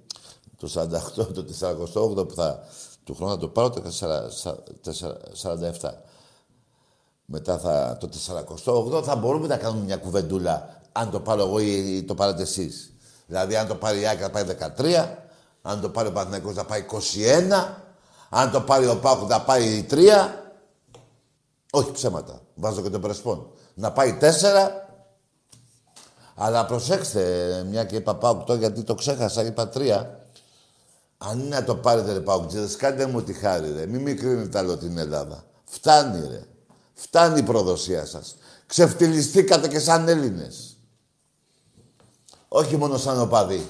το 0.56 0.70
48, 1.16 1.34
το 1.34 2.20
48 2.20 2.28
που 2.28 2.34
θα 2.34 2.66
του 3.04 3.14
χρόνου 3.14 3.32
θα 3.32 3.38
το 3.38 3.48
πάρω, 3.48 3.70
το 3.70 3.82
47. 5.42 5.90
Μετά 7.26 7.58
θα, 7.58 7.96
το 8.00 8.08
48 8.98 9.02
θα 9.04 9.16
μπορούμε 9.16 9.46
να 9.46 9.56
κάνουμε 9.56 9.84
μια 9.84 9.96
κουβεντούλα 9.96 10.80
αν 10.92 11.10
το 11.10 11.20
πάρω 11.20 11.42
εγώ 11.42 11.58
ή 11.58 12.04
το 12.06 12.14
πάρετε 12.14 12.42
εσείς. 12.42 12.92
Δηλαδή 13.26 13.56
αν 13.56 13.66
το 13.66 13.74
πάρει 13.74 14.00
η 14.00 14.08
Άκη 14.08 14.22
θα 14.22 14.30
πάει 14.30 14.44
13, 14.76 15.08
αν 15.62 15.80
το 15.80 15.88
πάρει 15.88 16.08
ο 16.08 16.12
Παναθηναϊκός 16.12 16.54
θα 16.54 16.64
πάει 16.64 16.86
21, 16.90 17.66
αν 18.28 18.50
το 18.50 18.60
πάρει 18.60 18.86
ο 18.86 18.96
Πάκου 18.96 19.26
θα 19.28 19.42
πάει 19.42 19.86
3. 19.90 19.98
Όχι 21.70 21.90
ψέματα. 21.90 22.40
Βάζω 22.54 22.82
και 22.82 22.90
τον 22.90 23.00
Πρεσπόν. 23.00 23.50
Να 23.74 23.92
πάει 23.92 24.18
4. 24.20 24.26
Αλλά 26.34 26.66
προσέξτε, 26.66 27.64
μια 27.70 27.84
και 27.84 27.96
είπα 27.96 28.14
Πάκου 28.14 28.44
τώρα 28.44 28.58
γιατί 28.58 28.82
το 28.82 28.94
ξέχασα, 28.94 29.44
είπα 29.44 29.70
3. 29.74 30.06
Αν 31.18 31.40
είναι 31.40 31.56
να 31.56 31.64
το 31.64 31.76
πάρετε 31.76 32.12
ρε 32.12 32.20
Πάκου, 32.20 32.46
κάντε 32.78 33.06
μου 33.06 33.22
τη 33.22 33.32
χάρη 33.32 33.72
ρε. 33.72 33.86
Μην 33.86 34.02
μικρύνετε 34.02 34.58
άλλο 34.58 34.76
την 34.76 34.98
Ελλάδα. 34.98 35.44
Φτάνει 35.64 36.26
ρε. 36.28 36.46
Φτάνει 36.98 37.38
η 37.38 37.42
προδοσία 37.42 38.06
σας. 38.06 38.36
Ξεφτυλιστήκατε 38.66 39.68
και 39.68 39.78
σαν 39.78 40.08
Έλληνες. 40.08 40.76
Όχι 42.48 42.76
μόνο 42.76 42.96
σαν 42.96 43.20
οπαδοί. 43.20 43.68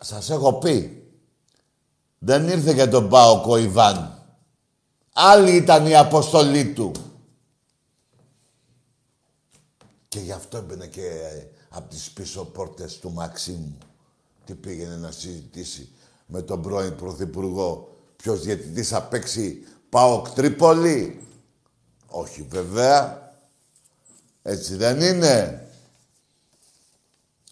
Σας 0.00 0.30
έχω 0.30 0.54
πει. 0.54 1.02
Δεν 2.18 2.48
ήρθε 2.48 2.72
για 2.72 2.88
τον 2.88 3.08
Πάοκο 3.08 3.56
Ιβάν. 3.56 4.22
Άλλη 5.12 5.56
ήταν 5.56 5.86
η 5.86 5.96
αποστολή 5.96 6.72
του. 6.72 6.92
Και 10.08 10.20
γι' 10.20 10.32
αυτό 10.32 10.56
έμπαινε 10.56 10.86
και 10.86 11.06
ε, 11.06 11.50
από 11.68 11.88
τις 11.88 12.10
πίσω 12.10 12.44
πόρτες 12.44 12.98
του 12.98 13.12
Μαξίμου. 13.12 13.78
Τι 14.44 14.54
πήγαινε 14.54 14.96
να 14.96 15.10
συζητήσει 15.10 15.92
με 16.26 16.42
τον 16.42 16.62
πρώην 16.62 16.96
Πρωθυπουργό. 16.96 17.97
Ποιος 18.22 18.40
διαιτητής 18.40 18.88
θα 18.88 19.02
παίξει 19.02 19.66
Πάοκ 19.88 20.28
Τρίπολη; 20.28 21.26
Όχι 22.06 22.42
βέβαια. 22.42 23.32
Έτσι 24.42 24.76
δεν 24.76 25.00
είναι. 25.00 25.68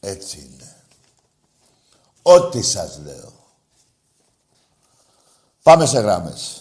Έτσι 0.01 0.39
είναι. 0.39 0.77
Ό,τι 2.23 2.63
σας 2.63 2.99
λέω. 2.99 3.33
Πάμε 5.63 5.87
σε 5.87 6.01
γράμμες. 6.01 6.61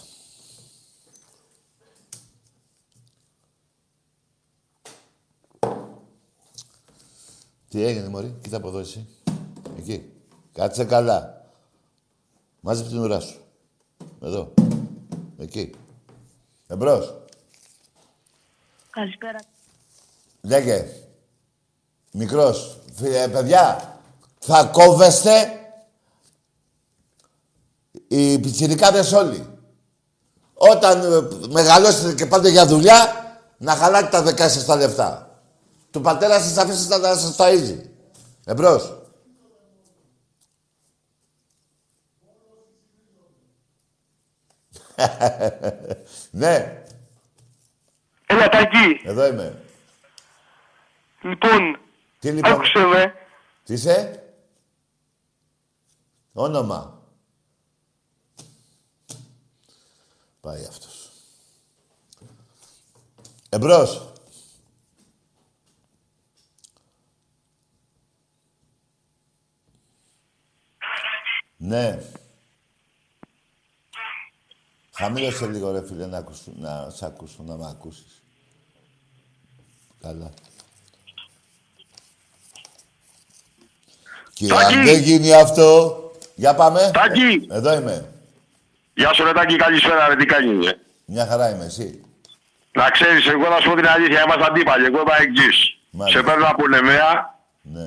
Τι 7.68 7.82
έγινε, 7.82 8.08
Μωρή, 8.08 8.36
κοίτα 8.42 8.56
από 8.56 8.68
εδώ 8.68 8.78
εσύ. 8.78 9.08
Εκεί. 9.78 10.12
Κάτσε 10.52 10.84
καλά. 10.84 11.50
Μάζεψε 12.60 12.90
την 12.90 13.00
ουρά 13.00 13.20
σου. 13.20 13.45
Εδώ. 14.22 14.54
Εκεί. 15.38 15.74
Εμπρός. 16.66 17.14
Καλησπέρα. 18.90 19.38
Λέγε. 20.40 20.86
Μικρός. 22.12 22.80
Φίλε, 22.94 23.28
παιδιά, 23.28 23.98
θα 24.38 24.64
κόβεστε 24.64 25.60
οι 28.08 28.38
πιτσιρικάδες 28.38 29.12
όλοι. 29.12 29.48
Όταν 30.54 31.12
ε, 31.12 31.48
μεγαλώσετε 31.48 32.14
και 32.14 32.26
πάτε 32.26 32.48
για 32.48 32.66
δουλειά, 32.66 33.24
να 33.58 33.74
χαλάτε 33.74 34.08
τα 34.10 34.22
δεκά 34.22 34.48
σας 34.48 34.64
τα 34.64 34.76
λεφτά. 34.76 35.40
Του 35.90 36.00
πατέρα 36.00 36.40
σας 36.40 36.56
αφήσετε 36.56 36.98
να 36.98 37.14
σας 37.14 37.36
ταΐζει. 37.38 37.80
Εμπρός. 38.44 39.05
ναι. 46.30 46.82
Έλα, 48.26 48.48
Τάκη. 48.48 49.00
Εδώ 49.04 49.26
είμαι. 49.26 49.62
Λοιπόν, 51.22 51.80
Τι 52.18 52.30
λοιπόν. 52.30 52.52
άκουσε 52.52 52.78
με. 52.78 53.14
Τι 53.64 53.72
είσαι; 53.72 54.20
Όνομα. 56.32 57.02
Πάει 60.40 60.64
αυτός. 60.64 61.10
Εμπρός. 63.48 64.12
Ναι. 71.56 71.98
Χαμήλωσε 74.98 75.46
λίγο 75.46 75.70
ρε 75.72 75.82
φίλε 75.86 76.06
να, 76.06 76.18
ακούσουν, 76.18 76.54
να 76.56 76.90
σ' 76.90 77.02
ακούσω, 77.02 77.42
να 77.46 77.56
με 77.56 77.66
ακούσεις. 77.70 78.22
Καλά. 80.02 80.30
Και 84.32 84.52
αν 84.52 84.84
δεν 84.84 85.00
γίνει 85.00 85.32
αυτό, 85.34 86.00
για 86.34 86.54
πάμε. 86.54 86.90
Τάκη. 86.94 87.46
Ε, 87.50 87.56
Εδώ 87.56 87.74
είμαι. 87.74 88.10
Γεια 88.94 89.12
σου, 89.12 89.24
ρε 89.24 89.32
Τάκη, 89.32 89.56
καλησπέρα, 89.56 90.08
ρε, 90.08 90.16
τι 90.16 90.24
κάνεις, 90.24 90.66
ρε. 90.66 90.78
Μια 91.04 91.26
χαρά 91.26 91.50
είμαι, 91.50 91.64
εσύ. 91.64 92.00
Να 92.72 92.90
ξέρεις, 92.90 93.26
εγώ 93.26 93.48
να 93.48 93.60
σου 93.60 93.68
πω 93.70 93.74
την 93.76 93.86
αλήθεια, 93.88 94.22
είμαστε 94.22 94.44
αντίπαλοι, 94.44 94.84
εγώ 94.84 95.00
είμαι 95.00 95.14
εγγύς. 95.18 95.78
Μάλιστα. 95.90 96.18
Σε 96.20 96.24
παίρνω 96.26 96.46
από 96.48 96.66
Νεμαία, 96.68 97.38
Ναι. 97.62 97.86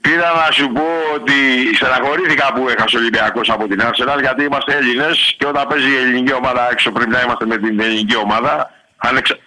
Πήρα 0.00 0.34
να 0.34 0.50
σου 0.52 0.72
πω 0.72 0.82
ότι 1.14 1.32
στεναχωρήθηκα 1.76 2.52
που 2.52 2.68
έχασε 2.68 2.96
ο 2.96 2.98
Ολυμπιακός 3.00 3.50
από 3.50 3.66
την 3.68 3.80
Arsenal 3.82 4.18
γιατί 4.20 4.42
είμαστε 4.44 4.76
Έλληνες 4.76 5.34
και 5.38 5.46
όταν 5.46 5.68
παίζει 5.68 5.90
η 5.90 5.96
ελληνική 5.96 6.32
ομάδα 6.32 6.70
έξω 6.70 6.92
πρέπει 6.92 7.10
να 7.10 7.20
είμαστε 7.20 7.46
με 7.46 7.58
την 7.58 7.80
ελληνική 7.80 8.16
ομάδα. 8.16 8.70
Ανεξα... 8.96 9.38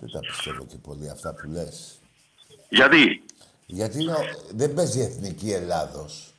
Δεν 0.00 0.10
τα 0.12 0.18
πιστεύω 0.20 0.66
και 0.66 0.76
πολύ 0.76 1.10
αυτά 1.10 1.34
που 1.34 1.48
λες. 1.50 2.00
Γιατί; 2.68 3.22
Γιατί 3.66 4.02
είναι 4.02 4.12
ο- 4.12 4.38
δεν 4.50 4.74
παίζει 4.74 4.98
η 4.98 5.02
εθνική 5.02 5.52
Ελλάδος. 5.52 6.34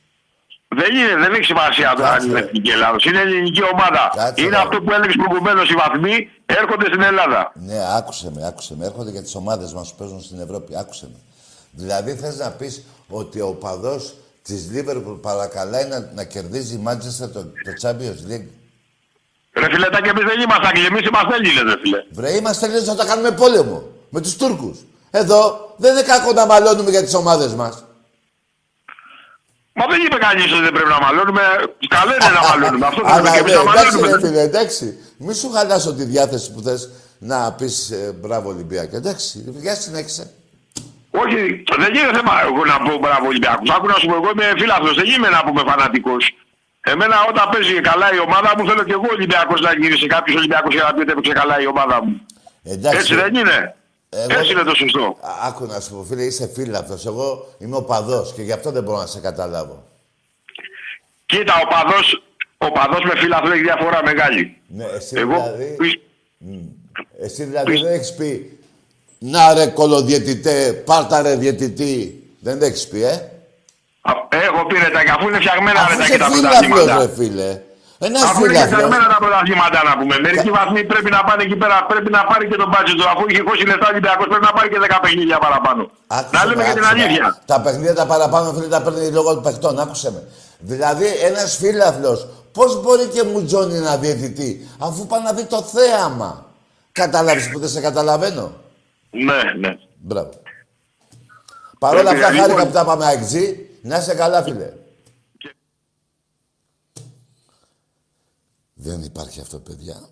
Δεν, 0.76 0.96
είναι, 0.96 1.14
δεν 1.22 1.32
έχει 1.34 1.44
σημασία 1.44 1.94
το 1.96 2.04
αν 2.04 2.10
Κάτσε. 2.12 2.26
είναι 2.28 2.38
εθνική 2.38 2.70
Ελλάδος. 2.70 3.04
Είναι 3.04 3.20
ελληνική 3.20 3.62
ομάδα. 3.72 4.12
Κάτσε, 4.16 4.42
είναι 4.44 4.56
ρε. 4.56 4.62
αυτό 4.62 4.80
που 4.82 4.92
έλεγες 4.92 5.16
προηγουμένως 5.16 5.70
οι 5.70 5.74
βαθμοί 5.74 6.30
έρχονται 6.46 6.86
στην 6.86 7.02
Ελλάδα. 7.02 7.52
Ναι, 7.54 7.78
άκουσε 7.96 8.30
με, 8.34 8.46
άκουσε 8.46 8.74
με. 8.78 8.86
Έρχονται 8.86 9.10
για 9.10 9.22
τις 9.22 9.34
ομάδες 9.34 9.72
μας 9.72 9.90
που 9.90 9.96
παίζουν 9.98 10.20
στην 10.22 10.40
Ευρώπη. 10.40 10.76
Άκουσε 10.78 11.08
με. 11.12 11.18
Δηλαδή 11.70 12.14
θες 12.14 12.36
να 12.38 12.50
πεις 12.50 12.82
ότι 13.08 13.40
ο 13.40 13.52
παδός 13.52 14.14
της 14.42 14.68
Λίβερπουλ 14.70 15.14
παρακαλάει 15.20 15.84
να, 15.86 16.10
να 16.14 16.24
κερδίζει 16.24 16.74
η 16.74 16.82
Manchester 16.88 17.28
το, 17.32 17.40
το 17.44 17.72
Champions 17.82 18.20
League; 18.32 18.46
Ρε 19.52 19.66
φιλετάκι, 19.70 20.08
εμείς 20.08 20.24
δεν 20.24 20.40
είμαστε 20.40 20.66
Άγγλοι, 20.66 20.86
εμείς 20.86 21.06
είμαστε 21.06 21.34
Έλληνες, 21.34 21.62
ρε 21.62 21.80
φιλέ. 21.82 21.98
Βρε, 22.10 22.36
είμαστε 22.36 22.66
Έλληνες 22.66 22.86
να 22.86 22.94
τα 22.94 23.04
κάνουμε 23.04 23.30
πόλεμο. 23.30 23.82
Με 24.10 24.20
τους 24.20 24.36
Τούρκους. 24.36 24.78
Εδώ 25.10 25.74
δεν 25.76 25.92
είναι 25.92 26.02
κακό 26.02 26.32
να 26.32 26.46
μαλώνουμε 26.46 26.90
για 26.90 27.02
τις 27.02 27.14
ομάδες 27.14 27.54
μας. 27.54 27.84
Μα 29.78 29.84
δεν 29.90 30.00
είπε 30.04 30.16
κανείς 30.26 30.48
ότι 30.52 30.62
δεν 30.68 30.72
πρέπει 30.76 30.92
να 30.96 31.00
μαλώνουμε. 31.06 31.42
Καλό 31.96 32.12
είναι 32.16 32.32
να 32.38 32.42
μαλώνουμε. 32.48 32.86
Αυτό 32.86 33.00
θέλουμε 33.06 33.28
Αλλά 33.28 33.30
και 33.34 33.38
εμείς 33.38 33.52
ναι, 33.52 33.62
να 33.62 33.70
εντάξει, 33.70 33.96
ρε 33.96 34.00
μαλώνουμε. 34.00 34.28
φίλε, 34.28 34.40
εντάξει. 34.50 34.84
Μη 35.24 35.34
σου 35.34 35.48
χαλάσω 35.54 35.90
τη 35.98 36.04
διάθεση 36.04 36.46
που 36.52 36.60
θες 36.66 36.90
να 37.18 37.52
πεις 37.58 37.90
ε, 37.90 38.14
μπράβο 38.20 38.48
Ολυμπιακή. 38.54 38.94
Εντάξει, 39.02 39.32
για 39.64 39.74
συνέχισε. 39.74 40.24
Όχι, 41.22 41.40
δεν 41.82 41.90
γίνεται 41.94 42.16
θέμα 42.18 42.34
εγώ 42.46 42.62
να 42.72 42.76
πω 42.84 42.98
μπράβο 43.04 43.26
Ολυμπιακούς. 43.26 43.70
Άκου 43.70 43.86
να 43.86 43.96
σου 44.00 44.06
πω, 44.06 44.14
εγώ 44.20 44.28
είμαι 44.34 44.46
φίλαθλος, 44.60 44.94
δεν 45.00 45.06
είμαι 45.14 45.28
να 45.28 45.40
πούμε 45.46 45.62
φανατικός. 45.70 46.22
Εμένα 46.80 47.16
όταν 47.30 47.44
παίζει 47.52 47.80
καλά 47.90 48.06
η 48.14 48.18
ομάδα 48.18 48.50
μου 48.56 48.66
θέλω 48.68 48.82
και 48.88 48.92
εγώ 48.92 49.06
Ολυμπιακός 49.16 49.60
να 49.60 49.70
γυρίσει 49.80 50.06
κάποιος 50.06 50.36
Ολυμπιακός 50.36 50.74
για 50.74 50.82
να 50.86 50.90
πει 50.94 51.00
ότι 51.00 51.10
έπαιξε 51.10 51.32
καλά 51.32 51.60
η 51.60 51.66
ομάδα 51.66 52.04
μου. 52.04 52.26
Εντάξει. 52.64 52.98
Έτσι 52.98 53.14
δεν 53.14 53.34
είναι. 53.34 53.74
Εγώ- 54.10 54.38
Έτσι 54.38 54.52
είναι 54.52 54.62
το 54.62 54.74
σωστό. 54.74 55.16
Α, 55.20 55.46
Άκου 55.46 55.66
να 55.66 55.80
σου 55.80 55.90
πω, 55.94 56.04
φίλε, 56.08 56.22
είσαι 56.22 56.50
φίλαθλος. 56.54 57.06
Εγώ 57.06 57.46
είμαι 57.58 57.76
ο 57.76 57.82
παδός 57.82 58.32
και 58.32 58.42
γι' 58.42 58.52
αυτό 58.52 58.70
δεν 58.70 58.82
μπορώ 58.82 58.98
να 58.98 59.06
σε 59.06 59.20
καταλάβω. 59.20 59.84
Κοίτα, 61.26 61.54
ο 61.64 61.68
παδός, 61.68 62.22
ο 62.58 62.70
παδός 62.72 63.04
με 63.04 63.20
φίλαθλο 63.20 63.52
έχει 63.52 63.62
διαφορά 63.62 64.00
μεγάλη. 64.04 64.56
Ναι, 64.66 64.84
εσύ 64.84 65.14
Εγώ, 65.18 65.32
δηλαδή, 65.34 65.74
πι- 65.78 66.00
εσύ 67.20 67.44
δηλαδή 67.44 67.80
δεν 67.82 67.92
έχεις 67.92 68.14
πει 68.14 68.58
να 69.18 69.54
ρε 69.54 69.66
κολοδιαιτητέ, 69.66 70.72
πάρτα 70.86 71.22
ρε 71.22 71.34
διαιτητή. 71.36 72.22
Δεν 72.40 72.58
το 72.58 72.64
έχεις 72.64 72.88
πει, 72.88 73.02
ε. 73.04 73.12
α, 74.00 74.12
έχω 74.30 74.66
πει 74.66 74.78
ρε 74.78 74.90
τα 74.90 75.04
και 75.04 75.10
αφού 75.10 75.28
είναι 75.28 75.38
φτιαγμένα 75.38 75.80
Αφού 75.80 75.90
ρε 75.90 75.96
τα 75.96 76.02
είσαι 76.04 76.12
και 76.12 76.18
τα 76.18 76.30
φίλαθλος, 76.30 76.68
πρωταθλήματα. 76.68 76.98
ρε 77.06 77.12
φίλε. 77.14 77.60
Ένας 78.06 78.22
Αφού 78.22 78.44
είναι 78.44 78.48
φίλαθλος. 78.48 78.72
φτιαγμένα 78.74 79.06
τα 79.14 79.18
πρωταθλήματα 79.22 79.78
να 79.88 79.92
πούμε. 79.98 80.14
Μερικοί 80.26 80.50
βαθμοί 80.58 80.80
πρέπει 80.92 81.10
να 81.16 81.20
πάνε 81.28 81.42
εκεί 81.46 81.56
πέρα, 81.62 81.76
πρέπει 81.92 82.10
να 82.16 82.22
πάρει 82.30 82.44
και 82.50 82.56
τον 82.62 82.68
μπάτζετ 82.70 82.96
του. 83.00 83.06
Αφού 83.12 83.22
είχε 83.28 83.42
20 83.42 83.66
λεπτά 83.72 83.86
ο 83.88 83.90
Ολυμπιακός 83.92 84.26
πρέπει 84.32 84.46
να 84.50 84.52
πάρει 84.56 84.68
και 84.72 84.78
10 84.86 84.98
παιχνίδια 85.02 85.38
παραπάνω. 85.46 85.82
Άκουσε 86.18 86.30
να 86.36 86.40
με, 86.42 86.48
λέμε 86.48 86.62
και 86.68 86.72
την 86.78 86.84
άκουσε 86.84 86.94
με. 86.96 87.02
αλήθεια. 87.04 87.26
Τα 87.52 87.56
παιχνίδια 87.64 87.94
τα 88.00 88.06
παραπάνω 88.12 88.46
φίλε 88.54 88.68
τα 88.76 88.80
παίρνει 88.84 89.10
λόγω 89.18 89.30
των 89.34 89.42
παιχτών. 89.46 89.74
Άκουσε 89.84 90.08
με. 90.14 90.20
Δηλαδή 90.70 91.06
ένας 91.28 91.50
φίλαθλος 91.60 92.18
πώς 92.56 92.70
μπορεί 92.82 93.04
και 93.14 93.22
μου 93.30 93.44
τζώνει 93.44 93.78
να 93.88 93.96
διαιτητή 93.96 94.50
αφού 94.78 95.06
πάει 95.10 95.22
να 95.28 95.32
δει 95.32 95.44
το 95.54 95.60
θέαμα. 95.74 96.30
Κατάλαβες 96.92 97.48
που 97.52 97.58
δεν 97.58 97.68
σε 97.68 97.80
καταλαβαίνω; 97.80 98.44
Ναι, 99.10 99.38
ναι. 99.62 99.70
Μπράβο. 100.08 100.30
Παρ' 101.78 101.94
όλα 101.94 102.02
Πρέπει, 102.02 102.16
αυτά, 102.24 102.30
λοιπόν- 102.30 102.48
χάρηκα 102.50 102.66
που 102.66 102.72
τα 102.78 102.84
πάμε 102.84 103.04
αεξή. 103.06 103.68
Να 103.82 103.96
είσαι 103.96 104.14
καλά, 104.14 104.42
φίλε. 104.42 104.68
Δεν 108.80 109.02
υπάρχει 109.02 109.40
αυτό, 109.40 109.58
παιδιά. 109.58 110.08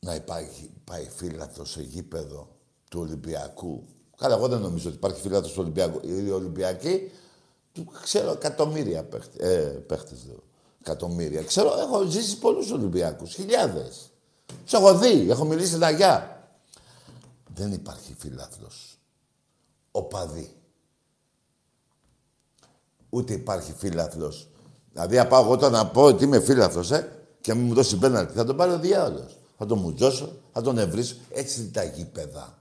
Να 0.00 0.14
υπάρχει, 0.14 0.70
πάει 0.84 1.08
φύλαθρο 1.16 1.64
σε 1.64 1.82
γήπεδο 1.82 2.56
του 2.90 3.00
Ολυμπιακού. 3.00 3.84
Καλά, 4.16 4.34
εγώ 4.34 4.48
δεν 4.48 4.60
νομίζω 4.60 4.88
ότι 4.88 4.96
υπάρχει 4.96 5.20
φύλαθρο 5.20 5.48
του 5.48 5.56
Ολυμπιακού. 5.58 6.00
Οι 6.02 6.30
Ολυμπιακοί, 6.30 7.10
του 7.72 7.84
ξέρω 8.02 8.30
εκατομμύρια 8.30 9.04
παίχτε, 9.04 9.48
ε, 9.48 9.60
παίχτες, 9.66 10.24
λέω. 10.26 10.42
Εκατομμύρια. 10.80 11.42
Ξέρω, 11.42 11.78
έχω 11.78 12.04
ζήσει 12.04 12.38
πολλούς 12.38 12.70
Ολυμπιακούς, 12.70 13.34
χιλιάδες. 13.34 14.10
Τους 14.64 14.72
έχω 14.72 14.98
δει, 14.98 15.30
έχω 15.30 15.44
μιλήσει 15.44 15.78
τα 15.78 15.90
γεια. 15.90 16.46
Δεν 17.54 17.72
υπάρχει 17.72 18.14
φύλαθρος. 18.18 18.98
Οπαδί. 19.90 20.56
Ούτε 23.10 23.32
υπάρχει 23.32 23.72
φύλαθλος. 23.72 24.48
Δηλαδή, 24.92 25.16
να 25.16 25.26
πάω 25.26 25.44
εγώ 25.44 25.56
τώρα 25.56 25.70
να 25.70 25.86
πω 25.86 26.02
ότι 26.02 26.24
είμαι 26.24 26.40
φύλαθλος, 26.40 26.90
ε, 26.90 27.21
και 27.42 27.54
μην 27.54 27.66
μου 27.66 27.74
δώσει 27.74 27.96
πέναλτι, 27.96 28.32
θα 28.36 28.44
τον 28.44 28.56
πάρει 28.56 28.72
ο 28.72 28.78
διάολος. 28.78 29.36
Θα 29.58 29.66
τον 29.66 29.78
μουτζώσω, 29.78 30.32
θα 30.52 30.62
τον 30.62 30.78
ευρύσω. 30.78 31.14
Έτσι 31.32 31.60
είναι 31.60 31.70
τα 31.72 31.82
γήπεδα. 31.84 32.58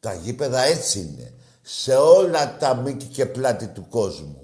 Τα 0.00 0.14
γήπεδα 0.14 0.62
έτσι 0.62 0.98
είναι. 0.98 1.32
Σε 1.62 1.94
όλα 1.94 2.56
τα 2.58 2.74
μήκη 2.74 3.06
και 3.06 3.26
πλάτη 3.26 3.66
του 3.66 3.86
κόσμου. 3.90 4.36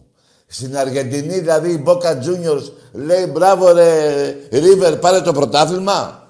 Στην 0.47 0.77
Αργεντινή, 0.77 1.39
δηλαδή, 1.39 1.71
η 1.73 1.85
Boca 1.87 2.23
Juniors 2.25 2.71
λέει 2.93 3.27
μπράβο 3.33 3.73
ρε 3.73 4.31
Ρίβερ, 4.51 4.97
πάρε 4.97 5.21
το 5.21 5.33
πρωτάθλημα. 5.33 6.23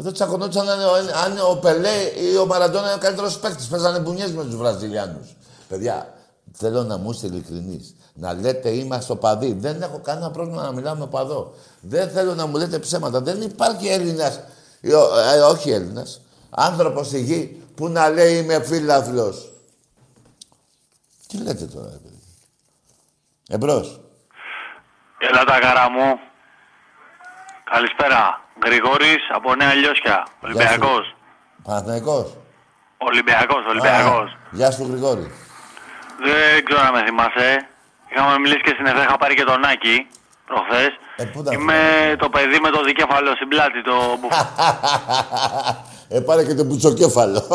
Εδώ 0.00 0.12
τσακωνόταν 0.12 0.68
αν, 0.68 0.80
ο- 0.80 1.18
αν 1.24 1.38
ο 1.50 1.56
Πελέ 1.56 2.02
ή 2.32 2.36
ο 2.36 2.46
Μαραντόνα 2.46 2.84
είναι 2.86 2.94
ο 2.94 2.98
καλύτερος 2.98 3.38
παίκτης. 3.38 3.66
Παίζανε 3.66 3.98
μπουνιές 3.98 4.32
με 4.32 4.44
τους 4.44 4.56
Βραζιλιάνους. 4.56 5.36
Παιδιά, 5.68 6.14
θέλω 6.52 6.82
να 6.82 6.96
μου 6.96 7.10
είστε 7.10 7.26
ειλικρινείς. 7.26 7.94
Να 8.18 8.32
λέτε 8.32 8.68
είμαστε 8.68 9.12
οπαδοί. 9.12 9.52
Δεν 9.52 9.82
έχω 9.82 10.00
κανένα 10.00 10.30
πρόβλημα 10.30 10.62
να 10.62 10.72
μιλάω 10.72 10.94
με 10.94 11.06
παδό. 11.06 11.54
Δεν 11.80 12.10
θέλω 12.10 12.34
να 12.34 12.46
μου 12.46 12.56
λέτε 12.56 12.78
ψέματα. 12.78 13.20
Δεν 13.20 13.42
υπάρχει 13.42 13.88
Έλληνας, 13.88 14.40
ε, 14.80 14.94
όχι 15.50 15.70
Έλληνας, 15.70 16.20
άνθρωπος 16.50 17.06
στη 17.06 17.20
γη 17.20 17.62
που 17.74 17.88
να 17.88 18.08
λέει 18.08 18.36
είμαι 18.36 18.62
φίλαθλο. 18.64 19.34
Τι 21.26 21.36
λέτε 21.38 21.64
τώρα, 21.64 21.88
ρε 21.92 21.96
παιδί; 21.96 22.22
Εμπρός. 23.48 24.00
Έλα 25.18 25.44
τα 25.44 25.58
καρά 25.58 25.90
μου. 25.90 26.18
Καλησπέρα. 27.70 28.40
Γρηγόρης 28.64 29.22
από 29.34 29.54
Νέα 29.54 29.74
Λιώσια. 29.74 30.26
Ολυμπιακός. 30.40 31.14
Παναθηναϊκός. 31.62 32.36
Ολυμπιακός, 32.98 33.64
Ολυμπιακός. 33.68 34.30
Α, 34.30 34.36
Γεια 34.50 34.70
σου 34.70 34.86
Γρηγόρη. 34.90 35.30
Δεν 36.24 36.64
ξέρω 36.64 36.80
αν 36.80 36.92
με 36.92 37.02
θυμάσαι. 37.04 37.68
Είχαμε 38.10 38.38
μιλήσει 38.38 38.60
και 38.60 38.70
στην 38.74 38.86
ΕΦΕ, 38.86 39.00
είχα 39.02 39.16
πάρει 39.16 39.34
και 39.34 39.44
τον 39.44 39.64
Άκη 39.64 40.06
προχθές. 40.46 40.90
Ε, 41.16 41.24
πού 41.24 41.42
τα 41.42 41.52
Είμαι 41.52 41.76
το 42.18 42.28
παιδί 42.28 42.58
με 42.60 42.70
το 42.70 42.82
δικέφαλο 42.84 43.34
στην 43.36 43.48
πλάτη, 43.48 43.82
το 43.82 44.16
μπουφ- 44.20 44.34
ε, 46.14 46.20
πάρε 46.20 46.44
και 46.44 46.54
το 46.54 46.64
μπουτσοκέφαλο. 46.64 47.42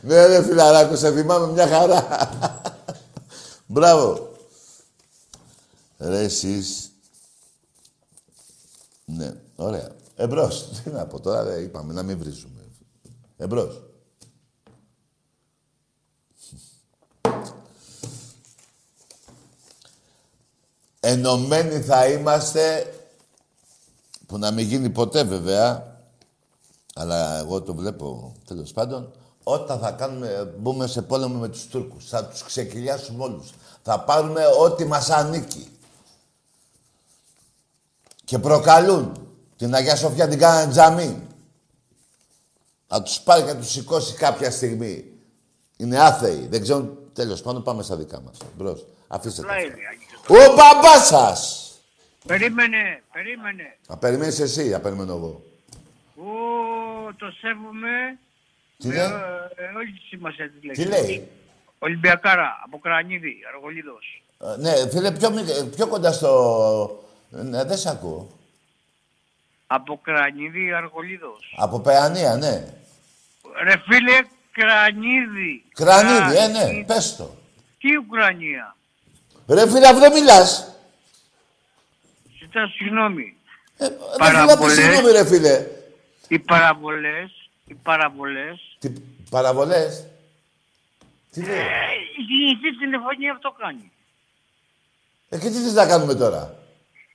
ναι, 0.00 0.26
ρε 0.26 0.42
φιλαράκο, 0.44 0.96
σε 0.96 1.12
θυμάμαι 1.12 1.46
μια 1.52 1.66
χαρά. 1.68 2.06
Μπράβο. 3.72 4.28
Ρε 5.98 6.18
εσείς. 6.18 6.90
Ναι, 9.04 9.32
ωραία. 9.56 9.88
Εμπρός. 10.16 10.68
Τι 10.84 10.90
να 10.90 11.06
πω 11.06 11.20
τώρα, 11.20 11.42
ρε, 11.42 11.54
είπαμε 11.60 11.92
να 11.92 12.02
μην 12.02 12.18
βρίζουμε. 12.18 12.60
Εμπρός. 13.36 13.82
Ενωμένοι 21.00 21.80
θα 21.80 22.08
είμαστε, 22.08 22.94
που 24.26 24.38
να 24.38 24.50
μην 24.50 24.66
γίνει 24.66 24.90
ποτέ 24.90 25.22
βέβαια, 25.22 25.96
αλλά 26.94 27.38
εγώ 27.38 27.62
το 27.62 27.74
βλέπω 27.74 28.34
τέλος 28.46 28.72
πάντων, 28.72 29.12
όταν 29.42 29.78
θα 29.78 29.90
κάνουμε, 29.90 30.54
μπούμε 30.58 30.86
σε 30.86 31.02
πόλεμο 31.02 31.38
με 31.38 31.48
τους 31.48 31.66
Τούρκους, 31.66 32.08
θα 32.08 32.24
τους 32.24 32.42
ξεκυλιάσουμε 32.42 33.24
όλους. 33.24 33.50
Θα 33.82 34.00
πάρουμε 34.00 34.42
ό,τι 34.60 34.84
μας 34.84 35.10
ανήκει. 35.10 35.68
Και 38.24 38.38
προκαλούν. 38.38 39.12
Την 39.56 39.74
Αγία 39.74 39.96
Σοφιά 39.96 40.28
την 40.28 40.38
κάνανε 40.38 40.70
τζαμί. 40.70 41.26
Θα 42.86 43.02
τους 43.02 43.20
πάρει 43.20 43.42
και 43.42 43.52
να 43.52 43.58
τους 43.58 43.70
σηκώσει 43.70 44.14
κάποια 44.14 44.50
στιγμή. 44.50 45.04
Είναι 45.76 46.00
άθεοι. 46.00 46.46
Δεν 46.46 46.62
ξέρουν. 46.62 46.98
Τέλος 47.12 47.42
πάντων 47.42 47.62
πάμε 47.62 47.82
στα 47.82 47.96
δικά 47.96 48.20
μας. 48.20 48.36
Μπρος. 48.56 48.86
Αφήστε 49.08 49.42
τα. 49.42 49.48
Καλά 50.26 50.40
αυτά. 50.44 50.48
είναι, 50.48 50.48
Άγγελε. 50.48 50.52
Ο 50.52 50.54
μπαμπάς 50.80 51.06
σας! 51.06 51.64
Περίμενε, 52.26 53.02
περίμενε. 53.12 53.76
Να 53.88 53.96
περιμένεις 53.96 54.40
εσύ, 54.40 54.68
να 54.68 54.80
περιμένω 54.80 55.12
εγώ. 55.12 55.42
Ω, 56.16 57.12
το 57.16 57.30
σέβομαι. 57.40 58.18
Τι 58.78 58.86
με, 58.88 58.94
λέει; 58.94 59.04
ε, 59.04 59.76
όλη 59.76 59.92
τη 59.92 59.98
σημασία 60.08 60.50
της 60.50 60.60
Τι 60.60 60.66
λέξης. 60.66 60.86
λέει; 60.86 61.28
Ολυμπιακάρα, 61.78 62.60
από 62.64 62.78
Κρανίδη, 62.78 63.36
Αργολίδος. 63.54 64.22
Ε, 64.40 64.56
ναι, 64.58 64.90
φίλε, 64.90 65.12
πιο, 65.12 65.30
μικ- 65.30 65.74
πιο 65.76 65.86
κοντά 65.86 66.12
στο... 66.12 67.04
Ναι, 67.30 67.64
δεν 67.64 67.78
σ' 67.78 67.86
ακούω. 67.86 68.30
Από 69.66 69.98
Κρανίδη, 70.02 70.72
Αργολίδος. 70.72 71.54
Από 71.58 71.80
Παιανία, 71.80 72.36
ναι. 72.36 72.64
Ο 73.42 73.48
Ρε 73.62 73.74
φίλε, 73.88 74.20
Κρανίδη. 74.52 75.64
Κρανίδη, 75.74 76.36
ε, 76.36 76.46
ναι, 76.46 76.58
Κρανίδη. 76.58 76.84
πες 76.86 77.16
το. 77.16 77.34
Τι 77.78 77.96
Ουκρανία; 77.96 78.76
Ρε 79.50 79.68
φίλε, 79.70 79.86
αφού 79.88 79.98
δεν 79.98 80.12
μιλάς. 80.12 80.74
Ζητάς 82.40 82.70
συγγνώμη. 82.72 83.36
Ε, 83.76 83.84
ρε 83.86 83.94
φίλε, 83.94 84.16
Παραβολές. 84.18 84.74
συγγνώμη 84.78 85.10
ρε 85.10 85.26
φίλε. 85.26 85.66
Οι 86.28 86.38
παραβολές, 86.38 87.48
οι 87.66 87.74
παραβολές, 87.74 88.76
Τι 88.78 88.92
παραβολές. 89.30 90.06
Τι 91.32 91.40
λέει. 91.40 91.56
ε, 91.58 91.62
η 92.18 92.22
γενική 92.28 92.78
τηλεφωνία 92.78 93.32
αυτό 93.32 93.54
κάνει. 93.58 93.92
Ε, 95.28 95.38
και 95.38 95.48
τι 95.48 95.54
θες 95.56 95.72
να 95.72 95.86
κάνουμε 95.86 96.14
τώρα; 96.14 96.54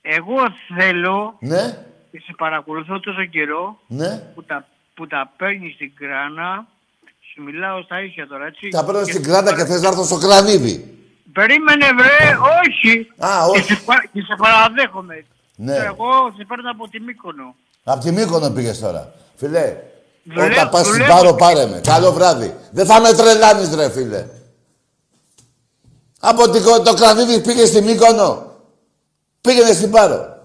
Εγώ 0.02 0.36
θέλω 0.78 1.36
Ναι, 1.40 1.84
και 2.10 2.18
σε 2.20 2.32
παρακολουθώ 2.36 3.00
τόσο 3.00 3.24
καιρό 3.24 3.80
ναι. 3.86 4.16
που 4.34 4.44
τα, 4.44 4.68
που 4.94 5.06
τα 5.06 5.32
παίρνεις 5.36 5.74
στην 5.74 5.92
κράνα. 5.94 6.66
Σου 7.34 7.42
μιλάω 7.42 7.82
στα 7.82 8.02
ίσια 8.02 8.26
τώρα, 8.26 8.46
έτσι. 8.46 8.68
Θα 8.72 8.84
παίρνω 8.84 9.04
Και 9.04 9.10
στην 9.10 9.24
σε 9.24 9.30
κράτα 9.30 9.44
παρα- 9.50 9.56
και 9.56 9.64
θες 9.72 9.80
να 9.80 9.88
έρθω 9.88 10.04
στο 10.04 10.18
κρανίδι. 10.18 10.98
Περίμενε 11.36 11.86
βρε, 11.98 12.36
όχι. 12.60 12.92
Α, 13.18 13.46
Και 13.52 13.58
όχι. 13.58 13.72
σε, 13.72 13.82
πα- 13.84 14.04
και 14.12 14.20
σε 14.20 14.34
παραδέχομαι. 14.38 15.24
Ναι. 15.56 15.74
Εγώ 15.76 16.08
σε 16.36 16.44
παίρνω 16.48 16.70
από 16.70 16.88
τη 16.88 17.00
Μύκονο. 17.00 17.54
Απ' 17.84 18.00
τη 18.00 18.10
Μύκονο 18.12 18.50
πήγες 18.50 18.78
τώρα. 18.78 19.12
Φιλέ, 19.36 19.76
Δουλεύω- 20.24 20.52
όταν 20.52 20.68
πας 20.70 20.80
στην 20.80 20.92
δουλεύω. 20.92 21.12
Πάρο 21.14 21.34
πάρε 21.34 21.66
με. 21.66 21.80
Καλό 21.80 22.12
βράδυ. 22.12 22.56
Δεν 22.70 22.86
θα 22.86 23.00
με 23.00 23.12
τρελάνεις 23.12 23.74
ρε 23.74 23.90
φίλε. 23.90 24.26
Από 26.20 26.50
την 26.50 26.62
κο- 26.62 26.80
το 26.82 26.94
κρανίδι 26.94 27.40
πήγες 27.40 27.68
στη 27.68 27.80
Μύκονο. 27.82 28.52
Πήγαινε 29.40 29.72
στην 29.72 29.90
Πάρο. 29.90 30.38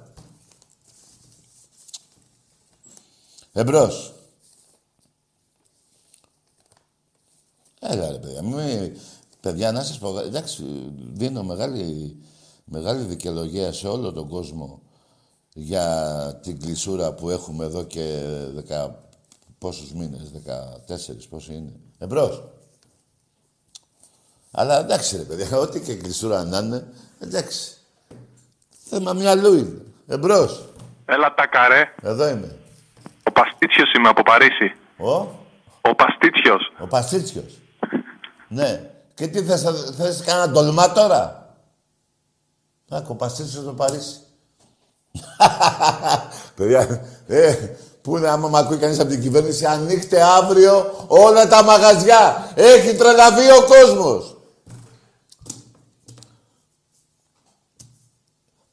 Εμπρός. 3.54 4.14
Έλα 7.80 8.12
ρε 8.12 8.18
παιδιά, 8.18 8.42
μη... 8.44 8.92
παιδιά 9.42 9.72
να 9.72 9.84
σας 9.84 9.98
πω, 9.98 10.20
εντάξει, 10.20 10.64
δίνω 11.14 11.44
μεγάλη, 11.44 12.16
μεγάλη 12.64 13.04
δικαιολογία 13.04 13.72
σε 13.74 13.88
όλο 13.88 14.12
τον 14.12 14.28
κόσμο 14.28 14.82
για 15.54 16.40
την 16.44 16.60
κλεισούρα 16.60 17.14
που 17.14 17.30
έχουμε 17.30 17.66
εδώ 17.66 17.84
και 17.84 18.24
δεκα... 18.54 19.00
πόσους 19.58 19.94
μήνες, 19.94 20.32
δεκατέσσερις, 20.32 21.28
πόσοι 21.28 21.54
είναι. 21.54 21.72
Εμπρός. 21.98 22.44
Αλλά 24.52 24.80
εντάξει 24.80 25.18
ρε 25.18 25.24
παιδιά, 25.24 25.58
ό,τι 25.58 25.80
και 25.82 25.96
κλεισούρα 25.96 26.44
να 26.44 26.58
είναι, 26.58 26.88
εντάξει. 27.20 27.76
Θέμα 28.70 29.14
μυαλού 29.14 29.54
είναι. 29.54 29.82
Εμπρός. 30.08 30.66
Έλα 31.06 31.34
τα 31.34 31.48
καρέ. 31.48 31.94
Εδώ 32.02 32.30
είμαι. 32.30 32.56
Ο 33.24 33.32
Παστίτσιος 33.32 33.94
είμαι 33.94 34.10
από 34.10 34.22
Παρίσι. 34.24 34.76
Ο, 34.98 35.12
Ο 35.82 35.96
Παστίτσιος. 35.96 36.72
ο 36.80 36.88
Παστίτσιος. 36.88 37.58
ναι. 38.48 38.90
Και 39.22 39.28
τι 39.28 39.44
θες, 39.44 39.62
θα- 39.62 39.74
θες 39.98 40.22
κανένα 40.26 40.52
τολμά 40.52 40.92
τώρα; 40.92 41.56
Άκου, 42.90 43.08
ο 43.10 43.16
Παστίτσιος 43.16 43.64
στο 43.64 43.74
Παρίσι. 43.74 44.20
Παιδιά, 46.56 47.06
ε, 47.28 47.54
πού 48.02 48.18
είναι 48.18 48.30
άμα 48.30 48.48
μ' 48.48 48.56
ακούει 48.56 48.78
κανείς 48.78 49.00
από 49.00 49.10
την 49.10 49.22
κυβέρνηση, 49.22 49.66
ανοίχτε 49.66 50.22
αύριο 50.24 51.06
όλα 51.08 51.48
τα 51.48 51.64
μαγαζιά. 51.64 52.52
Έχει 52.56 52.96
τρελαθεί 52.96 53.52
ο 53.52 53.66
κόσμος. 53.66 54.38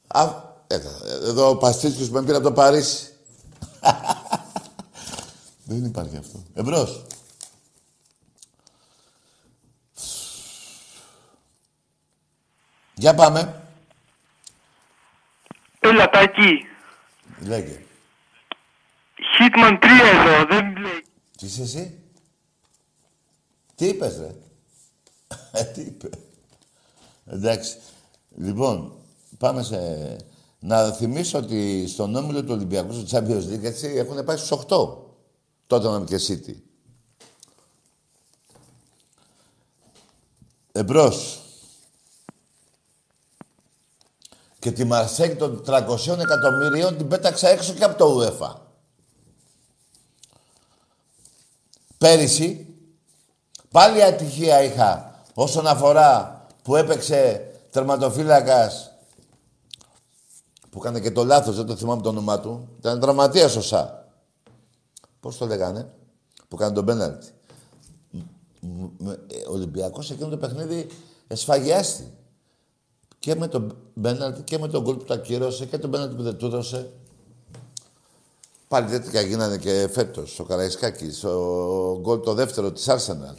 Α, 0.07 0.23
ε, 0.67 0.79
εδώ 1.27 1.49
ο 1.49 1.57
Παστίτσιος 1.57 2.07
που 2.07 2.13
με 2.13 2.21
πήρε 2.23 2.35
από 2.37 2.45
το 2.45 2.51
Παρίσι. 2.53 3.13
Δεν 5.65 5.85
υπάρχει 5.85 6.17
αυτό. 6.17 6.43
Εμπρός. 6.53 7.05
Για 12.99 13.15
πάμε. 13.15 13.61
Έλα 15.79 16.09
τάκι. 16.09 16.65
Λέγε. 17.41 17.83
Hitman 19.39 19.79
3 19.81 19.85
εδώ. 20.13 20.45
Δεν 20.45 20.77
λέει. 20.77 21.05
Τι 21.37 21.45
είσαι 21.45 21.61
εσύ; 21.61 21.99
Τι 23.75 23.87
είπες, 23.87 24.17
ρε; 24.17 24.35
Ε, 25.51 25.63
Τι 25.63 25.81
είπε; 25.81 26.09
Εντάξει. 27.25 27.77
Λοιπόν, 28.35 28.93
πάμε 29.37 29.63
σε... 29.63 29.77
Να 30.59 30.91
θυμίσω 30.91 31.37
ότι 31.37 31.87
στον 31.87 32.15
όμιλο 32.15 32.43
του 32.43 32.53
Ολυμπιακού, 32.53 32.93
στο 32.93 33.17
Champions 33.17 33.53
League, 33.53 33.63
έτσι, 33.63 33.87
έχουν 33.87 34.23
πάει 34.23 34.37
στους 34.37 34.59
8. 34.67 34.97
Τότε 35.67 35.87
να 35.87 36.03
και 36.03 36.19
City. 36.27 36.55
Εμπρός. 40.71 41.43
Και 44.59 44.71
τη 44.71 44.83
Μαρσέκ 44.83 45.37
των 45.37 45.63
300 45.67 46.17
εκατομμυρίων 46.19 46.97
την 46.97 47.07
πέταξα 47.07 47.47
έξω 47.49 47.73
και 47.73 47.83
από 47.83 47.97
το 47.97 48.19
UEFA. 48.19 48.55
Πέρυσι, 51.97 52.75
πάλι 53.71 54.03
ατυχία 54.03 54.63
είχα 54.63 55.21
όσον 55.33 55.67
αφορά 55.67 56.45
που 56.61 56.75
έπαιξε 56.75 57.51
τερματοφύλακας 57.71 58.91
που 60.69 60.79
έκανε 60.79 60.99
και 60.99 61.11
το 61.11 61.23
λάθος, 61.23 61.55
δεν 61.55 61.65
το 61.65 61.75
θυμάμαι 61.75 62.01
το 62.01 62.09
όνομά 62.09 62.39
του. 62.39 62.67
Ήταν 62.79 62.99
δραματίας 62.99 63.55
ο 63.55 63.61
Σα. 63.61 64.07
Πώς 65.19 65.37
το 65.37 65.45
λέγανε, 65.45 65.93
που 66.47 66.55
έκανε 66.55 66.73
τον 66.73 66.85
πέναλτι. 66.85 67.27
Μ- 68.59 68.91
μ- 69.01 69.31
ε, 69.31 69.35
Ο 69.49 69.51
Ολυμπιακός 69.53 70.11
εκείνο 70.11 70.29
το 70.29 70.37
παιχνίδι 70.37 70.87
εσφαγιάστη. 71.27 72.13
Και 73.19 73.35
με 73.35 73.47
τον 73.47 73.77
πέναλτι 74.01 74.41
και 74.41 74.57
με 74.57 74.67
τον 74.67 74.81
γκολ 74.83 74.95
που 74.95 75.03
τα 75.03 75.17
κύρωσε 75.17 75.65
και 75.65 75.77
τον 75.77 75.91
πέναλτι 75.91 76.15
που 76.15 76.23
δεν 76.23 76.37
του 76.37 76.45
έδωσε. 76.45 76.91
Πάλι 78.67 78.89
τέτοια 78.89 79.21
γίνανε 79.21 79.57
και 79.57 79.89
φέτος 79.93 80.39
ο 80.39 80.43
Καραϊσκάκης, 80.43 81.23
ο 81.23 81.99
γκολ 82.01 82.19
το 82.19 82.33
δεύτερο 82.33 82.71
της 82.71 82.89
Arsenal. 82.89 83.35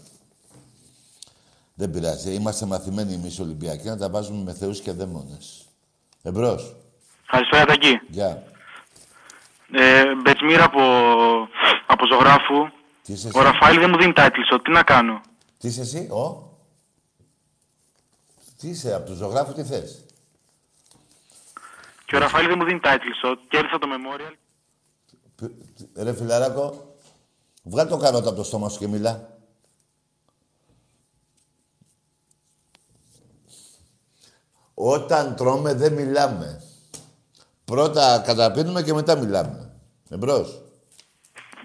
Δεν 1.74 1.90
πειράζει. 1.90 2.34
Είμαστε 2.34 2.66
μαθημένοι 2.66 3.12
εμείς 3.14 3.40
Ολυμπιακοί 3.40 3.86
να 3.86 3.96
τα 3.96 4.10
βάζουμε 4.10 4.42
με 4.42 4.52
θεούς 4.52 4.80
και 4.80 4.92
δαίμονες. 4.92 5.64
Εμπρός. 6.22 6.76
Καλησπέρα 7.26 7.64
τάκι. 7.64 8.00
Γεια. 8.08 8.42
Ε, 9.72 10.02
Μπετσμίρα 10.22 10.64
από, 10.64 10.80
από 11.86 12.06
ζωγράφου. 12.12 12.70
Τι 13.02 13.12
είσαι 13.12 13.28
εσύ; 13.28 13.38
Ο 13.38 13.42
Ραφαήλ 13.42 13.78
δεν 13.78 13.90
μου 13.90 13.98
δίνει 13.98 14.12
title 14.16 14.54
shot. 14.54 14.60
Τι 14.62 14.70
να 14.70 14.82
κάνω; 14.82 15.20
Τι 15.58 15.68
είσαι 15.68 15.80
εσύ; 15.80 16.08
Ο; 16.10 16.49
Τι 18.60 18.68
είσαι, 18.68 18.94
από 18.94 19.06
τους 19.06 19.16
ζωγράφους 19.16 19.54
τι 19.54 19.62
θες; 19.64 20.04
Και 22.06 22.16
ο 22.16 22.18
Ραφαήλ 22.18 22.46
δεν 22.46 22.56
μου 22.58 22.64
δίνει 22.64 22.80
title 22.82 23.26
shot. 23.26 23.36
Κέρδισα 23.48 23.78
το 23.78 23.86
Memorial. 23.90 24.34
Π- 25.36 25.98
Ρε 26.02 26.14
φιλαράκο, 26.14 26.94
βγάλ 27.62 27.88
το 27.88 27.96
καρότα 27.96 28.28
από 28.28 28.36
το 28.36 28.44
στόμα 28.44 28.68
σου 28.68 28.78
και 28.78 28.88
μιλά. 28.88 29.38
Όταν 34.74 35.36
τρώμε 35.36 35.74
δεν 35.74 35.92
μιλάμε. 35.92 36.62
Πρώτα 37.64 38.22
καταπίνουμε 38.26 38.82
και 38.82 38.92
μετά 38.94 39.16
μιλάμε. 39.16 39.70
Εμπρός. 40.08 40.62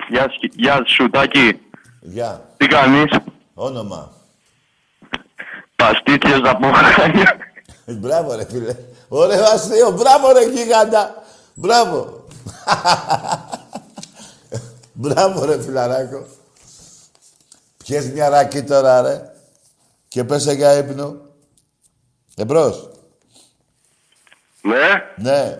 Γεια, 0.10 0.30
σου- 0.30 0.54
γεια 0.56 0.84
σου 0.86 1.10
τάκι. 1.10 1.60
Γεια. 2.02 2.54
Τι 2.58 2.68
κάνεις; 2.68 3.18
Όνομα. 3.54 4.15
Παστίτσιος 5.86 6.42
από 6.44 6.72
Χάνια. 6.74 7.38
Ε, 7.86 7.94
Μπράβο 7.94 8.36
ρε 8.36 8.46
φίλε. 8.46 8.76
Ωραίο 9.08 9.44
αστείο. 9.44 9.92
Μπράβο 9.92 10.32
ρε 10.32 10.44
γίγαντα. 10.46 11.24
Μπράβο. 11.54 12.26
Μπράβο 14.94 15.46
ρε 15.46 15.62
φιλαράκο. 15.62 16.26
Πιες 17.78 18.12
μια 18.12 18.30
ρακή 18.30 18.64
τώρα 18.64 19.02
ρε. 19.02 19.34
Και 20.08 20.24
πέσε 20.24 20.52
για 20.54 20.78
ύπνο. 20.78 21.16
Εμπρός. 22.36 22.90
Ναι, 24.62 25.04
Ναι. 25.16 25.60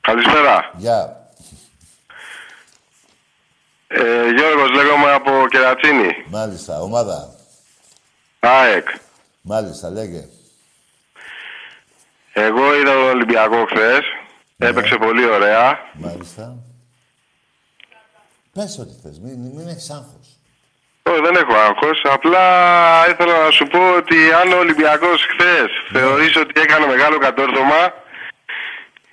καλησπέρα. 0.00 0.70
Γεια. 0.76 1.28
Ε, 3.86 4.30
Γιώργος 4.36 4.70
λέγομαι 4.74 5.12
από 5.12 5.30
Κερατσίνη. 5.50 6.08
Μάλιστα. 6.28 6.80
Ομάδα. 6.80 7.34
ΑΕΚ. 8.40 8.88
Μάλιστα. 9.40 9.90
Λέγε. 9.90 10.28
Εγώ 12.32 12.74
είδα 12.76 12.92
τον 12.92 13.08
Ολυμπιακό 13.08 13.64
χθες. 13.64 14.00
Έπαιξε 14.58 14.96
πολύ 14.96 15.30
ωραία. 15.30 15.78
Μάλιστα. 15.92 16.56
Πες 18.52 18.78
ό,τι 18.78 18.94
θες. 19.02 19.18
Μην, 19.18 19.38
μην 19.54 19.68
έχεις 19.68 19.90
άγχος. 19.90 20.26
Όχι, 21.02 21.20
δεν 21.20 21.34
έχω 21.34 21.54
άγχος. 21.54 22.02
Απλά 22.16 22.44
ήθελα 23.10 23.44
να 23.44 23.50
σου 23.50 23.66
πω 23.66 23.80
ότι 23.96 24.16
αν 24.40 24.52
ο 24.52 24.56
Ολυμπιακός 24.56 25.26
χθες 25.32 25.70
θεωρείς 25.92 26.36
ότι 26.36 26.60
έκανε 26.60 26.86
μεγάλο 26.86 27.18
κατόρθωμα, 27.18 27.82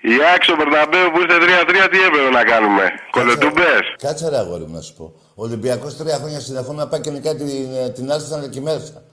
η 0.01 0.13
ΑΕΚ 0.29 0.43
στο 0.43 0.55
Περναμπέου 0.55 1.11
που 1.11 1.19
ήρθε 1.19 1.37
3-3 1.37 1.87
τι 1.91 1.99
έπρεπε 2.07 2.29
να 2.29 2.43
κάνουμε; 2.43 2.83
Κολοτούμπες. 3.11 3.83
Κάτσε 3.97 4.29
ρε 4.29 4.37
αγόρι 4.37 4.63
μου 4.63 4.73
να 4.73 4.81
σου 4.81 4.93
πω. 4.93 5.13
Ο 5.35 5.43
Ολυμπιακός 5.43 5.97
τρία 5.97 6.15
χρόνια 6.15 6.39
συνεχόμενα 6.39 6.87
πάει 6.87 7.01
και 7.01 7.09
νικάει 7.09 7.35
την, 7.35 7.47
ε, 7.75 7.89
την 7.89 8.09
Arsenal 8.11 8.49
και 8.49 8.61
μέσα. 8.61 9.03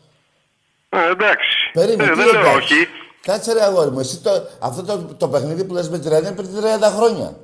Ε, 0.95 1.11
εντάξει. 1.11 1.71
Περίμενε, 1.73 2.11
Ε, 2.11 2.13
τι 2.15 2.19
δεν 2.19 2.27
λέω 2.27 2.41
εντάξει. 2.41 2.57
όχι. 2.57 2.89
Κάτσε 3.27 3.53
ρε 3.53 3.63
αγόρι 3.63 3.91
μου, 3.91 4.01
εσύ 4.01 4.17
το, 4.21 4.31
αυτό 4.61 4.83
το, 4.83 4.99
το 5.19 5.29
παιχνίδι 5.29 5.65
που 5.65 5.75
λες 5.75 5.89
με 5.89 5.99
τρία 5.99 6.19
είναι 6.19 6.33
πριν 6.33 6.49
30 6.81 6.93
χρόνια. 6.97 7.37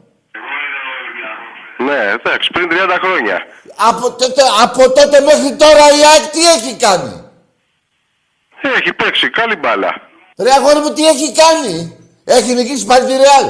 Ναι, 1.79 1.99
εντάξει, 2.19 2.51
πριν 2.53 2.69
30 2.71 2.97
χρόνια. 3.03 3.39
Από 3.77 4.11
τότε, 4.13 4.43
από 4.63 4.91
τότε 4.93 5.21
μέχρι 5.21 5.57
τώρα 5.57 5.85
η 5.99 6.01
ΑΕΚ 6.11 6.31
τι 6.33 6.47
έχει 6.47 6.77
κάνει; 6.77 7.25
Έχει 8.77 8.93
παίξει, 8.93 9.31
καλή 9.31 9.57
μπάλα. 9.57 9.91
Ρε 10.39 10.51
αγόρι 10.51 10.79
μου, 10.79 10.93
τι 10.93 11.07
έχει 11.07 11.33
κάνει; 11.33 11.97
Έχει 12.25 12.55
νικήσει 12.55 12.85
πάλι 12.87 13.07
τη 13.07 13.13
Ρεάλ. 13.13 13.47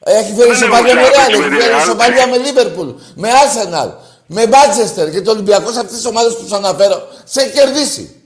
Έχει 0.00 0.34
φέρει 0.34 0.48
Δεν 0.48 0.56
σοπαλία 0.56 0.92
έχω 0.92 1.00
με 1.00 1.08
Ρεάλ, 1.08 1.12
ξαναπαίξει 1.12 1.40
έχει 1.40 1.48
με 1.50 1.56
τη 1.56 1.62
φέρει 1.62 1.74
Real. 1.82 1.86
σοπαλία 1.86 2.26
με 2.26 2.36
Λίβερπουλ, 2.36 2.88
με 3.14 3.28
Άρσεναλ, 3.42 3.88
με 4.26 4.46
Μάντσεστερ 4.46 5.10
και 5.10 5.20
το 5.22 5.30
Ολυμπιακός 5.30 5.72
σε 5.72 5.80
αυτές 5.80 5.96
τις 5.96 6.06
ομάδες 6.06 6.36
που 6.36 6.46
σου 6.48 6.56
αναφέρω. 6.56 7.08
Σε 7.24 7.40
έχει 7.40 7.52
κερδίσει. 7.52 8.17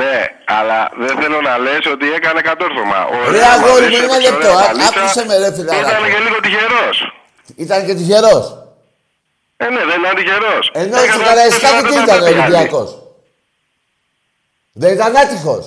Ναι, 0.00 0.16
αλλά 0.44 0.90
δεν 1.04 1.14
θέλω 1.20 1.40
να 1.40 1.58
λες 1.58 1.84
ότι 1.94 2.06
έκανε 2.12 2.40
κατόρθωμα. 2.40 3.00
Ο 3.06 3.30
Ρε, 3.30 3.38
Ρεάλ 3.38 3.58
αγόρι 3.58 3.82
Μαδρίς 3.82 3.98
μου, 3.98 4.04
ένα 4.04 4.14
έπαιξε 4.14 4.30
λεπτό. 4.30 4.48
ωραία 4.48 4.58
Α- 4.60 4.66
μπαλίτσα. 4.66 5.00
άκουσε 5.00 5.24
με, 5.28 5.34
ρε, 5.42 5.52
φιλαράκο. 5.56 5.88
Ήταν 5.88 6.02
και 6.12 6.18
λίγο 6.26 6.38
τυχερός. 6.44 6.96
Ήταν 7.64 7.86
και 7.86 7.94
τυχερός. 7.94 8.44
Ε, 9.56 9.68
ναι, 9.74 9.82
δεν 9.90 9.98
ήταν 10.02 10.14
τυχερός. 10.20 10.64
Ενώ 10.72 10.96
Έκανε 10.96 11.12
στο 11.12 11.22
Καραϊσκάκι 11.28 11.76
τι 11.76 11.82
τέσσερα 11.82 12.02
ήταν 12.04 12.16
ο 12.22 12.24
τέταρτα 12.24 12.42
Ολυμπιακός; 12.42 12.88
Δεν 14.72 14.90
ήταν 14.94 15.16
άτυχος. 15.16 15.64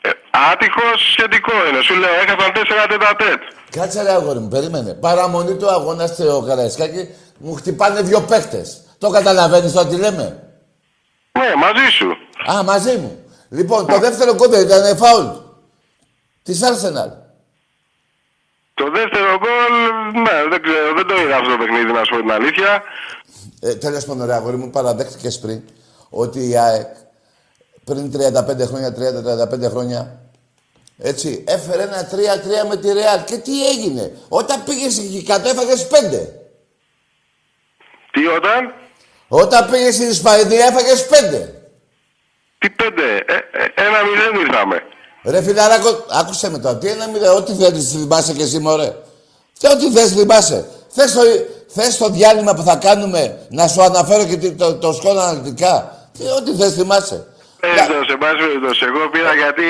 Ε, 0.00 0.10
Άτυχος 0.52 0.98
σχετικό 1.12 1.52
είναι. 1.68 1.80
Σου 1.82 1.94
λέω, 1.94 2.14
έχασαν 2.22 2.52
τέσσερα 2.52 2.86
τέταρτετ. 2.86 3.40
Κάτσε 3.70 4.02
ρε 4.02 4.10
αγόρι 4.10 4.38
μου, 4.38 4.48
περίμενε. 4.48 4.92
Παραμονή 4.94 5.54
του 5.56 5.68
αγώνα 5.70 6.06
στο 6.06 6.44
Καραϊσκάκι 6.48 7.08
μου 7.38 7.54
χτυπάνε 7.54 8.00
δύο 8.02 8.20
παίχτες. 8.20 8.80
Το 8.98 9.10
καταλαβαίνεις 9.10 9.72
τώρα 9.72 9.86
τι 9.88 9.96
λέμε. 9.96 10.38
Ναι, 11.38 11.54
μαζί 11.56 11.90
σου. 11.90 12.16
Α, 12.50 12.62
μαζί 12.62 12.96
μου. 12.96 13.24
Λοιπόν, 13.48 13.86
το 13.86 13.98
δεύτερο 13.98 14.34
κόντρο 14.34 14.60
ήταν 14.60 14.96
φάουλ. 14.96 15.26
Της 16.42 16.60
Arsenal. 16.62 17.10
Το 18.74 18.90
δεύτερο 18.90 19.38
γκολ, 19.38 19.74
ναι, 20.22 20.48
δεν 20.50 20.62
ξέρω, 20.62 20.94
δεν 20.94 21.06
το 21.06 21.14
είδα 21.20 21.36
αυτό 21.36 21.50
το 21.50 21.56
παιχνίδι, 21.56 21.92
να 21.92 22.04
σου 22.04 22.10
πω 22.14 22.20
την 22.20 22.30
αλήθεια. 22.30 22.82
Ε, 23.60 23.74
Τέλος 23.74 24.04
πάντων, 24.04 24.26
ρε 24.26 24.34
αγόρι 24.34 24.56
μου, 24.56 24.70
παραδέχτηκες 24.70 25.38
πριν 25.38 25.62
ότι 26.10 26.48
η 26.48 26.56
ΑΕΚ 26.58 26.86
πριν 27.84 28.12
35 28.12 28.66
χρόνια, 28.66 28.94
30-35 29.66 29.70
χρόνια, 29.70 30.18
έτσι, 30.98 31.44
έφερε 31.46 31.82
ένα 31.82 32.08
3-3 32.64 32.68
με 32.68 32.76
τη 32.76 32.92
Ρεάλ. 32.92 33.24
Και 33.24 33.36
τι 33.36 33.66
έγινε; 33.68 34.16
Όταν 34.28 34.64
πήγες 34.64 34.98
εκεί 34.98 35.22
κάτω, 35.22 35.48
έφαγε 35.48 35.74
5. 35.74 36.28
Τι 38.10 38.26
όταν, 38.26 38.72
Όταν 39.28 39.70
πήγες 39.70 39.94
στην 39.94 40.08
Ισπανία, 40.08 40.64
έφαγες 40.66 41.06
5. 41.06 41.12
τι 42.58 42.70
πέντε, 42.70 43.02
ε, 43.26 43.34
ε, 43.34 43.86
ένα 43.86 43.98
μηδέν 44.04 44.46
ήρθαμε. 44.46 44.82
Ρε 45.24 45.42
φιλαράκο, 45.42 46.04
άκουσε 46.08 46.50
με 46.50 46.58
τώρα. 46.58 46.76
Τι 46.76 46.88
ένα 46.88 47.08
μηδέν, 47.08 47.30
ό,τι 47.30 47.52
θέλεις 47.54 47.88
θυμάσαι 47.90 48.32
και 48.32 48.42
εσύ, 48.42 48.58
μωρέ. 48.58 48.92
Και 49.58 49.68
ό,τι 49.68 49.90
θες 49.90 50.12
θυμάσαι. 50.12 50.64
Θες 50.88 51.12
το, 51.12 51.20
θες 51.68 51.96
το 51.96 52.08
διάλειμμα 52.08 52.54
που 52.54 52.62
θα 52.62 52.76
κάνουμε 52.76 53.46
να 53.50 53.68
σου 53.68 53.82
αναφέρω 53.82 54.24
και 54.24 54.36
τι- 54.36 54.52
το, 54.52 54.74
το 54.74 54.92
σχόλιο 54.92 55.20
αναλυτικά. 55.20 55.98
Τι, 56.18 56.24
ό,τι 56.24 56.54
θες 56.62 56.72
θυμάσαι. 56.74 57.26
Ε, 57.72 57.82
το 57.92 57.96
σε 58.10 58.14
πάση 58.22 58.36
περιπτώσει. 58.44 58.82
Εγώ 58.90 59.00
πήρα 59.14 59.32
γιατί. 59.42 59.68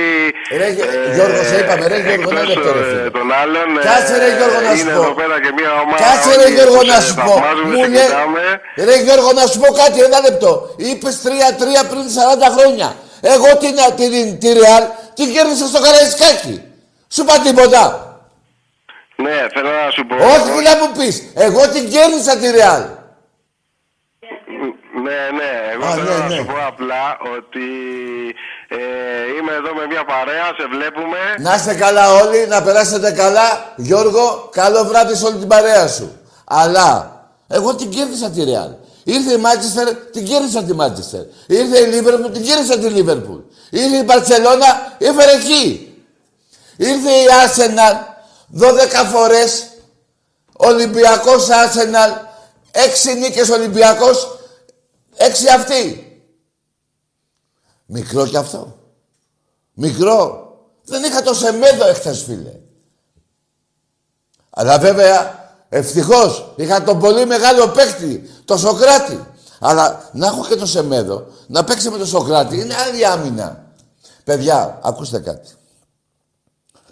Ρε, 0.61 0.69
Γιώργο, 1.17 1.41
σε 1.51 1.57
είπαμε, 1.61 1.85
ρε, 1.93 1.99
Γιώργο, 2.07 2.29
ένα 2.35 2.41
εκτός, 2.43 2.49
λεπτό, 2.53 2.71
ρε, 2.79 2.83
ε, 2.85 2.89
φίλε. 2.93 3.11
Των 3.19 3.29
άλλων. 3.43 3.69
ε, 3.79 3.83
Κάτσε, 3.89 4.15
ρε, 4.23 4.29
Γιώργο, 4.37 4.59
να 4.67 4.71
σου 4.77 4.81
είναι 4.81 4.93
πω. 4.97 5.03
εδώ 5.05 5.13
πέρα 5.21 5.37
και 5.45 5.51
μια 5.59 5.71
ομάδα. 5.83 6.01
Κάτσε 6.07 6.31
ρε 6.41 6.45
όλοι 6.47 6.55
Γιώργο 6.57 6.79
που 6.83 6.89
να 6.93 6.99
σε 7.01 7.07
σου 7.07 7.15
πω. 7.19 7.33
θαυμάζουμε, 7.33 7.73
Μου 7.77 7.83
σε 7.85 7.89
λέ... 7.97 8.05
κοιτάμε. 8.07 8.45
Ρε 8.89 8.97
Γιώργο 9.07 9.31
να 9.41 9.45
σου 9.51 9.59
πω 9.63 9.69
κάτι, 9.83 9.97
ένα 10.09 10.19
λεπτό. 10.27 10.51
Είπες 10.89 11.15
3-3 11.25 11.91
πριν 11.91 12.05
40 12.17 12.49
χρόνια. 12.57 12.89
Εγώ 13.35 13.49
την, 13.63 13.75
την, 14.01 14.13
τη 14.43 14.49
Ρεάλ 14.61 14.85
την 15.19 15.27
κέρδισα 15.35 15.67
στο 15.73 15.81
Καραϊσκάκι. 15.87 16.55
Σου 17.15 17.21
είπα 17.25 17.35
τίποτα. 17.47 17.83
Ναι, 19.25 19.37
θέλω 19.55 19.71
να 19.85 19.91
σου 19.97 20.03
πω. 20.09 20.15
Όχι 20.33 20.49
τι 20.55 20.63
να 20.69 20.75
μου 20.81 20.89
πεις. 20.99 21.15
Εγώ 21.47 21.63
την 21.75 21.85
κέρδισα 21.95 22.35
τη 22.43 22.47
Ρεάλ. 22.59 22.83
Ναι, 25.15 25.25
ναι. 25.39 25.53
Εγώ 25.75 25.85
Α, 25.87 25.95
θέλω 25.95 26.13
ναι, 26.13 26.19
να 26.19 26.29
ναι. 26.29 26.37
σου 26.37 26.45
πω 26.45 26.57
απλά 26.73 27.05
ότι 27.37 27.67
ε, 28.69 28.79
είμαι 29.37 29.53
εδώ 29.61 29.71
με 29.79 29.85
μια 29.93 30.05
παρέα, 30.05 30.47
σε 30.59 30.65
βλέπουμε. 30.75 31.19
Να 31.39 31.55
είστε 31.55 31.75
καλά 31.75 32.05
όλοι, 32.13 32.47
να 32.47 32.63
περάσετε 32.63 33.11
καλά. 33.13 33.73
Γιώργο, 33.77 34.49
καλό 34.53 34.85
βράδυ 34.85 35.15
σε 35.15 35.25
όλη 35.25 35.37
την 35.37 35.49
παρέα 35.49 35.89
σου. 35.89 36.21
Αλλά 36.45 36.89
εγώ 37.49 37.75
την 37.75 37.91
κέρδισα 37.91 38.31
τη 38.31 38.45
Ρεάλ. 38.45 38.71
Ήρθε 39.05 39.33
η 39.33 39.37
Μάντσεστερ, 39.37 39.95
την 39.95 40.25
κέρδισα 40.25 40.63
τη 40.63 40.75
Μάντσεστερ. 40.75 41.21
Ήρθε 41.47 41.79
η 41.79 41.87
Λίβερπουλ, 41.87 42.33
την 42.33 42.43
κέρδισα 42.43 42.79
τη 42.79 42.87
Λίβερπουλ. 42.87 43.39
Ήρθε 43.71 43.97
η 43.97 44.03
Μπαρσελόνα, 44.05 44.97
έφερε 44.99 45.33
εκεί. 45.33 45.95
Ήρθε 46.77 47.11
η 47.11 47.27
Άρσεναλ 47.43 47.95
12 48.61 49.05
φορές. 49.13 49.67
Ολυμπιακός 50.57 51.49
Άρσεναλ. 51.51 52.11
6 52.73 53.15
νίκες 53.19 53.51
Ολυμπιακός. 53.51 54.39
6 55.17 55.49
αυτοί. 55.55 56.09
Μικρό 57.87 58.27
κι 58.27 58.37
αυτό. 58.37 58.79
Μικρό. 59.75 60.43
Δεν 60.85 61.03
είχα 61.03 61.23
το 61.23 61.35
σεμέδο 61.35 61.87
εχθές, 61.87 62.23
φίλε. 62.23 62.61
Αλλά 64.51 64.79
βέβαια, 64.79 65.49
ευτυχώς, 65.69 66.53
είχα 66.57 66.83
τον 66.83 66.99
πολύ 66.99 67.27
μεγάλο 67.27 67.69
παίκτη, 67.69 68.31
το 68.45 68.57
Σοκράτη. 68.57 69.27
Αλλά 69.61 70.11
να 70.13 70.27
έχω 70.27 70.47
και 70.47 70.57
το 70.57 70.67
σεμέδο, 70.67 71.27
να 71.47 71.65
παίξει 71.65 71.91
με 71.91 71.99
το 71.99 72.07
Σοκράτη, 72.07 72.61
είναι 72.61 72.75
άλλη 72.75 73.07
άμυνα. 73.07 73.73
Παιδιά, 74.25 74.81
ακούστε 74.83 75.19
κάτι. 75.19 75.51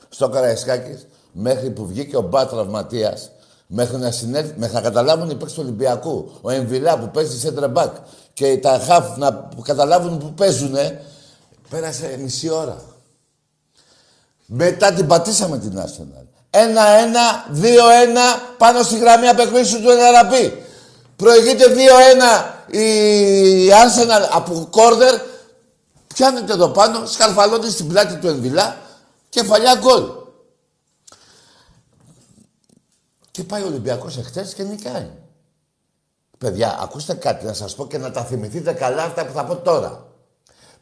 Στο 0.09 0.29
Καραϊσκάκης, 0.29 1.07
μέχρι 1.33 1.71
που 1.71 1.87
βγήκε 1.87 2.17
ο 2.17 2.21
Μπα 2.21 2.47
τραυματίας, 2.47 3.31
μέχρι 3.75 3.97
να, 3.97 4.11
συνέλθει, 4.11 4.55
μέχρι 4.57 4.75
να 4.75 4.81
καταλάβουν 4.81 5.31
οι 5.31 5.35
παίκτες 5.35 5.53
του 5.53 5.61
Ολυμπιακού, 5.63 6.33
ο 6.41 6.51
Εμβιλά 6.51 6.99
που 6.99 7.11
παίζει 7.11 7.53
center 7.57 7.73
back 7.73 7.91
και 8.33 8.57
τα 8.57 8.83
χαφ 8.87 9.17
να 9.17 9.35
που 9.35 9.63
καταλάβουν 9.63 10.19
που 10.19 10.33
παίζουνε, 10.33 11.05
πέρασε 11.69 12.19
μισή 12.23 12.51
ώρα. 12.51 12.77
Μετά 14.47 14.93
την 14.93 15.07
πατήσαμε 15.07 15.59
την 15.59 15.81
Arsenal. 15.81 16.27
Ένα-ένα, 16.51 17.47
δύο-ένα, 17.51 18.23
πάνω 18.59 18.83
στη 18.83 18.99
γραμμή 18.99 19.29
απεκμίσου 19.29 19.83
του 19.83 19.91
Ελαραμπή. 19.91 20.63
Προηγείται 21.17 21.67
δύο-ένα 21.67 22.65
η 22.67 23.69
Arsenal 23.69 24.29
από 24.33 24.69
κόρνερ. 24.71 25.15
Πιάνεται 26.15 26.53
εδώ 26.53 26.69
πάνω, 26.69 27.07
σκαρφαλώνει 27.07 27.71
στην 27.71 27.89
πλάτη 27.89 28.17
του 28.17 28.29
Ενβιλά, 28.29 28.77
κεφαλιά 29.29 29.75
γκολ. 29.75 30.03
Και 33.33 33.45
πάει 33.45 33.63
ο 33.63 33.67
Ολυμπιακός 33.67 34.19
εχθές 34.19 34.55
και 34.55 34.63
νικάει. 34.63 35.11
Παιδιά, 36.39 36.79
ακούστε 36.81 37.15
κάτι 37.15 37.45
να 37.45 37.53
σας 37.53 37.75
πω 37.75 37.87
και 37.87 37.99
να 37.99 38.11
τα 38.11 38.25
θυμηθείτε 38.25 38.73
καλά 38.73 39.03
αυτά 39.03 39.27
που 39.27 39.33
θα 39.33 39.45
πω 39.45 39.57
τώρα. 39.57 40.07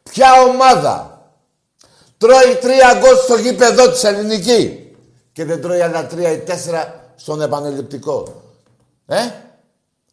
Ποια 0.02 0.42
ομάδα 0.42 1.22
τρώει 2.18 2.56
τρία 2.60 2.98
γκολ 2.98 3.16
στο 3.16 3.36
γήπεδο 3.36 3.90
της 3.90 4.04
ελληνική 4.04 4.94
και 5.32 5.44
δεν 5.44 5.60
τρώει 5.60 5.80
άλλα 5.80 6.06
τρία 6.06 6.30
ή 6.32 6.38
τέσσερα 6.38 7.12
στον 7.16 7.40
επανελειπτικό. 7.40 8.42
Ε, 9.06 9.18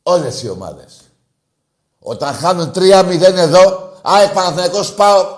όλες 0.03 0.43
οι 0.43 0.49
ομάδες. 0.49 1.01
Όταν 1.99 2.33
χάνουν 2.33 2.71
3-0 2.75 3.21
εδώ, 3.21 3.93
α, 4.01 4.29
Παναθηναϊκός 4.33 4.93
πάω, 4.93 5.37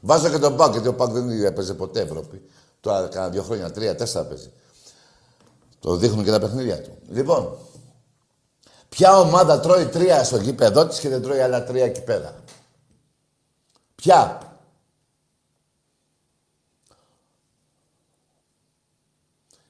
βάζω 0.00 0.28
και 0.28 0.38
τον 0.38 0.56
Πάο, 0.56 0.70
γιατί 0.70 0.88
ο 0.88 0.94
Πάο 0.94 1.06
δεν 1.06 1.44
έπαιζε 1.44 1.74
ποτέ 1.74 2.00
Ευρώπη. 2.00 2.42
Τώρα 2.80 3.08
κάνα 3.08 3.28
δύο 3.28 3.42
χρόνια, 3.42 3.70
τρία-τέσσερα 3.70 4.24
παίζει. 4.24 4.52
Το 5.80 5.96
δείχνουν 5.96 6.24
και 6.24 6.30
τα 6.30 6.40
παιχνίδια 6.40 6.82
του. 6.82 6.98
Λοιπόν, 7.08 7.58
ποια 8.88 9.18
ομάδα 9.18 9.60
τρώει 9.60 9.86
τρία 9.86 10.24
στο 10.24 10.36
γήπεδο 10.36 10.86
της 10.86 10.98
και 10.98 11.08
δεν 11.08 11.22
τρώει 11.22 11.40
άλλα 11.40 11.64
τρία 11.64 11.84
εκεί 11.84 12.02
πέρα; 12.02 12.42
Ποια; 13.94 14.42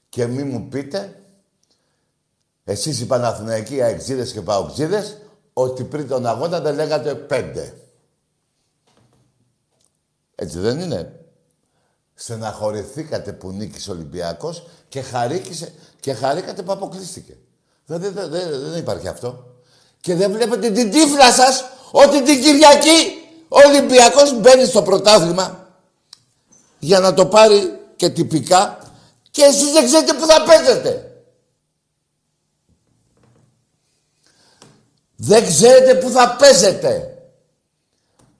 Και 0.09 0.27
μη 0.27 0.43
μου 0.43 0.69
πείτε, 0.69 1.23
εσείς 2.65 3.01
οι 3.01 3.07
Παναθηναϊκοί 3.07 3.83
αεξίδες 3.83 4.33
και 4.33 4.41
παοξίδες, 4.41 5.19
ότι 5.53 5.85
πριν 5.85 6.09
τον 6.09 6.27
αγώνα 6.27 6.61
δεν 6.61 6.75
λέγατε 6.75 7.15
πέντε. 7.15 7.81
Έτσι 10.35 10.59
δεν 10.59 10.81
είναι. 10.81 11.18
Στεναχωρηθήκατε 12.21 13.33
που 13.33 13.51
νίκησε 13.51 13.91
ο 13.91 13.95
Ολυμπιακός 13.95 14.67
και, 14.89 15.03
χαρίκησε, 15.03 15.73
και 16.01 16.15
χαρήκατε 16.15 16.63
που 16.63 16.73
αποκλείστηκε. 16.73 17.37
Δεν, 17.87 18.01
δεν, 18.01 18.13
δεν, 18.13 18.31
δεν 18.71 18.79
υπάρχει 18.79 19.09
αυτό. 19.09 19.47
Και 20.01 20.15
δεν 20.15 20.33
βλέπετε 20.33 20.71
την 20.71 20.91
τύφλα 20.91 21.33
σας 21.33 21.65
ότι 21.91 22.23
την 22.23 22.43
Κυριακή 22.43 23.29
ο 23.49 23.59
Ολυμπιακός 23.69 24.41
μπαίνει 24.41 24.65
στο 24.65 24.83
πρωτάθλημα 24.83 25.69
για 26.79 27.01
να 27.01 27.15
το 27.15 27.27
πάρει 27.27 27.81
και 27.97 28.09
τυπικά 28.09 28.79
και 29.31 29.43
εσείς 29.43 29.73
δεν 29.73 29.85
ξέρετε 29.85 30.13
που 30.15 30.27
θα 30.27 30.43
παίζετε. 30.43 31.23
Δεν 35.17 35.47
ξέρετε 35.47 35.95
πού 35.95 36.11
θα 36.11 36.37
παίζετε. 36.39 37.19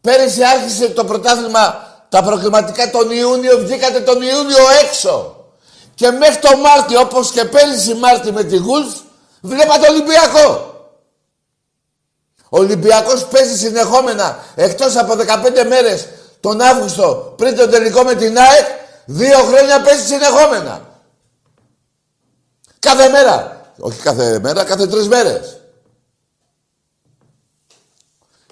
Πέρυσι 0.01 0.45
άρχισε 0.45 0.89
το 0.89 1.05
πρωτάθλημα, 1.05 1.88
τα 2.09 2.23
προκριματικά 2.23 2.91
τον 2.91 3.11
Ιούνιο, 3.11 3.59
βγήκατε 3.59 4.01
τον 4.01 4.23
Ιούνιο 4.23 4.65
έξω. 4.85 5.37
Και 5.95 6.11
μέχρι 6.11 6.39
το 6.39 6.57
Μάρτιο, 6.57 7.01
όπως 7.01 7.31
και 7.31 7.45
πέρυσι 7.45 7.95
Μάρτιο 7.95 8.33
με 8.33 8.45
τη 8.45 8.57
Γουλς, 8.57 8.95
βλέπατε 9.41 9.89
Ολυμπιακό. 9.89 10.73
Ο 12.51 12.59
Ολυμπιακός 12.59 13.27
παίζει 13.27 13.59
συνεχόμενα, 13.59 14.39
εκτός 14.55 14.97
από 14.97 15.15
15 15.15 15.65
μέρες 15.69 16.09
τον 16.41 16.61
Αύγουστο, 16.61 17.35
πριν 17.37 17.57
το 17.57 17.69
τελικό 17.69 18.03
με 18.03 18.15
την 18.15 18.39
ΑΕΚ, 18.39 18.67
δύο 19.05 19.39
χρόνια 19.39 19.81
παίζει 19.81 20.07
συνεχόμενα. 20.07 20.81
Κάθε 22.79 23.09
μέρα. 23.09 23.57
Όχι 23.79 24.01
κάθε 24.01 24.39
μέρα, 24.39 24.65
κάθε 24.65 24.87
τρεις 24.87 25.09
μέρες. 25.09 25.61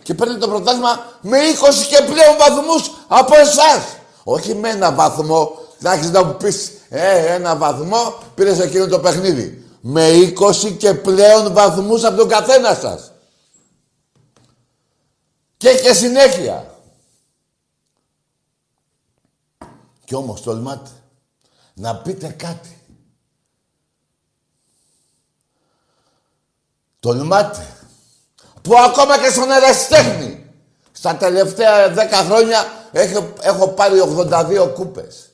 Και 0.06 0.14
παίρνει 0.14 0.38
το 0.38 0.48
πρωτάθλημα 0.48 1.18
με 1.20 1.38
20 1.38 1.86
και 1.88 2.02
πλέον 2.02 2.36
βαθμούς 2.38 2.90
από 3.08 3.36
εσάς. 3.36 3.96
Όχι 4.24 4.54
με 4.54 4.68
ένα 4.68 4.92
βαθμό. 4.92 5.58
Να 5.78 5.92
έχεις 5.92 6.10
να 6.10 6.24
μου 6.24 6.36
πεις, 6.36 6.72
ε, 6.88 7.34
ένα 7.34 7.56
βαθμό 7.56 8.18
πήρες 8.34 8.58
εκείνο 8.60 8.86
το 8.86 9.00
παιχνίδι. 9.00 9.64
Με 9.80 10.08
20 10.08 10.70
και 10.70 10.94
πλέον 10.94 11.52
βαθμούς 11.52 12.04
από 12.04 12.16
τον 12.16 12.28
καθένα 12.28 12.74
σας. 12.74 13.12
Και 15.56 15.80
και 15.82 15.92
συνέχεια. 15.92 16.74
Κι 20.04 20.14
όμως 20.14 20.42
τολμάτε 20.42 20.90
να 21.74 21.96
πείτε 21.96 22.28
κάτι. 22.28 22.80
Τολμάτε. 27.00 27.75
Που 28.66 28.78
ακόμα 28.78 29.18
και 29.18 29.30
στον 29.30 29.50
ερασιτέχνη. 29.50 30.44
Στα 30.92 31.16
τελευταία 31.16 31.94
10 31.94 31.98
χρόνια 32.26 32.66
έχω, 32.92 33.32
έχω 33.40 33.68
πάρει 33.68 34.00
82 34.00 34.72
κούπες. 34.74 35.28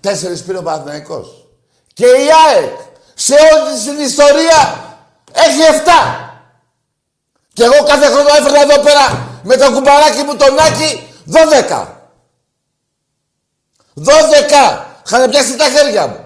Τέσσερις 0.00 0.42
πήρε 0.42 0.58
ο 0.58 0.62
Παναθηναϊκός. 0.62 1.46
Και 1.94 2.06
η 2.06 2.28
ΑΕΚ 2.48 2.78
σε 3.14 3.34
όλη 3.34 3.84
την 3.84 4.04
ιστορία 4.04 4.84
έχει 5.32 5.60
7. 5.84 5.90
Και 7.52 7.64
εγώ 7.64 7.84
κάθε 7.86 8.06
χρόνο 8.06 8.28
έφερνα 8.38 8.60
εδώ 8.60 8.82
πέρα 8.82 9.28
με 9.42 9.56
το 9.56 9.72
κουμπαράκι 9.72 10.22
μου 10.22 10.36
τον 10.36 10.58
Άκη 10.58 11.08
12. 11.68 11.86
12! 13.94 14.84
Είχαν 15.06 15.30
πιάσει 15.30 15.56
τα 15.56 15.64
χέρια 15.64 16.06
μου. 16.06 16.24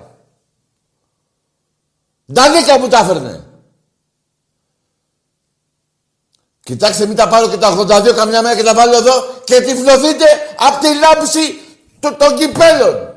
Ντανίκα 2.32 2.78
μου 2.78 2.88
τα 2.88 2.98
έφερνε. 2.98 3.44
Κοιτάξτε, 6.64 7.06
μην 7.06 7.16
τα 7.16 7.28
πάρω 7.28 7.48
και 7.48 7.56
τα 7.56 7.76
82 7.78 8.14
καμιά 8.14 8.42
μέρα 8.42 8.56
και 8.56 8.62
τα 8.62 8.74
βάλω 8.74 8.96
εδώ 8.96 9.40
και 9.44 9.60
τυφλωθείτε 9.60 10.26
από 10.58 10.80
τη 10.80 10.88
λάμψη 10.94 11.60
των 12.00 12.36
κυπέλων. 12.36 13.14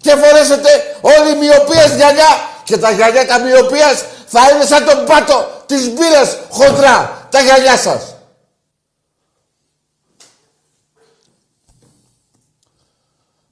Και 0.00 0.10
φορέσετε 0.10 0.96
όλοι 1.00 1.36
μοιοπίες 1.36 1.94
γυαλιά 1.94 2.48
και 2.64 2.78
τα 2.78 2.90
γυαλιά 2.90 3.26
τα 3.26 3.38
μοιοπίας 3.38 4.04
θα 4.26 4.50
είναι 4.50 4.64
σαν 4.64 4.84
τον 4.84 5.04
πάτο 5.04 5.62
της 5.66 5.88
μπύρας 5.88 6.36
χοντρά 6.50 7.26
τα 7.30 7.40
γυαλιά 7.40 7.76
σας. 7.76 8.14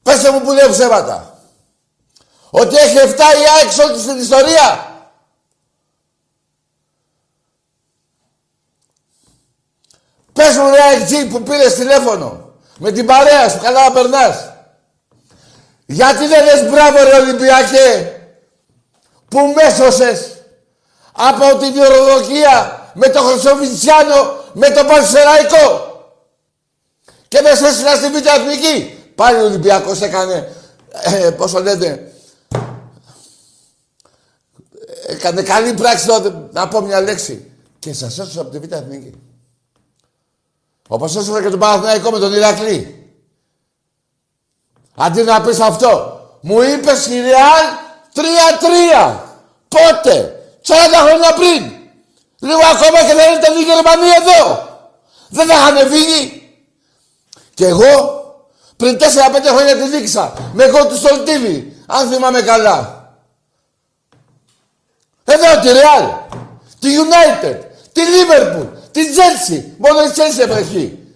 Πέστε 0.02 0.30
μου 0.30 0.40
που 0.40 0.52
λέει 0.52 0.68
ψέματα. 0.70 1.38
Ότι 2.50 2.76
έχει 2.76 2.96
7 2.96 3.08
η 3.08 3.44
ΑΕΚ 3.56 3.88
όλη 3.88 4.00
στην 4.00 4.18
ιστορία. 4.18 4.95
Πες 10.36 10.56
μου 10.56 10.70
ρε 10.70 10.82
ΑΕΚ 10.82 11.30
που 11.30 11.42
πήρες 11.42 11.74
τηλέφωνο. 11.74 12.54
Με 12.78 12.92
την 12.92 13.06
παρέα 13.06 13.48
σου, 13.48 13.58
καλά 13.62 13.84
να 13.84 13.92
περνάς. 13.92 14.52
Γιατί 15.86 16.26
δεν 16.26 16.44
λες 16.44 16.70
μπράβο 16.70 16.98
ρε 17.02 17.16
Ολυμπιακέ. 17.16 18.12
Που 19.28 19.38
μέσωσες 19.54 20.30
από 21.12 21.56
την 21.56 21.72
διοροδοκία 21.72 22.80
με 22.94 23.08
το 23.08 23.20
Χρυσοβιτσιάνο, 23.20 24.44
με 24.52 24.70
το 24.70 24.84
Πανσεραϊκό. 24.84 25.94
Και 27.28 27.40
με 27.40 27.48
έστειλα 27.48 27.94
στην 27.96 28.12
Β' 28.12 28.26
Εθνική. 28.26 29.04
Πάλι 29.14 29.40
ο 29.40 29.44
Ολυμπιακός 29.44 30.00
έκανε, 30.00 30.52
ε, 30.90 31.30
πώς 31.30 31.52
το 31.52 31.62
λέτε, 31.62 32.12
έκανε 35.06 35.42
καλή 35.42 35.74
πράξη 35.74 36.06
τότε, 36.06 36.48
να 36.52 36.68
πω 36.68 36.80
μια 36.80 37.00
λέξη. 37.00 37.50
Και 37.78 37.92
σας 37.92 38.18
έσωσα 38.18 38.40
από 38.40 38.50
τη 38.50 38.58
Β' 38.58 38.72
Εθνική. 38.72 39.20
Όπως 40.88 41.16
έσωσα 41.16 41.42
και 41.42 41.48
τον 41.48 41.58
Παναθηναϊκό 41.58 42.10
με 42.10 42.18
τον 42.18 42.32
Ηρακλή. 42.32 43.10
Αντί 44.96 45.22
να 45.22 45.40
πεις 45.40 45.60
αυτό, 45.60 46.20
μου 46.40 46.62
είπες 46.62 47.06
η 47.06 47.20
Ρεάλ 47.20 47.64
3-3. 48.14 49.16
Πότε, 49.68 50.40
40 50.66 50.72
χρόνια 51.06 51.32
πριν. 51.34 51.74
Λίγο 52.38 52.60
ακόμα 52.74 52.98
και 53.06 53.14
δεν 53.14 53.38
ήταν 53.38 53.56
η 53.56 53.62
Γερμανία 53.62 54.16
εδώ. 54.22 54.68
Δεν 55.28 55.46
θα 55.46 55.54
είχαν 55.54 55.90
φύγει. 55.90 56.50
Και 57.54 57.66
εγώ 57.66 58.24
πριν 58.76 58.98
4-5 58.98 59.02
χρόνια 59.48 59.76
τη 59.76 59.88
δείξα. 59.88 60.32
Με 60.52 60.64
εγώ 60.64 60.86
του 60.86 60.96
Στολτίβη. 60.96 61.84
Αν 61.86 62.10
θυμάμαι 62.10 62.42
καλά. 62.42 63.10
Εδώ 65.24 65.60
τη 65.60 65.68
Real. 65.68 66.36
Τη 66.80 66.88
United. 67.04 67.58
Τη 67.92 68.00
Liverpool. 68.00 68.75
Τη 68.96 69.02
Chelsea. 69.04 69.62
Μόνο 69.78 70.02
η 70.02 70.08
Chelsea 70.14 70.42
επρεχεί. 70.42 71.14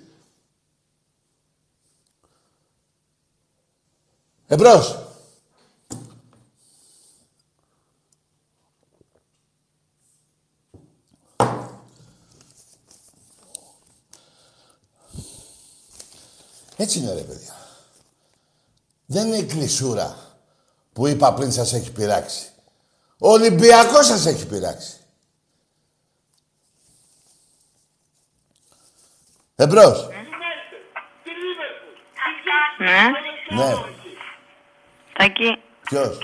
Εμπρός. 4.47 4.99
Έτσι 16.77 16.99
είναι 16.99 17.15
ρε 17.15 17.21
παιδιά. 17.21 17.57
Δεν 19.07 19.27
είναι 19.27 19.37
η 19.37 19.45
κλεισούρα 19.45 20.37
που 20.93 21.07
είπα 21.07 21.35
πριν 21.35 21.53
σας 21.53 21.73
έχει 21.73 21.93
πειράξει. 21.93 22.53
Ο 23.19 23.31
Ολυμπιακός 23.31 24.07
σας 24.07 24.27
έχει 24.27 24.47
πειράξει. 24.47 25.00
Εμπρός. 29.61 30.09
Ναι. 32.79 33.09
Ναι. 33.57 33.73
Τάκη, 35.19 35.63
Ποιος; 35.83 36.19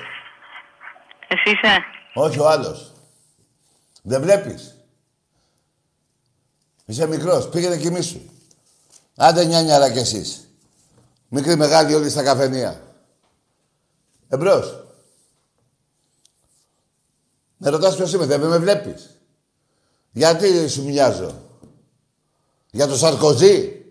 εσύ 1.29 1.51
είσαι. 1.51 1.85
Όχι 2.15 2.39
ο 2.39 2.49
άλλος. 2.49 2.93
Δεν 4.03 4.23
βλέπεις; 4.23 4.77
Είσαι 6.87 7.07
μικρός. 7.07 7.49
Πήγαινε 7.49 7.77
κοιμήσου. 7.77 8.21
Άντε 9.17 9.45
νιάνιαρα 9.45 9.93
κι 9.93 9.99
εσείς. 9.99 10.49
Μικρή 11.29 11.57
μεγάλη 11.57 11.95
όλοι 11.95 12.11
στα 12.11 12.23
καφενεία. 12.23 12.83
Εμπρός. 14.29 14.85
Με 17.57 17.71
ρωτάς 17.71 17.97
ποιος 17.97 18.13
είμαι, 18.13 18.27
δεν 18.27 18.41
με 18.41 18.59
βλέπεις; 18.59 19.21
Γιατί 20.13 20.69
σου 20.69 20.85
μοιάζω; 20.85 21.46
Για 22.77 22.87
το 22.87 22.97
Σαρκοζή. 22.97 23.85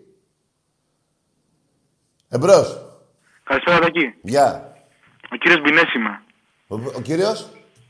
Εμπρός. 2.29 2.81
Καλησπέρα, 3.43 3.79
Τάκη. 3.79 4.13
Γεια. 4.21 4.75
Ο 5.31 5.35
κύριος 5.35 5.61
Μπινές 5.61 5.93
είμαι. 5.93 6.21
Ο, 6.67 6.75
ο 6.75 7.01
κύριος; 7.01 7.47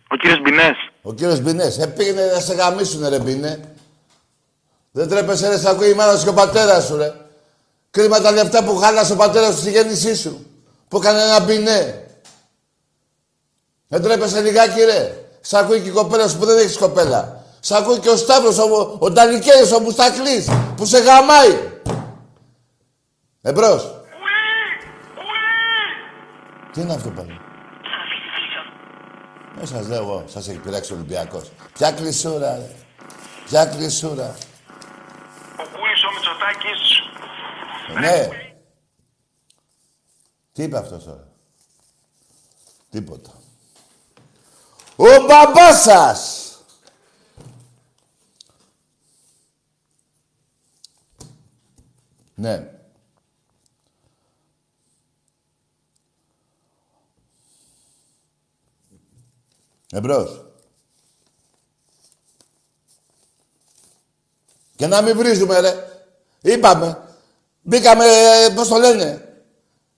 Ο 0.07 0.15
κύριος 0.15 0.41
Μπινές. 0.41 0.75
Ο 1.01 1.13
κύριος 1.13 1.39
Μπινές. 1.39 1.77
Ε, 1.77 1.87
πήγαινε 1.87 2.25
να 2.25 2.39
σε 2.39 2.53
γαμίσουνε 2.53 3.09
ρε 3.09 3.19
Μπινέ. 3.19 3.75
Δεν 4.91 5.09
τρέπεσαι 5.09 5.49
ρε, 5.49 5.57
σ' 5.57 5.65
ακούει 5.65 5.89
η 5.89 5.93
μάνα 5.93 6.17
σου 6.17 6.23
και 6.23 6.29
ο 6.29 6.33
πατέρας 6.33 6.85
σου 6.85 6.95
ρε. 6.95 7.13
Κρίμα 7.91 8.19
τα 8.19 8.31
λεφτά 8.31 8.63
που 8.63 8.75
χάλασε 8.75 9.13
ο 9.13 9.15
πατέρας 9.15 9.53
σου 9.53 9.59
στη 9.59 9.71
γέννησή 9.71 10.15
σου. 10.15 10.45
Που 10.87 10.97
έκανε 10.97 11.21
ένα 11.21 11.39
μπινέ. 11.39 12.07
Δεν 13.87 14.01
τρέπεσαι 14.01 14.41
λιγάκι 14.41 14.81
ρε. 14.83 15.25
Σ' 15.41 15.53
ακούει 15.53 15.81
και 15.81 15.89
η 15.89 15.91
κοπέλα 15.91 16.27
σου 16.27 16.37
που 16.37 16.45
δεν 16.45 16.57
έχεις 16.57 16.77
κοπέλα. 16.77 17.44
Σ' 17.65 17.71
ακούει 17.71 17.99
και 17.99 18.09
ο 18.09 18.17
Σταύρος, 18.17 18.57
ο, 18.57 18.97
ο 18.99 19.11
Νταλικέρης, 19.11 19.71
ο 19.71 19.79
Μουστακλής, 19.79 20.49
που 20.77 20.85
σε 20.85 20.97
γαμάει. 20.97 21.81
Εμπρός. 23.41 24.01
Τι 26.71 26.81
είναι 26.81 26.93
αυτό 26.93 27.09
πάλι. 27.09 27.39
Δεν 29.55 29.67
σας 29.67 29.87
λέω 29.87 30.01
εγώ, 30.01 30.23
σας 30.27 30.47
έχει 30.47 30.57
πειράξει 30.57 30.93
ο 30.93 30.95
Ολυμπιακός. 30.95 31.51
Ποια 31.73 31.91
κλεισούρα, 31.91 32.55
ρε. 32.55 32.71
Ποια 33.45 33.65
κλεισούρα. 33.65 34.35
Ο 35.57 35.63
Κούλης 35.77 36.03
ο 36.03 36.11
Μητσοτάκης 36.13 37.01
Ναι. 37.99 38.27
Τι 40.53 40.63
είπε 40.63 40.77
αυτός 40.77 41.03
τώρα; 41.03 41.27
Τίποτα. 42.89 43.31
Ο 44.95 45.25
μπαμπάς 45.27 45.81
σας. 45.81 46.44
Ναι. 52.35 52.69
Εμπρός. 59.91 60.45
Και 64.75 64.87
να 64.87 65.01
μην 65.01 65.17
βρίζουμε, 65.17 65.59
ρε. 65.59 65.73
Είπαμε. 66.41 66.99
Μπήκαμε, 67.61 68.05
ε, 68.05 68.49
πώς 68.55 68.67
το 68.67 68.77
λένε. 68.77 69.39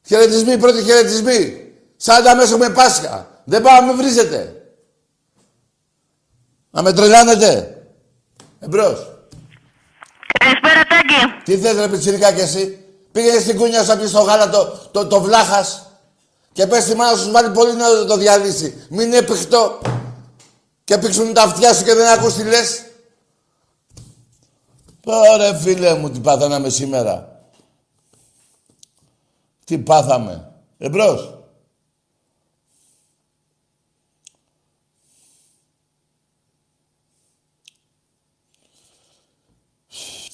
Χαιρετισμοί, 0.06 0.58
πρώτοι 0.58 0.84
χαιρετισμοί. 0.84 1.72
Σάντα 1.98 2.36
μέσα 2.36 2.58
με 2.58 2.70
Πάσχα. 2.70 3.42
Δεν 3.44 3.62
πάω 3.62 3.80
να 3.82 3.86
με 3.86 3.94
βρίζετε. 3.94 4.62
Να 6.72 6.82
με 6.82 6.94
τρελάνετε. 6.94 7.82
Εμπρός. 8.60 9.17
Καλησπέρα, 10.40 10.84
Τάκη. 10.86 11.44
Τι 11.44 11.58
θες 11.58 11.76
ρε 11.76 11.88
πιτσιρικά 11.88 12.34
κι 12.34 12.42
εσύ; 12.42 12.86
Πήγαινε 13.12 13.40
στην 13.40 13.58
κούνια 13.58 13.84
σου 13.84 13.98
να 13.98 14.08
στο 14.08 14.22
γάλα 14.22 14.50
το, 14.50 14.90
το, 14.92 15.08
το 15.08 15.22
βλάχας; 15.22 15.92
Και 16.52 16.68
πες 16.68 16.84
στη 16.84 16.96
μάνα 16.96 17.18
σου 17.18 17.32
βάλει 17.32 17.50
πολύ 17.50 17.74
να 17.74 18.06
το 18.06 18.18
διαλύσει. 18.18 18.86
Μην 18.90 19.08
είναι 19.08 19.22
πηχτό. 19.22 19.80
Και 20.84 20.98
πήξουν 20.98 21.34
τα 21.34 21.42
αυτιά 21.44 21.74
σου 21.74 21.84
και 21.84 21.94
δεν 21.94 22.08
ακούς 22.08 22.34
τι 22.34 22.44
λες. 22.44 22.82
Ωραία 25.06 25.54
φίλε 25.54 25.94
μου 25.94 26.10
τι 26.10 26.20
πάθαμε 26.20 26.70
σήμερα. 26.70 27.42
Τι 29.64 29.78
πάθαμε. 29.78 30.52
Εμπρός. 30.78 31.37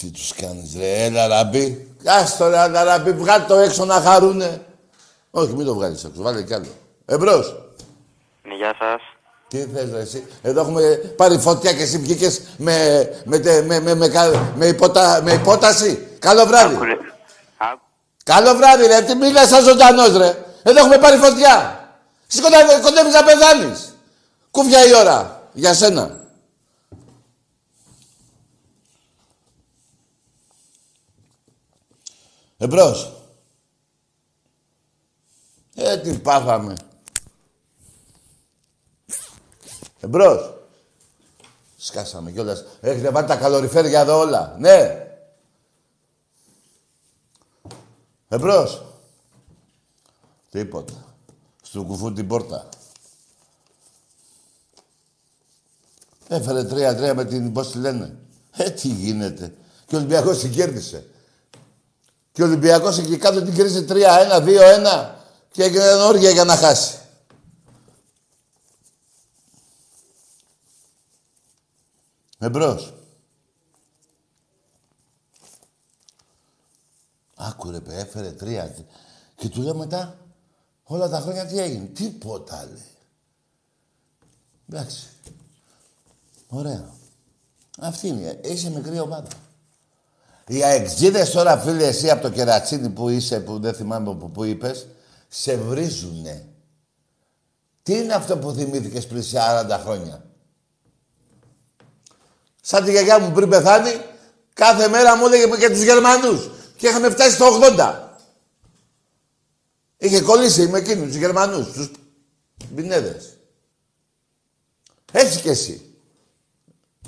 Τι 0.04 0.12
τους 0.12 0.34
κάνεις 0.34 0.76
ρε, 0.78 1.04
έλα 1.04 1.28
ραμπή. 1.28 1.88
Άστο 2.06 2.50
ρε, 2.50 2.62
έλα 2.64 2.84
ραμπή, 2.84 3.12
βγάλ' 3.12 3.46
το 3.48 3.56
έξω 3.56 3.86
να 3.86 4.02
χαρούνε. 4.02 4.62
Όχι, 5.32 5.54
μην 5.54 5.66
το 5.66 5.74
βγάλεις 5.74 6.04
έξω, 6.04 6.22
βάλε 6.22 6.42
κι 6.44 6.54
άλλο. 6.54 6.66
Εμπρός. 7.06 7.56
Ναι, 8.44 8.56
γεια 8.56 8.76
σας. 8.80 9.02
Τι 9.48 9.58
θες 9.74 9.90
ρε 9.94 10.00
εσύ. 10.00 10.28
Εδώ 10.42 10.62
έχουμε 10.62 10.82
πάρει 11.16 11.38
φωτιά 11.38 11.74
και 11.74 11.82
εσύ 11.84 11.98
βγήκες 11.98 12.42
με, 12.58 13.08
με, 13.26 13.40
τε- 13.40 13.66
με, 13.66 13.80
με, 13.80 13.94
με, 13.96 14.08
κα- 14.08 14.52
με, 14.56 14.66
υποτα, 14.68 15.22
με 15.24 15.32
υπόταση. 15.34 16.08
Καλό 16.20 16.46
βράδυ. 16.46 16.76
Άκουρε. 16.76 16.92
Ά- 17.58 17.80
Καλό 18.24 18.56
βράδυ 18.56 18.86
ρε, 18.88 19.02
τι 19.02 19.16
μιλάς 19.16 19.48
σαν 19.50 19.64
ζωντανός 19.64 20.18
ρε. 20.18 20.36
Εδώ 20.64 20.80
έχουμε 20.80 20.98
πάρει 20.98 21.18
φωτιά. 21.18 21.80
Εσύ 22.32 22.42
κοντά- 22.42 22.82
κοντεύεις 22.82 23.14
να 23.14 23.24
πεθάνεις. 23.24 23.94
Κούφια 24.52 24.86
η 24.88 24.96
ώρα. 24.96 25.42
Για 25.54 25.74
σένα. 25.74 26.20
Εμπρός. 32.64 33.14
Ε, 35.76 35.98
τι 35.98 36.18
πάθαμε. 36.18 36.76
Εμπρός. 40.00 40.54
Σκάσαμε 41.78 42.32
κιόλας. 42.32 42.64
Έχετε 42.82 43.10
βάλει 43.10 43.28
τα 43.28 43.36
καλοριφέρια 43.36 44.00
εδώ 44.00 44.20
όλα. 44.20 44.56
Ναι. 44.60 45.08
Εμπρός. 48.28 48.86
Τίποτα. 50.50 51.16
Στο 51.62 51.84
κουφού 51.84 52.14
την 52.14 52.28
πόρτα. 52.28 52.70
Έφερε 56.28 56.64
τρία-τρία 56.64 57.14
με 57.14 57.26
την, 57.26 57.54
πώς 57.54 57.72
τη 57.72 57.78
λένε. 57.78 58.18
Ε, 58.52 58.70
τι 58.70 58.88
γίνεται. 58.88 59.54
Και 59.86 59.96
ο 59.96 59.98
Ολυμπιακός 59.98 60.40
την 60.40 60.52
κέρδισε. 60.52 61.08
Και 62.34 62.42
ο 62.42 62.46
Ολυμπιακός 62.46 62.98
εκεί 62.98 63.18
κάτω 63.18 63.42
την 63.42 63.54
κέρδισε 63.54 63.86
3-1, 63.90 64.44
2-1 64.44 65.16
και 65.52 65.64
έγινε 65.64 65.94
όργια 65.94 66.30
για 66.30 66.44
να 66.44 66.56
χάσει. 66.56 66.98
Εμπρός. 72.40 72.94
Άκουρε, 77.36 77.80
παι, 77.80 77.96
έφερε 77.96 78.32
τρία. 78.32 78.76
Και 79.36 79.50
του 79.50 79.62
λέω 79.62 79.76
μετά, 79.76 80.18
όλα 80.84 81.10
τα 81.10 81.20
χρόνια 81.20 81.46
τι 81.46 81.60
έγινε. 81.60 81.86
Τίποτα, 81.86 82.66
λέει. 82.66 82.98
Εντάξει. 84.70 85.08
Ωραία. 86.48 86.94
Αυτή 87.80 88.08
είναι. 88.08 88.40
Είσαι 88.44 88.70
μικρή 88.70 89.00
ομάδα. 89.00 89.28
Οι 90.48 90.64
αεξίδες 90.64 91.32
τώρα, 91.32 91.58
φίλε, 91.58 91.88
εσύ 91.88 92.10
από 92.10 92.22
το 92.22 92.30
κερατσίνι 92.30 92.90
που 92.90 93.10
είσαι, 93.10 93.40
που 93.40 93.60
δεν 93.60 93.74
θυμάμαι 93.74 94.16
που, 94.16 94.32
που 94.32 94.44
είπες, 94.44 94.88
σε 95.28 95.56
βρίζουνε. 95.56 96.48
Τι 97.84 97.98
είναι 97.98 98.14
αυτό 98.14 98.38
που 98.38 98.52
θυμήθηκες 98.52 99.08
πριν 99.08 99.24
σε 99.24 99.38
40 99.70 99.80
χρόνια; 99.84 100.26
Σαν 102.62 102.84
τη 102.84 102.92
γιαγιά 102.92 103.20
μου 103.20 103.32
πριν 103.32 103.50
πεθάνει, 103.50 104.02
κάθε 104.54 104.88
μέρα 104.88 105.18
μου 105.18 105.26
έλεγε 105.26 105.56
για 105.58 105.70
τους 105.70 105.82
Γερμανούς. 105.84 106.50
Και 106.76 106.88
είχαμε 106.88 107.10
φτάσει 107.10 107.32
στο 107.32 107.60
80. 107.78 108.18
Είχε 109.98 110.22
κολλήσει 110.22 110.68
με 110.68 110.78
εκείνους, 110.78 111.08
τους 111.08 111.16
Γερμανούς, 111.16 111.72
τους 111.72 111.92
Μπινέδες. 112.70 113.38
Έτσι 115.12 115.42
κι 115.42 115.50
εσύ. 115.50 115.96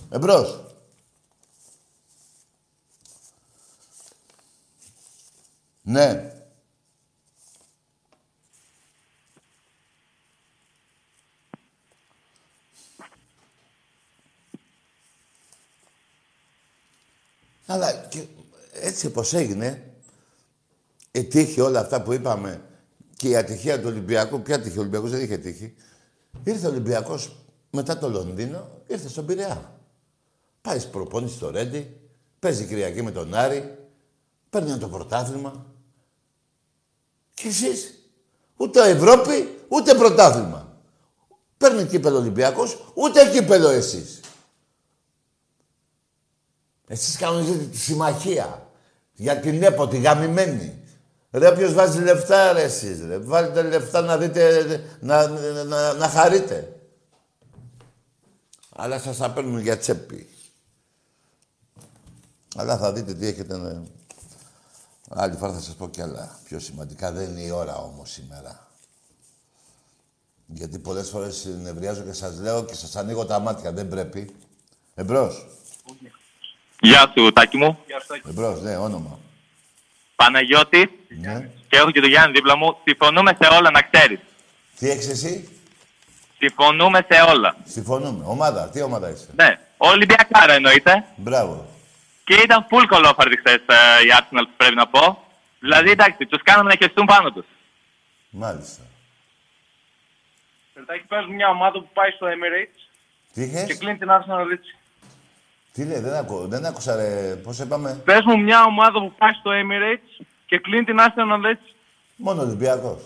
Εμπρός. 0.10 0.65
Ναι. 5.88 6.34
Αλλά 17.66 17.94
και 17.94 18.26
έτσι 18.74 19.10
πως 19.10 19.34
έγινε, 19.34 19.94
ετύχει 21.12 21.62
όλα 21.62 21.80
αυτά 21.80 22.02
που 22.02 22.14
είπαμε 22.14 22.62
και 23.16 23.30
η 23.30 23.36
ατυχία 23.36 23.80
του 23.80 23.88
Ολυμπιακού, 23.88 24.42
ποια 24.42 24.62
τύχη, 24.62 24.78
ο 24.78 24.82
Ολυμπιακός 24.82 25.12
δεν 25.12 25.22
είχε 25.22 25.38
τύχη. 25.38 25.76
Ήρθε 26.44 26.68
ο 26.68 26.70
Ολυμπιακός 26.70 27.36
μετά 27.72 27.98
το 27.98 28.10
Λονδίνο, 28.10 28.82
ήρθε 28.88 29.08
στον 29.08 29.26
Πειραιά. 29.26 29.80
Πάει 30.62 30.80
στην 30.80 30.92
προπόνηση 30.92 31.36
στο 31.36 31.50
Ρέντι, 31.50 32.00
παίζει 32.40 32.66
Κυριακή 32.66 33.02
με 33.02 33.12
τον 33.12 33.34
Άρη, 33.34 33.78
παίρνει 34.50 34.78
το 34.78 34.90
πρωτάθλημα. 34.90 35.75
Και 37.36 37.48
εσείς, 37.48 37.94
ούτε 38.56 38.90
Ευρώπη, 38.90 39.60
ούτε 39.68 39.94
πρωτάθλημα. 39.94 40.80
Παίρνει 41.58 41.86
κύπελο 41.86 42.18
Ολυμπιακός, 42.18 42.92
ούτε 42.94 43.30
κύπελο 43.32 43.70
εσείς. 43.70 44.20
Εσείς 46.88 47.18
κανονίζετε 47.18 47.64
τη 47.64 47.78
συμμαχία. 47.78 48.70
Για 49.14 49.40
την 49.40 49.64
ΕΠΟ, 49.64 49.88
τη 49.88 49.98
γαμημένη. 49.98 50.80
Ρε, 51.32 51.52
ποιος 51.56 51.74
βάζει 51.74 52.00
λεφτά, 52.00 52.54
ρε, 52.54 52.64
εσείς, 52.64 53.06
ρε. 53.06 53.18
Βάλτε 53.18 53.62
λεφτά 53.62 54.02
να 54.02 54.18
δείτε, 54.18 54.98
να, 55.00 55.28
να, 55.28 55.64
να, 55.64 55.94
να 55.94 56.10
χαρείτε. 56.10 56.80
Αλλά 58.76 59.00
σας 59.00 59.18
τα 59.18 59.32
παίρνουν 59.32 59.60
για 59.60 59.78
τσέπη. 59.78 60.28
Αλλά 62.56 62.78
θα 62.78 62.94
δείτε 62.94 63.14
τι 63.14 63.28
έχετε 63.28 63.58
να... 63.58 63.84
Άλλη 65.10 65.36
φορά 65.36 65.54
θα 65.54 65.60
σας 65.60 65.76
πω 65.76 65.90
κι 65.90 66.02
άλλα 66.02 66.40
πιο 66.44 66.60
σημαντικά. 66.60 67.12
Δεν 67.12 67.30
είναι 67.30 67.42
η 67.42 67.50
ώρα 67.50 67.76
όμως 67.78 68.12
σήμερα. 68.12 68.68
Γιατί 70.46 70.80
πολλές 70.80 71.10
φορές 71.10 71.46
νευριάζω 71.46 72.02
και 72.04 72.14
σας 72.14 72.40
λέω 72.40 72.64
και 72.66 72.74
σας 72.74 72.96
ανοίγω 72.96 73.26
τα 73.26 73.40
μάτια. 73.40 73.72
Δεν 73.72 73.88
πρέπει. 73.88 74.36
Εμπρός. 74.96 75.46
Γεια 76.80 77.14
σου, 77.18 77.34
Τάκη 77.34 77.58
μου. 77.58 77.78
Εμπρός, 78.30 78.62
ναι, 78.62 78.78
όνομα. 78.78 79.20
Παναγιώτη 80.16 80.90
Ναι. 81.20 81.50
και 81.68 81.78
έχω 81.78 81.92
και 81.92 82.00
τον 82.00 82.10
Γιάννη 82.10 82.32
δίπλα 82.32 82.58
μου. 82.58 82.78
Συμφωνούμε 82.84 83.38
σε 83.42 83.50
όλα, 83.54 83.72
να 83.72 83.82
ξέρεις. 83.82 84.20
Τι 84.80 84.90
έχεις 84.90 85.08
εσύ; 85.08 85.50
Συμφωνούμε 86.38 87.06
σε 87.10 87.22
όλα. 87.22 87.56
Συμφωνούμε. 87.66 88.26
Ομάδα. 88.26 88.70
Τι 88.70 88.82
ομάδα 88.82 89.10
είσαι; 89.10 89.28
Ναι. 89.36 89.60
Ολυμπιακάρα 89.78 90.54
εννοείται. 90.54 91.06
Μπράβο. 91.16 91.66
Και 92.26 92.34
ήταν 92.36 92.68
full 92.70 92.86
κολόφαρτη 92.88 93.38
χθες 93.38 93.56
η 94.06 94.10
Arsenal, 94.20 94.46
πρέπει 94.58 94.76
να 94.76 94.88
πω. 94.88 95.24
Δηλαδή, 95.60 95.90
εντάξει, 95.90 96.26
τους 96.26 96.42
κάναμε 96.44 96.70
να 96.70 96.76
χεστούν 96.76 97.06
πάνω 97.06 97.32
τους. 97.32 97.46
Μάλιστα. 98.30 98.82
Περτάκι, 100.74 101.06
πες 101.08 101.26
μου 101.26 101.34
μια 101.34 101.50
ομάδα 101.50 101.80
που 101.80 101.90
πάει 101.94 102.12
στο 102.12 102.28
Emirates 102.28 102.80
Τι 103.34 103.42
είχες; 103.42 103.66
και 103.66 103.76
κλείνει 103.76 103.98
την 103.98 104.08
Arsenal 104.12 104.52
έτσι. 104.52 104.76
Τι 105.74 105.86
λέει, 105.86 106.00
δεν, 106.00 106.14
ακού, 106.14 106.48
δεν 106.48 106.66
άκουσα 106.66 106.96
ρε. 106.96 107.36
Πώς 107.36 107.60
είπαμε. 107.60 108.02
Πες 108.06 108.22
μου 108.26 108.40
μια 108.40 108.64
ομάδα 108.64 109.00
που 109.00 109.14
πάει 109.18 109.34
στο 109.34 109.52
Emirates 109.54 110.26
και 110.46 110.60
κλείνει 110.60 110.84
την 110.84 110.98
Arsenal 111.00 111.44
έτσι. 111.50 111.76
Μόνο 112.16 112.42
Ολυμπιακός. 112.42 113.02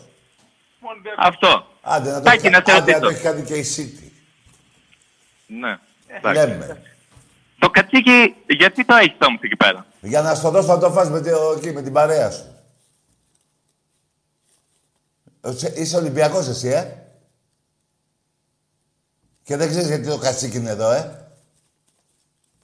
Μόνο 0.80 1.00
δεν- 1.04 1.14
Αυτό. 1.18 1.68
Άντε 1.82 2.10
να 2.12 2.18
το, 2.18 2.24
Τάκη, 2.24 2.38
έχει- 2.48 2.50
να 2.56 2.62
σε 2.66 2.72
άντε, 2.78 2.92
να 2.92 3.00
το 3.00 3.06
ρωτήσω. 3.08 3.28
έχει 3.28 3.36
κάνει 3.36 3.46
και 3.48 3.56
η 3.56 3.66
City. 3.76 4.12
Ναι. 5.48 5.78
Εντάξει. 6.08 6.48
Λέμε. 6.48 6.82
Το 7.60 7.70
κατσίκι, 7.70 8.36
γιατί 8.48 8.86
το 8.86 8.96
έχεις 8.96 9.18
όμως 9.28 9.42
εκεί 9.42 9.56
πέρα; 9.56 9.86
Για 10.02 10.22
να 10.22 10.36
στο 10.36 10.50
δώσω 10.50 10.68
θα 10.68 10.78
το 10.78 10.92
φας 10.92 11.10
με, 11.10 11.22
το, 11.22 11.54
εκεί, 11.58 11.72
με 11.72 11.82
την 11.82 11.94
παρέα 11.94 12.32
σου. 12.32 12.44
Είσαι- 15.46 15.78
Είσαι 15.78 15.98
Ολυμπιακός 15.98 16.48
εσύ, 16.48 16.68
ε; 16.68 16.94
Και 19.44 19.58
δεν 19.58 19.70
ξέρεις 19.70 19.88
γιατί 19.88 20.08
το 20.08 20.18
κατσίκι 20.18 20.58
είναι 20.58 20.70
εδώ, 20.70 20.92
ε; 20.92 21.28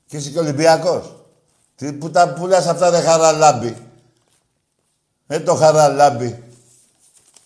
Και 0.05 0.17
είσαι 0.17 0.29
και 0.29 0.39
Ολυμπιακός. 0.39 1.15
Τι, 1.75 1.93
που 1.93 2.11
τα 2.11 2.33
πουλάς 2.33 2.67
αυτά 2.67 2.89
ρε 2.89 3.01
χαραλάμπη; 3.01 3.77
Ε, 5.27 5.39
το 5.39 5.55
χαραλάμπη. 5.55 6.43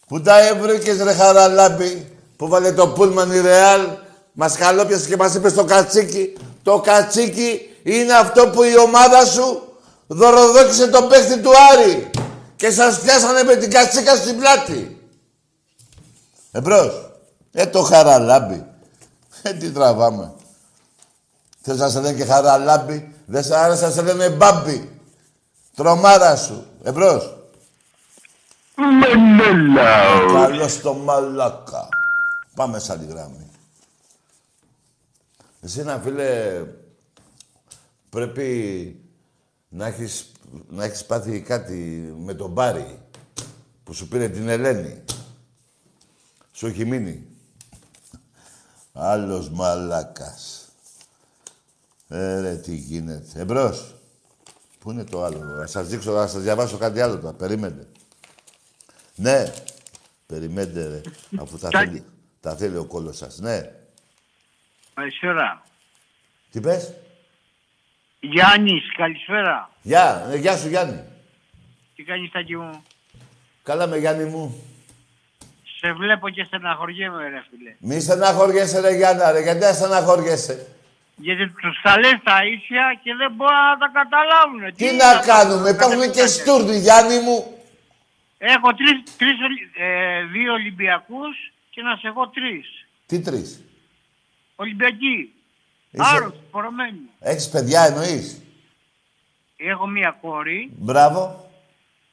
Πού 0.08 0.22
τα 0.22 0.48
έβρεκες 0.48 1.02
ρε 1.02 1.14
χαραλάμπη. 1.14 2.18
Που 2.38 2.48
βάλε 2.48 2.72
το 2.74 2.88
πούλμαν 2.88 3.32
η 3.32 3.40
Ρεάλ. 3.40 3.88
Μας 4.32 4.56
καλόπιασε 4.58 5.08
και 5.08 5.18
μας 5.18 5.36
είπες 5.36 5.52
στο 5.52 5.64
κατσίκι. 5.66 6.34
Το 6.64 6.80
κατσίκι 6.80 7.60
είναι 7.84 8.14
αυτό 8.14 8.50
που 8.50 8.64
η 8.64 8.78
ομάδα 8.78 9.26
σου 9.26 9.74
δωροδόκησε 10.08 10.88
τον 10.88 11.08
παίχτη 11.08 11.40
του 11.40 11.52
Άρη. 11.72 12.10
Και 12.56 12.72
σας 12.72 13.00
πιάσανε 13.00 13.44
με 13.44 13.56
την 13.56 13.72
κατσίκα 13.72 14.16
στην 14.16 14.38
πλάτη. 14.38 15.02
Εμπρός. 16.52 17.12
Ε, 17.52 17.66
το 17.66 17.82
χαραλάμπη. 17.82 18.66
Ε, 19.42 19.54
τι 19.54 19.72
τραβάμε. 19.72 20.34
Θες 21.62 21.78
να 21.78 21.90
σε 21.90 22.00
λένε 22.00 22.18
και 22.18 22.26
χαραλάμπη. 22.26 23.14
Δεν 23.26 23.44
σ' 23.44 23.52
άρεσε 23.52 23.86
να 23.86 23.92
σε 23.92 24.02
λένε 24.02 24.30
μπάμπι. 24.30 25.02
Τρομάρα 25.76 26.36
σου. 26.36 26.66
Εμπρός. 26.84 27.38
Μενέλαο. 28.76 30.34
Καλώς 30.34 30.82
το 30.82 30.94
μαλάκα. 30.94 31.88
Πάμε 32.56 32.80
σαν 32.80 33.00
τη 33.00 33.06
γράμμη. 33.06 33.49
Εσύ 35.62 35.84
να 35.84 36.00
φίλε, 36.00 36.64
πρέπει 38.10 39.00
να 39.70 39.86
έχεις, 39.86 40.32
να 40.70 40.84
έχεις 40.84 41.06
πάθει 41.06 41.42
κάτι 41.42 41.74
με 42.18 42.34
τον 42.34 42.52
Μπάρι 42.52 43.02
που 43.84 43.94
σου 43.94 44.08
πήρε 44.08 44.30
την 44.30 44.50
Ελένη. 44.50 45.04
Σου 46.52 46.68
έχει 46.68 46.86
μείνει. 46.86 47.28
Άλλος 48.94 49.50
μαλάκας. 49.50 50.68
Ε, 52.08 52.40
ρε, 52.40 52.56
τι 52.56 52.76
γίνεται. 52.76 53.40
Εμπρός. 53.40 53.96
Πού 54.80 54.92
είναι 54.92 55.04
το 55.04 55.24
άλλο, 55.24 55.44
να 55.44 55.68
σας 55.68 55.88
δείξω, 55.88 56.12
να 56.12 56.28
σας 56.28 56.42
διαβάσω 56.42 56.78
κάτι 56.78 57.02
άλλο 57.02 57.20
τώρα. 57.20 57.34
Περίμενε. 57.34 57.88
Ναι. 59.16 59.54
Περιμένετε, 60.26 60.88
ρε. 60.88 61.02
Αφού 61.42 61.58
τα 61.58 61.70
θέλει, 61.70 62.04
τα 62.40 62.56
θέλει 62.56 62.78
ο 62.78 62.86
κόλλος 62.86 63.18
σας. 63.18 63.40
Ναι. 63.40 63.79
Καλησπέρα. 65.00 65.62
Τι 66.52 66.60
πες; 66.60 66.94
Γιάννης, 68.20 68.84
καλησπέρα. 68.98 69.70
Γεια. 69.82 70.28
Ε, 70.32 70.38
γεια 70.38 70.58
σου, 70.58 70.68
Γιάννη. 70.68 71.04
Τι 71.96 72.04
κάνεις 72.04 72.32
Τάκη 72.32 72.56
μου; 72.58 72.84
Καλά 73.64 73.88
με 73.88 73.98
Γιάννη 73.98 74.26
μου. 74.26 74.64
Σε 75.80 75.94
βλέπω 75.94 76.30
και 76.30 76.44
στεναχωριέμαι 76.44 77.30
ρε 77.30 77.44
φίλε. 77.50 77.76
Μη 77.80 78.00
στεναχωριέσαι, 78.00 78.80
ρε 78.80 78.96
Γιάννα, 78.96 79.32
ρε. 79.32 79.40
Γιατί 79.42 79.60
να 79.60 79.74
στεναχωριέσαι; 79.74 80.68
Γιατί 81.16 81.48
τους 81.50 81.82
τα 81.84 82.00
λες 82.00 82.18
τα 82.24 82.46
ίσια 82.46 83.00
και 83.04 83.16
δεν 83.16 83.32
μπορούν 83.36 83.56
να 83.72 83.78
τα 83.78 83.92
καταλάβουν. 84.00 84.76
Τι 84.76 84.92
να 84.96 85.20
κάνουμε. 85.32 85.70
Υπάρχουν 85.70 86.12
και 86.12 86.26
στούρνοι, 86.28 86.78
Γιάννη 86.78 87.20
μου. 87.20 87.38
Έχω 88.38 88.74
τρεις, 88.74 89.16
τρεις, 89.18 89.42
Ολυ- 89.44 89.78
ε, 89.78 90.24
δύο 90.24 90.54
Ολυμπιακούς 90.54 91.36
και 91.70 91.82
να 91.82 91.96
σε 91.96 92.08
έχω 92.08 92.28
τρεις. 92.28 92.86
Τι 93.06 93.20
τρεις; 93.22 93.62
Ολυμπιακοί. 94.64 95.34
Είσαι- 95.92 96.04
Άρρωστοι, 96.16 96.40
πορωμένοι. 96.52 97.00
Έχεις 97.20 97.50
παιδιά 97.50 97.82
εννοείς; 97.86 98.42
Έχω 99.58 99.88
μία 99.88 100.18
κόρη. 100.22 100.70
Μπράβο. 100.78 101.50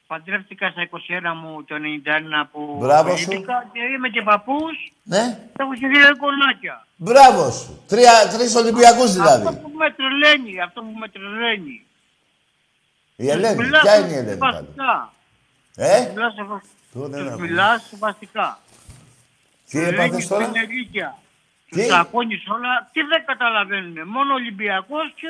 Παντρεύτηκα 0.07 0.69
στα 0.69 0.81
21 0.81 1.33
μου 1.41 1.63
το 1.63 1.75
91 1.75 2.49
που 2.51 2.77
Μπράβο 2.79 3.15
σου. 3.15 3.29
γεννήθηκα 3.29 3.69
και 3.73 3.79
είμαι 3.79 4.09
και 4.09 4.21
παππούς. 4.21 4.93
Ναι. 5.03 5.49
Έχω 5.59 5.73
και 5.73 5.87
δύο 5.87 6.07
εικονάκια. 6.09 6.87
Μπράβο 6.95 7.51
σου. 7.51 7.83
Τρία, 7.87 8.27
τρεις 8.37 8.55
Ολυμπιακούς 8.55 9.09
Αυτό 9.09 9.21
δηλαδή. 9.37 9.59
που 9.61 9.69
με 9.69 9.91
τρελαίνει, 9.97 10.61
αυτό 10.61 10.81
που 10.81 10.93
με 10.99 11.07
τρελαίνει. 11.09 11.85
Η 13.15 13.29
Ελένη. 13.29 13.55
Μιλάς 13.55 13.81
Ποια 13.81 13.97
είναι 13.99 14.11
η 14.13 14.17
Ελένη 14.17 14.37
πάλι; 14.37 14.53
σεβαστικά. 14.55 15.13
Ε. 15.75 16.11
Μιλάς 16.13 16.33
σεβα- 16.33 16.61
Πού 16.91 17.07
δεν 17.09 17.19
Τους 17.19 17.27
έχω. 17.29 17.39
μιλάς 17.39 17.87
σεβαστικά. 17.89 18.59
Τι 19.69 19.79
Τους 19.79 20.27
έπαθες 21.69 21.75
ρίχνεις 21.75 21.75
τώρα. 21.75 21.75
στην 21.75 21.75
ηλικία. 21.75 21.75
Τι; 21.75 21.75
Τους 21.75 21.85
τσακώνεις 21.87 22.41
όλα. 22.55 22.73
Τι 22.93 23.01
δεν 23.11 23.21
καταλαβαίνουν. 23.25 23.95
Μόνο 24.15 24.33
Ολυμπιακός 24.33 25.05
και 25.19 25.27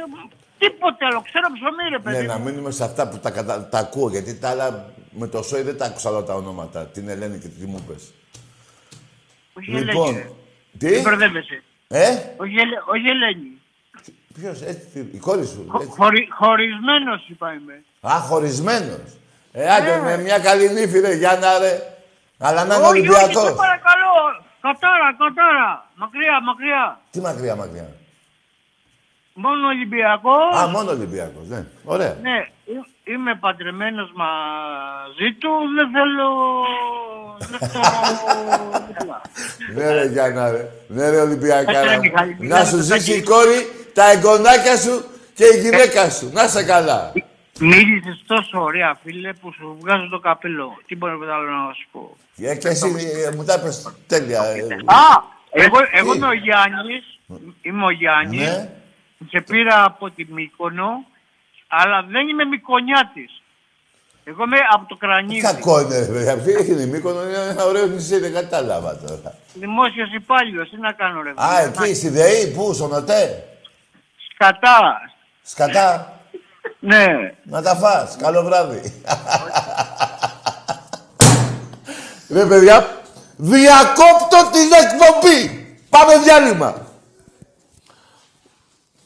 τίποτε 0.62 1.06
άλλο. 1.06 1.22
Ξέρω 1.30 1.48
ψωμί 1.56 1.86
ρε 1.96 2.00
παιδί. 2.00 2.18
Ναι, 2.18 2.24
να 2.34 2.38
μου. 2.38 2.44
μείνουμε 2.44 2.72
σε 2.72 2.84
αυτά 2.84 3.08
που 3.10 3.18
τα, 3.18 3.30
κατα... 3.32 3.68
τα 3.70 3.80
ακούω, 3.80 4.10
γιατί 4.10 4.32
τα 4.40 4.50
άλλα 4.50 4.68
με 5.20 5.28
το 5.28 5.44
σόι 5.44 5.62
δεν 5.62 5.78
τα 5.78 5.86
άκουσα 5.86 6.10
όλα 6.10 6.24
τα 6.24 6.34
ονόματα. 6.34 6.80
Την 6.86 7.10
Ελένη 7.10 7.38
και 7.40 7.48
τι 7.48 7.66
μου 7.66 7.82
πες. 7.88 8.04
Όχι 9.58 9.72
Λοιπόν, 9.72 10.08
Ελένη. 10.08 10.18
ρε. 10.18 10.30
τι, 10.78 10.90
Δεν 10.94 11.02
μπερδεύεσαι. 11.02 11.64
ε, 11.88 12.08
Όχι, 12.38 12.56
Ελε- 12.64 12.84
όχι 12.94 13.08
Ελένη. 13.16 13.52
ποιος, 14.34 14.62
έτσι, 14.62 14.86
τι- 14.94 15.16
η 15.18 15.20
κόρη 15.20 15.46
σου, 15.46 15.66
Χω- 15.70 15.82
έτσι. 15.82 15.94
χωρι- 15.98 16.34
Χωρισμένος 16.34 17.28
είπα 17.30 17.54
είμαι. 17.54 17.84
Α, 18.02 18.20
χωρισμένος. 18.20 19.02
Ε, 19.52 19.70
άντε, 19.74 19.96
Ναι. 19.96 20.02
με 20.02 20.18
μια 20.18 20.40
καλή 20.40 20.70
νύφη, 20.74 21.00
ρε, 21.00 21.14
Γιάννα, 21.14 21.58
ρε. 21.60 21.80
Αλλά 22.38 22.66
να 22.66 22.76
είναι 22.76 22.86
Όχι, 22.88 23.00
όχι, 23.00 23.12
σε 23.12 23.24
Ολυμπιακός. 23.24 23.56
παρακαλώ. 23.56 24.14
Κατάρα, 24.68 25.10
κατάρα. 25.24 25.72
Μακριά, 25.96 26.36
μακριά. 26.50 27.00
Τι 27.12 27.20
μακριά, 27.22 27.56
μακριά. 27.56 27.88
Μόνο 29.34 29.68
Ολυμπιακός. 29.68 30.58
Α, 30.60 30.68
μόνο 30.68 30.92
Ολυμπιακός, 30.92 31.48
ναι. 31.48 31.66
Ωραία. 31.84 32.16
Ναι, 32.22 32.38
εί- 32.66 33.12
είμαι 33.14 33.36
παντρεμένος 33.36 34.10
μαζί 34.16 35.34
του, 35.40 35.50
δεν 35.76 35.88
θέλω... 35.96 36.30
Δεν 37.50 37.70
θέλω... 37.70 37.86
Ναι, 39.76 39.92
ρε, 39.94 40.06
Γιάννα, 40.06 40.52
ρε. 40.52 40.70
Ναι, 40.88 41.10
ρε, 41.10 41.20
Ολυμπιακά. 41.22 41.72
Κάτσε, 41.72 41.82
ρε, 41.84 41.90
ρε. 41.90 41.98
Μιχάλη, 42.00 42.32
Να 42.32 42.38
Μιχάλη, 42.46 42.66
σου 42.68 42.76
Μιχάλη. 42.78 43.00
ζήσει 43.02 43.18
η 43.18 43.24
κόρη, 43.24 43.72
τα 43.94 44.12
εγγονάκια 44.12 44.78
σου 44.78 45.04
και 45.34 45.44
η 45.46 45.60
γυναίκα 45.60 46.10
σου. 46.10 46.30
Να 46.34 46.48
σε 46.48 46.64
καλά. 46.64 47.12
Μίλησες 47.60 48.24
τόσο 48.28 48.62
ωραία, 48.64 48.98
φίλε, 49.04 49.34
που 49.34 49.54
σου 49.54 49.78
βγάζω 49.82 50.10
το 50.10 50.20
καπέλο. 50.20 50.78
Τι 50.86 50.96
μπορεί 50.96 51.18
να 51.18 51.36
άλλο 51.36 51.50
να 51.50 51.74
σου 51.74 51.88
πω; 51.92 52.18
Ε, 52.38 52.56
Και 52.56 52.68
εσύ 52.68 52.96
ε, 53.28 53.36
μου 53.36 53.44
τα 53.44 53.54
είπες 53.54 53.94
τέλεια. 54.08 54.44
ε. 54.44 54.62
Α, 54.86 55.24
εγώ, 55.52 55.78
εγώ 55.92 56.12
Τι; 56.12 56.18
είμαι 56.18 56.28
ο 56.28 56.34
Γιάννης, 56.34 57.20
είμαι 57.62 57.86
ο 57.86 57.90
Γιάννης, 57.90 58.40
Ναι. 58.48 58.70
σε 59.30 59.42
πήρα 59.42 59.84
από 59.84 60.10
τη 60.10 60.26
Μύκονο, 60.34 61.06
αλλά 61.68 62.04
δεν 62.10 62.28
είμαι 62.28 62.46
Μυκονιάτης. 62.46 63.42
Εγώ 64.24 64.44
είμαι 64.44 64.58
από 64.74 64.88
το 64.88 64.94
Τι 64.96 65.00
Κρανίδι, 65.00 65.42
κακό 65.42 65.80
είναι, 65.82 66.00
ρε 66.00 66.06
παιδιά. 66.06 66.34
Αυτή 66.34 66.72
είναι 66.72 66.82
η 66.82 66.86
Μύκονο, 66.86 67.24
είναι 67.24 67.38
ένα 67.38 67.66
ωραίο 67.66 67.86
νησί, 67.86 68.20
δεν 68.20 68.34
κατάλαβα 68.34 68.98
τώρα. 68.98 69.36
δημόσιος 69.54 70.14
υπάλληλος, 70.14 70.70
τι 70.70 70.78
να 70.78 70.92
κάνω 70.92 71.22
ρε. 71.22 71.30
Α, 71.36 71.60
φίλε, 71.62 71.84
εκεί, 71.86 71.96
στη 71.96 72.10
ΔΕΗ, 72.10 72.54
πού, 72.54 72.74
στο 72.74 72.88
ΝΟΤΕ; 72.88 73.44
Σκατά, 74.34 75.02
Σκατά, 75.44 76.17
ναι. 76.80 77.08
να 77.44 77.62
τα 77.62 77.76
φας. 77.76 78.16
Καλό 78.16 78.44
βράδυ. 78.44 79.02
Ρε 82.30 82.46
παιδιά, 82.46 83.02
διακόπτω 83.36 84.50
την 84.52 84.72
εκπομπή. 84.72 85.68
Πάμε 85.90 86.18
διάλειμμα. 86.18 86.86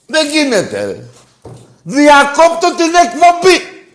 Δεν 0.06 0.30
γίνεται, 0.30 0.86
ρε. 0.86 1.04
Διακόπτω 1.84 2.76
την 2.76 2.94
εκπομπή. 2.96 3.86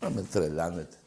Να 0.00 0.10
με 0.10 0.22
τρελάνετε. 0.22 0.99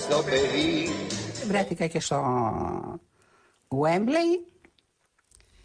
Της 0.00 0.14
Χούντας 0.14 0.24
το 0.24 0.30
παιδί 0.30 0.88
Βρέθηκα 1.46 1.86
και 1.86 2.00
στο 2.00 2.24
Wembley, 3.68 4.52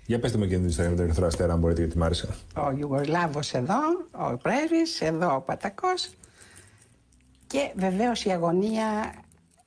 Για 0.05 0.19
πετε 0.19 0.37
με 0.37 0.47
και 0.47 0.55
την 0.55 0.67
ιστορία 0.67 0.89
με 0.89 0.95
τον 0.95 1.05
Ερυθρό 1.05 1.25
Αστέρα, 1.25 1.53
αν 1.53 1.59
μπορείτε, 1.59 1.81
γιατί 1.81 1.97
μ' 1.97 2.03
άρεσε. 2.03 2.27
ο 2.55 2.71
Ιουγκοσλάβος 2.77 3.53
εδώ, 3.53 3.79
ο 4.11 4.37
πρέσβης, 4.37 5.01
εδώ 5.01 5.35
ο 5.35 5.41
Πατακός 5.41 6.09
και 7.47 7.71
βεβαίως 7.75 8.25
η 8.25 8.29
αγωνία 8.31 9.13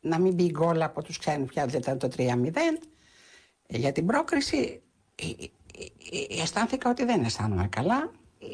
να 0.00 0.18
μην 0.18 0.34
μπει 0.34 0.50
γκολ 0.50 0.82
από 0.82 1.02
τους 1.02 1.18
ξένους 1.18 1.48
πια 1.48 1.66
δεν 1.66 1.80
ήταν 1.80 1.98
το 1.98 2.08
3-0 2.16 2.22
για 3.68 3.92
την 3.92 4.06
πρόκριση 4.06 4.82
ε, 5.14 5.24
ε, 5.24 6.36
ε, 6.36 6.42
αισθάνθηκα 6.42 6.90
ότι 6.90 7.04
δεν 7.04 7.24
αισθάνομαι 7.24 7.68
καλά 7.68 8.10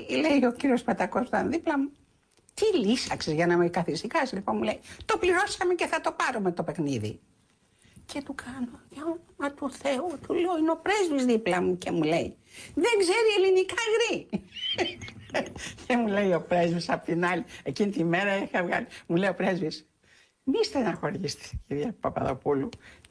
Ε, 0.08 0.16
λέει 0.16 0.44
ο 0.44 0.52
κύριος 0.52 0.82
Πατακός 0.82 1.20
που 1.20 1.28
ήταν 1.28 1.50
δίπλα 1.50 1.78
μου 1.78 1.90
τι 2.54 2.78
λύσαξες 2.78 3.34
για 3.34 3.46
να 3.46 3.56
με 3.56 3.68
καθησυχάσεις 3.68 4.32
λοιπόν 4.32 4.56
μου 4.56 4.62
λέει 4.62 4.80
το 5.04 5.18
πληρώσαμε 5.18 5.74
και 5.74 5.86
θα 5.86 6.00
το 6.00 6.12
πάρουμε 6.12 6.52
το 6.52 6.62
παιχνίδι 6.62 7.20
και 8.06 8.22
του 8.22 8.34
κάνω, 8.34 8.80
για 8.90 9.02
όνομα 9.02 9.54
του 9.56 9.70
Θεού, 9.70 10.18
του 10.26 10.34
λέω, 10.34 10.58
είναι 10.58 10.70
ο 10.70 10.76
πρέσβης 10.76 11.24
δίπλα 11.24 11.62
μου 11.62 11.78
και 11.78 11.90
μου 11.90 12.02
λέει, 12.02 12.36
δεν 12.74 12.92
ξέρει 12.98 13.28
ελληνικά 13.38 13.74
γρή. 13.94 14.28
και 15.86 15.96
μου 15.96 16.06
λέει 16.06 16.32
ο 16.32 16.40
πρέσβης 16.40 16.90
απ' 16.90 17.04
την 17.04 17.24
άλλη, 17.24 17.44
εκείνη 17.62 17.90
τη 17.90 18.04
μέρα 18.04 18.42
είχα 18.42 18.62
βγάλει, 18.62 18.86
μου 19.06 19.16
λέει 19.16 19.28
ο 19.28 19.34
πρέσβης, 19.34 19.88
μη 20.42 20.64
στεναχωρήσετε 20.64 21.44
κυρία 21.66 21.96
Παπαδοπούλου, 22.00 22.68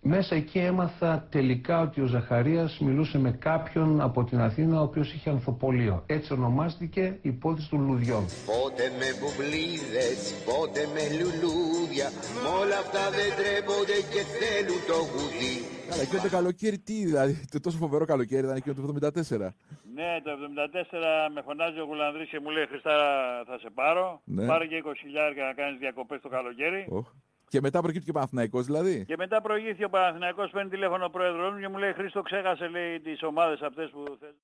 Μέσα 0.00 0.34
εκεί 0.34 0.58
έμαθα 0.58 1.26
τελικά 1.30 1.80
ότι 1.80 2.00
ο 2.00 2.06
Ζαχαρίας 2.06 2.78
μιλούσε 2.78 3.18
με 3.18 3.30
κάποιον 3.30 4.00
από 4.00 4.24
την 4.24 4.40
Αθήνα 4.40 4.80
ο 4.80 4.82
οποίος 4.82 5.12
είχε 5.12 5.30
ανθοπολείο. 5.30 6.02
Έτσι 6.06 6.32
ονομάστηκε 6.32 7.18
η 7.22 7.28
υπόθεση 7.28 7.70
των 7.70 7.86
λουδιών. 7.86 8.24
Πότε 8.46 8.82
με 8.98 9.08
μπουμπλίδες, 9.18 10.34
πότε 10.44 10.80
με 10.94 11.02
λουλούδια 11.18 12.08
Μ' 12.42 12.60
όλα 12.60 12.78
αυτά 12.84 13.02
δεν 13.10 13.30
τρέπονται 13.38 13.98
και 14.12 14.22
θέλουν 14.36 14.80
το 14.90 14.98
γουδί 15.10 15.56
Καλά, 15.88 16.02
εκείνο 16.02 16.22
το 16.22 16.28
καλοκαίρι 16.28 16.78
τι, 16.78 17.04
δηλαδή, 17.04 17.44
το 17.50 17.60
τόσο 17.60 17.76
φοβερό 17.76 18.04
καλοκαίρι 18.04 18.44
ήταν 18.44 18.56
εκείνο 18.56 18.74
το 18.74 18.82
74. 19.04 19.48
Ναι, 19.94 20.20
το 20.24 20.30
74 20.30 21.30
με 21.34 21.42
φωνάζει 21.42 21.78
ο 21.80 21.84
Γουλανδρής 21.84 22.28
και 22.28 22.40
μου 22.40 22.50
λέει 22.50 22.66
Χριστά 22.66 22.94
θα 23.46 23.58
σε 23.58 23.70
πάρω. 23.74 24.20
Ναι. 24.24 24.46
Πάρε 24.46 24.66
και 24.66 24.82
20 24.84 24.92
χιλιάρια 24.98 25.44
να 25.44 25.52
κάνεις 25.52 25.78
διακοπές 25.78 26.20
το 26.20 26.28
καλοκαίρι. 26.28 26.86
Οχ. 26.88 27.06
Και 27.48 27.60
μετά 27.60 27.80
προκύπτει 27.80 28.04
και 28.04 28.10
ο 28.10 28.14
Παναθηναϊκός 28.14 28.64
δηλαδή. 28.66 29.04
Και 29.04 29.16
μετά 29.16 29.40
προηγήθηκε 29.40 29.84
ο 29.84 29.88
Παναθηναϊκός, 29.88 30.50
παίρνει 30.50 30.70
τηλέφωνο 30.70 31.04
ο 31.04 31.10
πρόεδρος 31.10 31.52
μου 31.52 31.60
και 31.60 31.68
μου 31.68 31.78
λέει 31.78 31.92
Χρήστο 31.92 32.22
ξέχασε 32.22 32.68
λέει 32.68 33.00
τις 33.00 33.22
ομάδες 33.22 33.60
αυτές 33.60 33.90
που 33.90 34.04
θες. 34.20 34.34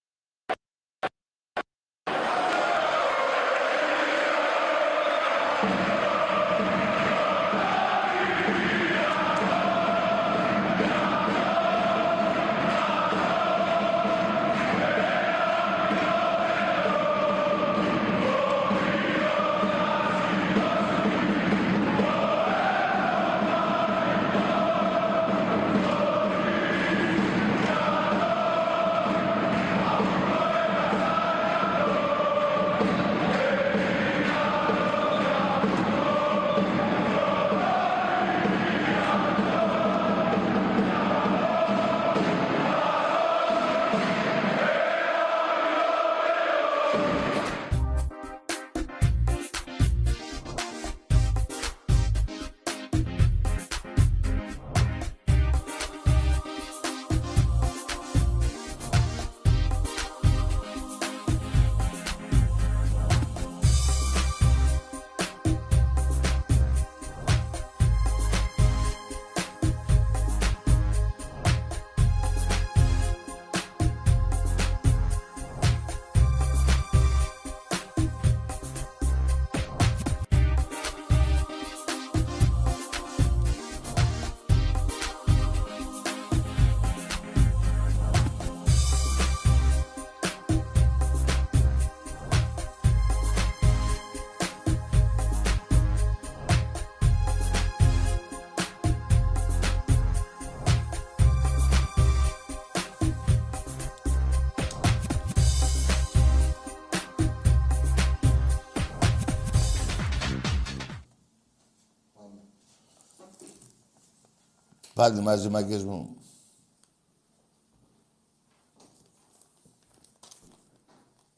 Πάλι 115.02 115.20
μαζί 115.20 115.48
μαγκές 115.48 115.84
μου. 115.84 116.16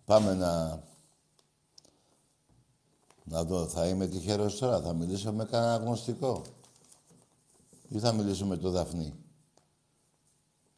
Πάμε 0.04 0.34
να... 0.34 0.82
Να 3.24 3.44
δω, 3.44 3.66
θα 3.68 3.86
είμαι 3.86 4.06
τυχερός 4.06 4.58
τώρα, 4.58 4.80
θα 4.80 4.92
μιλήσω 4.92 5.32
με 5.32 5.44
κανένα 5.44 5.76
γνωστικό. 5.76 6.42
Ή 7.88 7.98
θα 7.98 8.12
μιλήσω 8.12 8.46
με 8.46 8.56
το 8.56 8.70
Δαφνί. 8.70 9.14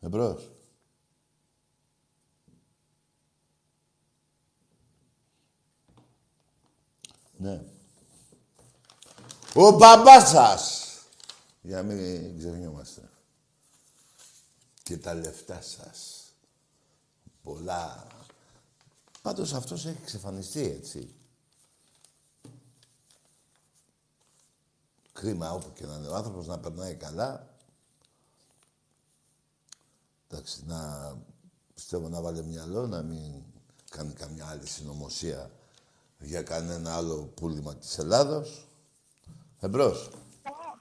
Εμπρός. 0.01 0.51
Ναι. 7.37 7.65
Ο 9.55 9.71
μπαμπάς 9.71 10.29
σας! 10.29 10.86
Για 11.67 11.77
να 11.77 11.83
μην 11.83 12.39
ξεχνιόμαστε. 12.39 13.09
Και 14.83 14.97
τα 14.97 15.15
λεφτά 15.15 15.61
σας. 15.63 16.33
Πολλά. 17.43 18.07
Πάντως 19.23 19.55
αυτός 19.55 19.87
έχει 19.87 19.99
εξαφανιστεί, 20.03 20.71
έτσι. 20.71 21.15
Κρίμα 25.13 25.53
όπου 25.53 25.73
και 25.73 25.87
να 25.87 25.95
είναι 25.95 26.09
ο 26.09 26.15
άνθρωπος 26.15 26.47
να 26.47 26.59
περνάει 26.59 26.95
καλά. 26.95 27.55
Εντάξει, 30.29 30.63
να 30.67 31.13
πιστεύω 31.75 32.09
να 32.09 32.21
βάλει 32.21 32.43
μυαλό, 32.43 32.87
να 32.87 33.03
μην 33.03 33.43
κάνει 33.91 34.13
καμιά 34.13 34.47
άλλη 34.47 34.67
συνωμοσία 34.67 35.51
για 36.19 36.43
κανένα 36.43 36.97
άλλο 36.97 37.23
πούλημα 37.23 37.77
της 37.77 37.99
Ελλάδος. 37.99 38.69
Εμπρός. 39.61 40.11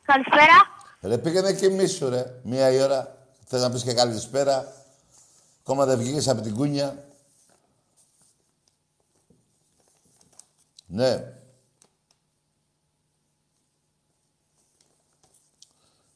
Καλησπέρα. 0.04 0.75
Ρε 1.06 1.18
πήγαινε 1.18 1.54
και 1.54 1.70
μίσου 1.70 2.10
ρε. 2.10 2.40
Μία 2.44 2.72
η 2.72 2.82
ώρα. 2.82 3.18
Θες 3.46 3.62
να 3.62 3.72
πεις 3.72 3.84
και 3.84 3.94
καλησπέρα. 3.94 4.74
Ακόμα 5.60 5.86
δεν 5.86 5.98
βγήκες 5.98 6.28
από 6.28 6.42
την 6.42 6.56
κούνια. 6.56 7.04
Ναι. 10.88 11.34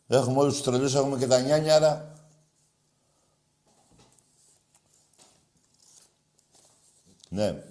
Έχουμε 0.08 0.40
όλους 0.40 0.54
τους 0.54 0.64
τρελούς, 0.64 0.96
έχουμε 0.96 1.18
και 1.18 1.28
τα 1.28 1.40
νιάνιαρα. 1.40 2.14
Ναι. 7.30 7.64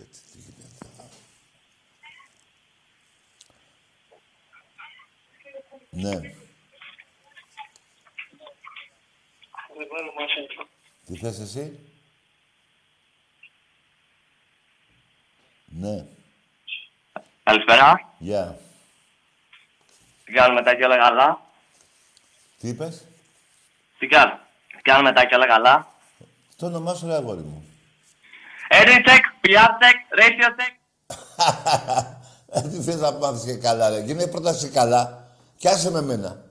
Έτσι, 0.00 0.22
τι 0.32 0.38
γίνεται 0.38 0.76
εδώ. 0.82 1.08
Ναι. 5.90 6.20
Τι 11.06 11.16
θες 11.16 11.38
εσύ; 11.38 11.78
Ναι. 15.66 16.06
Καλησπέρα. 17.42 18.14
Γεια. 18.18 18.58
Τι 20.24 20.32
κάνουμε 20.32 20.62
τα 20.62 20.74
και 20.74 20.84
όλα 20.84 20.96
καλά; 20.96 21.40
Τι 22.58 22.68
είπες; 22.68 23.04
Τι 23.98 24.06
κάνουμε. 24.06 24.40
Τι 24.76 24.82
κάνουμε 24.82 25.12
τα 25.12 25.24
και 25.24 25.34
όλα 25.34 25.46
καλά; 25.46 25.94
Το 26.56 26.66
όνομά 26.66 26.94
σου, 26.94 27.06
ρε 27.06 27.14
αγόρι 27.14 27.40
μου. 27.40 27.64
Editech, 28.70 29.24
PR-Tech, 29.42 29.98
Radio-Tech. 30.20 30.74
Ε, 32.46 32.60
Τι 32.68 32.80
θες 32.82 33.00
να 33.00 33.12
μάθεις 33.12 33.44
και 33.44 33.56
καλά, 33.60 33.88
ρε. 33.88 34.00
Γίνε 34.00 34.26
πρώτα 34.26 34.50
εσύ 34.50 34.70
καλά. 34.70 35.19
Κι 35.60 35.68
άσε 35.68 35.90
με 35.90 36.02
μένα. 36.02 36.50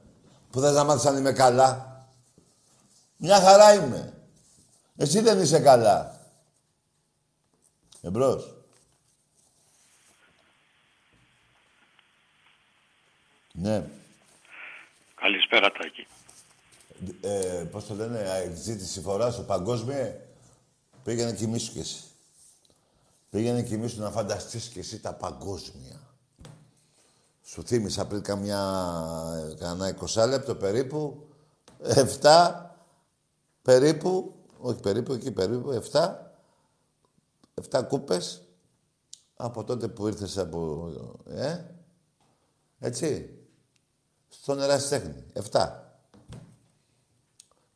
Που 0.52 0.60
θες 0.60 0.74
να 0.74 0.84
μάθεις 0.84 1.06
αν 1.06 1.18
είμαι 1.18 1.32
καλά. 1.32 2.04
Μια 3.18 3.40
χαρά 3.40 3.74
είμαι. 3.74 4.14
Εσύ 4.98 5.20
δεν 5.20 5.42
είσαι 5.42 5.60
καλά. 5.60 6.20
Εμπρός. 8.02 8.54
Ναι. 13.52 13.86
Καλησπέρα 15.16 15.72
Τάκη. 15.72 16.08
Ε, 17.22 17.66
πώς 17.72 17.86
το 17.86 17.94
λένε, 17.94 18.20
α, 18.20 18.54
ζήτηση 18.54 19.02
φοράς 19.02 19.36
σου 19.36 19.46
παγκόσμια. 19.46 20.22
Πήγαινε 21.04 21.34
κοιμήσου 21.34 21.72
κι 21.72 21.80
εσύ. 21.80 22.04
Πήγαινε 23.30 23.64
κοιμήσου 23.64 24.02
να 24.02 24.12
φανταστείς 24.12 24.68
κι 24.68 24.80
εσύ 24.80 25.00
τα 25.00 25.14
παγκόσμια. 25.14 26.09
Σου 27.52 27.64
θύμισα 27.64 28.08
πριν 28.08 28.22
καμιά, 28.22 28.62
κανένα 29.60 29.98
20 30.00 30.28
λεπτό 30.28 30.56
περίπου, 30.56 31.28
7 32.22 32.66
περίπου, 33.62 34.34
όχι 34.58 34.80
περίπου, 34.80 35.14
εκεί 35.14 35.32
περίπου, 35.32 35.82
7, 35.92 36.16
7 37.72 37.84
κούπες 37.88 38.42
από 39.36 39.64
τότε 39.64 39.88
που 39.88 40.08
ήρθες 40.08 40.38
από, 40.38 40.90
ε, 41.30 41.58
έτσι, 42.80 43.38
στον 44.28 44.60
ερασιτέχνη, 44.62 45.26
7. 45.52 45.84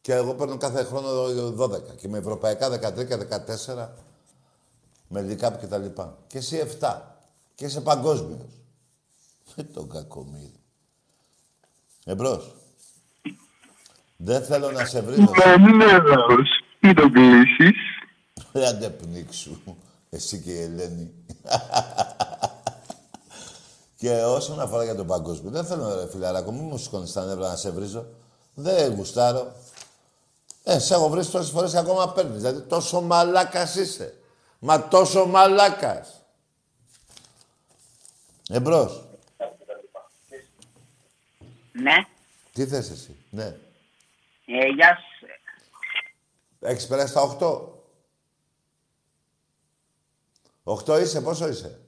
Και 0.01 0.13
εγώ 0.13 0.35
παίρνω 0.35 0.57
κάθε 0.57 0.83
χρόνο 0.83 1.09
12 1.57 1.95
και 1.95 2.07
με 2.07 2.17
ευρωπαϊκά 2.17 2.69
13 2.69 3.05
και 3.05 3.15
14 3.15 3.89
με 5.07 5.21
λικάπ 5.21 5.59
και 5.59 5.67
τα 5.67 5.77
λοιπά. 5.77 6.17
Και 6.27 6.37
εσύ 6.37 6.57
7. 6.57 7.01
Και 7.55 7.65
είσαι 7.65 7.81
παγκόσμιος. 7.81 8.62
Ε, 9.55 9.63
τον 9.63 9.89
κακομύρι. 9.89 10.59
Εμπρός. 12.05 12.55
Δεν 14.17 14.43
θέλω 14.43 14.71
να 14.71 14.85
σε 14.85 15.01
βρίζω. 15.01 15.25
Βενέρος, 15.25 16.49
μην 16.79 16.95
τον 16.95 17.11
κλείσεις. 17.11 17.77
Ρε 18.53 18.67
άντε 18.67 18.89
πνίξου. 18.89 19.57
Εσύ 20.09 20.41
και 20.41 20.51
η 20.51 20.61
Ελένη. 20.61 21.13
και 23.97 24.23
όσον 24.23 24.59
αφορά 24.59 24.83
για 24.83 24.95
τον 24.95 25.07
παγκόσμιο, 25.07 25.51
δεν 25.51 25.65
θέλω 25.65 25.95
ρε 25.95 26.07
φιλαράκο, 26.07 26.51
μην 26.51 26.63
μου 26.63 26.77
σηκώνεις 26.77 27.11
τα 27.13 27.25
νεύρα 27.25 27.47
να 27.47 27.55
σε 27.55 27.71
βρίζω. 27.71 28.05
Δεν 28.53 28.93
γουστάρω. 28.93 29.55
Ε, 30.63 30.79
σε 30.79 30.93
έχω 30.93 31.09
βρει 31.09 31.25
τόσες 31.25 31.49
φορές 31.49 31.71
και 31.71 31.77
ακόμα 31.77 32.11
παίρνεις. 32.11 32.41
Δηλαδή 32.41 32.61
τόσο 32.61 33.01
μαλάκας 33.01 33.75
είσαι. 33.75 34.13
Μα 34.59 34.87
τόσο 34.87 35.25
μαλάκας. 35.25 36.21
Εμπρός. 38.49 39.02
Ναι. 41.73 42.05
Τι 42.53 42.65
θες 42.65 42.89
εσύ. 42.89 43.15
Ναι. 43.29 43.43
Ε, 44.45 44.67
γεια 44.75 44.97
σου. 44.97 45.27
Έχεις 46.59 46.87
περάσει 46.87 47.13
τα 47.13 47.21
8. 47.21 47.71
8 50.95 51.01
είσαι, 51.01 51.21
πόσο 51.21 51.47
είσαι; 51.47 51.79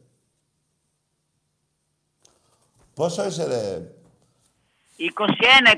Πόσο 2.93 3.25
είσαι 3.25 3.45
ρε; 3.45 3.91
21, 4.97 5.75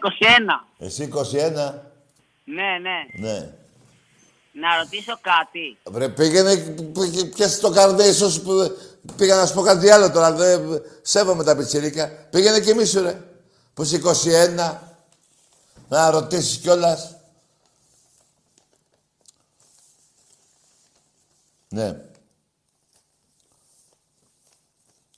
21. 0.79 0.81
Εσύ 0.85 1.09
21. 1.13 1.73
Ναι, 2.45 2.77
ναι. 2.81 3.05
Ναι. 3.19 3.53
Να 4.51 4.77
ρωτήσω 4.77 5.19
κάτι. 5.21 5.77
Βρε, 5.83 6.09
πήγαινε, 6.09 6.55
πήγε- 6.93 7.33
πιάσε 7.35 7.61
το 7.61 7.69
καρδέσο 7.71 8.41
που 8.41 8.77
πήγα 9.15 9.35
να 9.35 9.45
σου 9.45 9.53
πω 9.53 9.61
κάτι 9.61 9.89
άλλο 9.89 10.11
τώρα. 10.11 10.31
Δεν 10.31 10.81
σέβομαι 11.01 11.43
τα 11.43 11.55
πιτσιρίκα. 11.55 12.07
Πήγαινε 12.31 12.59
και 12.59 12.71
εμείς, 12.71 12.93
ρε. 12.93 13.21
Που 13.77 13.83
είσαι 13.83 14.01
21. 14.03 14.77
Να 15.89 16.09
ρωτήσεις 16.09 16.57
κιόλας. 16.57 17.15
Ναι. 21.69 22.09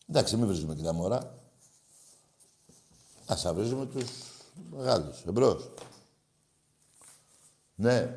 Εντάξει, 0.10 0.38
μην 0.38 0.47
βρίζουμε 0.47 0.76
και 0.76 0.84
τα 0.84 0.93
μωρά. 0.93 1.38
Ας 3.26 3.41
τα 3.41 3.53
βρίζουμε 3.53 3.86
τους 3.86 4.12
μεγάλους. 4.72 5.24
Εμπρός. 5.24 5.72
Ναι. 7.76 8.16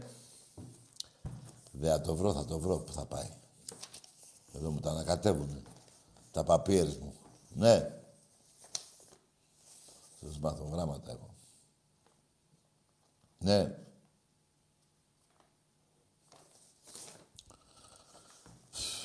Δεν 1.73 1.91
θα 1.91 2.01
το 2.01 2.17
βρω, 2.17 2.33
θα 2.33 2.45
το 2.45 2.59
βρω 2.59 2.79
που 2.79 2.93
θα 2.93 3.05
πάει. 3.05 3.31
Εδώ 4.53 4.71
μου 4.71 4.81
τα 4.81 4.91
ανακατεύουνε. 4.91 5.63
Τα 6.31 6.45
παπίερς 6.45 6.97
μου. 6.97 7.15
Ναι. 7.55 8.02
Σας 10.25 10.39
μάθω 10.39 10.65
γράμματα 10.73 11.11
εγώ. 11.11 11.35
Ναι. 13.39 13.75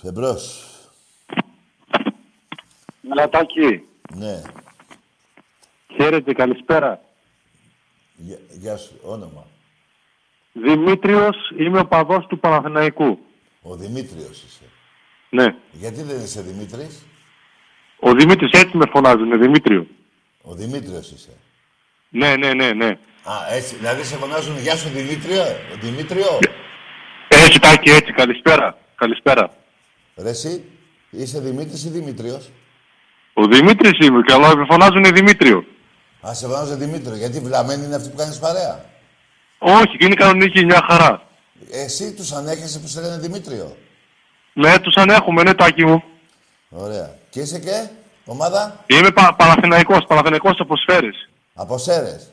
Εμπρός. 0.04 0.72
Λατάκη, 3.16 3.84
Ναι. 4.16 4.42
χαίρετε, 5.96 6.34
καλησπέρα. 6.34 7.02
Γεια, 8.16 8.38
γεια 8.52 8.78
σου. 8.78 9.00
Όνομα. 9.04 9.46
Δημήτριος, 10.54 11.36
είμαι 11.60 11.80
ο 11.80 11.88
παδός 11.88 12.26
του 12.28 12.40
Παναθηναϊκού. 12.40 13.20
Ο 13.62 13.76
Δημήτριος 13.76 14.44
είσαι. 14.44 14.64
Ναι. 15.30 15.56
Γιατί 15.72 16.02
δεν 16.02 16.24
είσαι 16.24 16.42
Δημήτρης; 16.42 17.06
Ο 18.00 18.12
Δημήτρης 18.12 18.52
έτσι 18.62 18.78
με 18.78 18.86
φωνάζουν, 18.90 19.40
Δημήτριο. 19.40 19.88
Ο 20.50 20.54
Δημήτριος 20.54 21.12
είσαι. 21.12 21.30
Ναι, 22.10 22.36
ναι, 22.36 22.54
ναι, 22.54 22.72
ναι. 22.72 22.88
Α, 23.24 23.34
έτσι. 23.52 23.76
Δηλαδή 23.76 24.04
σε 24.04 24.16
φωνάζουν 24.16 24.58
Γεια 24.60 24.76
σου 24.76 24.90
Δημήτριο. 24.90 25.42
ε. 25.42 25.56
Ο 25.74 25.78
Δημήτριο. 25.82 26.40
Έτσι, 27.28 27.60
Τάκη, 27.60 27.90
έτσι, 27.90 28.12
καλησπέρα. 28.12 28.78
Καλησπέρα. 28.96 29.54
Ρε 30.16 30.30
εσύ, 30.30 30.64
είσαι 31.10 31.40
Δημήτρης 31.40 31.84
ή 31.86 31.90
Δημήτριος; 31.90 32.50
Ο 33.34 33.46
Δημήτρης 33.48 34.08
είμαι 34.08 34.22
και 34.22 34.34
αλλά 34.34 34.56
με 34.56 34.66
φωνάζουν 34.66 35.04
Δημήτριο. 35.14 35.66
Α, 36.28 36.34
σε 36.34 36.48
φωνάζουν 36.48 36.78
Δημήτριο. 36.78 37.16
Γιατί 37.16 37.40
βλαμμένοι 37.40 37.86
είναι 37.86 37.96
αυτοί 37.96 38.10
που 38.10 38.18
κάνεις 38.18 38.40
παρέα; 38.40 38.86
Όχι, 39.58 39.98
είναι 40.00 40.16
κανονική, 40.16 40.66
μια 40.66 40.86
χαρά. 40.90 41.22
Εσύ 41.72 42.14
τους 42.14 42.32
ανέχεσαι 42.32 42.80
που 42.80 42.88
σε 42.88 43.02
λένε 43.02 43.18
Δημήτριο; 43.18 43.78
Ναι, 44.54 44.80
τους 44.80 44.96
ανέχουμε, 44.96 45.44
ναι, 45.44 45.54
Τάκη 45.54 45.86
μου. 45.86 46.04
Ωραία. 46.70 47.18
Και 47.30 47.40
είσαι 47.40 47.60
και; 47.60 47.90
Ομάδα; 48.32 48.84
Είμαι 48.88 49.12
πα, 49.12 49.36
Παναθηναϊκός, 49.38 50.06
Παναθηναϊκός 50.08 50.60
από 50.60 50.76
Σφαίρες. 50.78 51.30
από 51.54 51.78
Σέρες. 51.78 52.32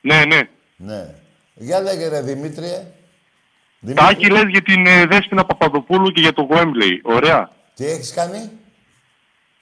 Ναι, 0.00 0.24
ναι. 0.24 0.40
Ναι. 0.76 1.14
Για 1.54 1.80
λέγε 1.80 2.08
ρε 2.08 2.20
Δημήτριε. 2.20 2.84
Τάκη, 3.94 4.30
λες 4.30 4.44
για 4.48 4.62
την 4.62 4.86
ε, 4.86 5.06
Δέσποινα 5.06 5.44
Παπαδοπούλου 5.44 6.10
και 6.10 6.20
για 6.20 6.32
το 6.32 6.42
Γουέμπλεϊ. 6.42 7.00
Ωραία. 7.04 7.50
Τι 7.74 7.86
έχεις 7.86 8.12
κάνει; 8.14 8.50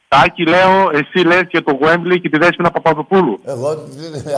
Τάκη, 0.08 0.46
λέω, 0.46 0.90
εσύ 0.92 1.18
λες 1.26 1.42
για 1.50 1.62
το 1.62 1.72
Γουέμπλεϊ 1.72 2.20
και 2.20 2.28
τη 2.28 2.38
Δέσποινα 2.38 2.70
Παπαδοπούλου. 2.70 3.40
Εγώ, 3.44 3.68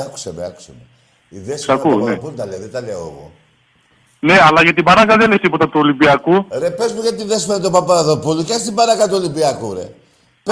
άκουσε 0.06 0.32
με, 0.32 0.44
άκουσε 0.44 0.72
με. 0.78 0.86
Η 1.28 1.42
Σ' 1.42 1.46
Δέσποινα 1.46 1.76
ακούω, 1.76 1.90
ναι. 1.92 1.98
Παπαδοπούλου 1.98 2.34
τα 2.34 2.46
λέει, 2.46 2.58
δεν 2.58 2.70
τα 2.70 2.80
λέω 2.80 2.98
εγώ. 2.98 3.32
Ναι, 4.20 4.38
αλλά 4.42 4.62
για 4.62 4.74
την 4.74 4.84
παράγκα 4.84 5.16
δεν 5.16 5.30
λες 5.30 5.38
τίποτα 5.38 5.68
του 5.68 5.80
Ολυμπιακού. 5.80 6.46
Ρε, 6.58 6.70
πες 6.70 6.92
μου 6.92 7.00
γιατί 7.02 7.24
δεν 7.24 7.38
σου 7.38 7.60
του 7.62 7.70
Παπαδοπούλου 7.70 8.44
και 8.44 8.54
ας 8.54 8.62
την 8.62 8.74
παράκα 8.74 9.08
του 9.08 9.14
Ολυμπιακού, 9.16 9.74
ρε. 9.74 9.88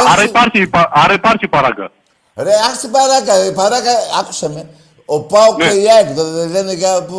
Πες 0.02 0.12
Άρα 0.12 0.22
του- 0.22 0.28
υπάρχει, 0.28 0.66
πα- 0.66 0.90
άρα 0.92 1.12
υπάρχει 1.12 1.48
παράγκα. 1.48 1.90
Ρε, 2.36 2.52
ας 2.70 2.78
την 2.80 2.90
παράκα, 2.90 3.44
η 3.46 3.52
παράκα, 3.52 3.90
άκουσε 4.20 4.48
με. 4.48 4.68
Ο 5.04 5.20
Πάο 5.20 5.56
Ναι. 5.56 5.68
και 5.68 5.74
η 5.74 5.84
ΑΕΚ 5.90 6.08
δεν 6.14 6.32
δεν 6.32 6.50
λένε 6.50 6.72
για 6.72 7.02
που 7.02 7.18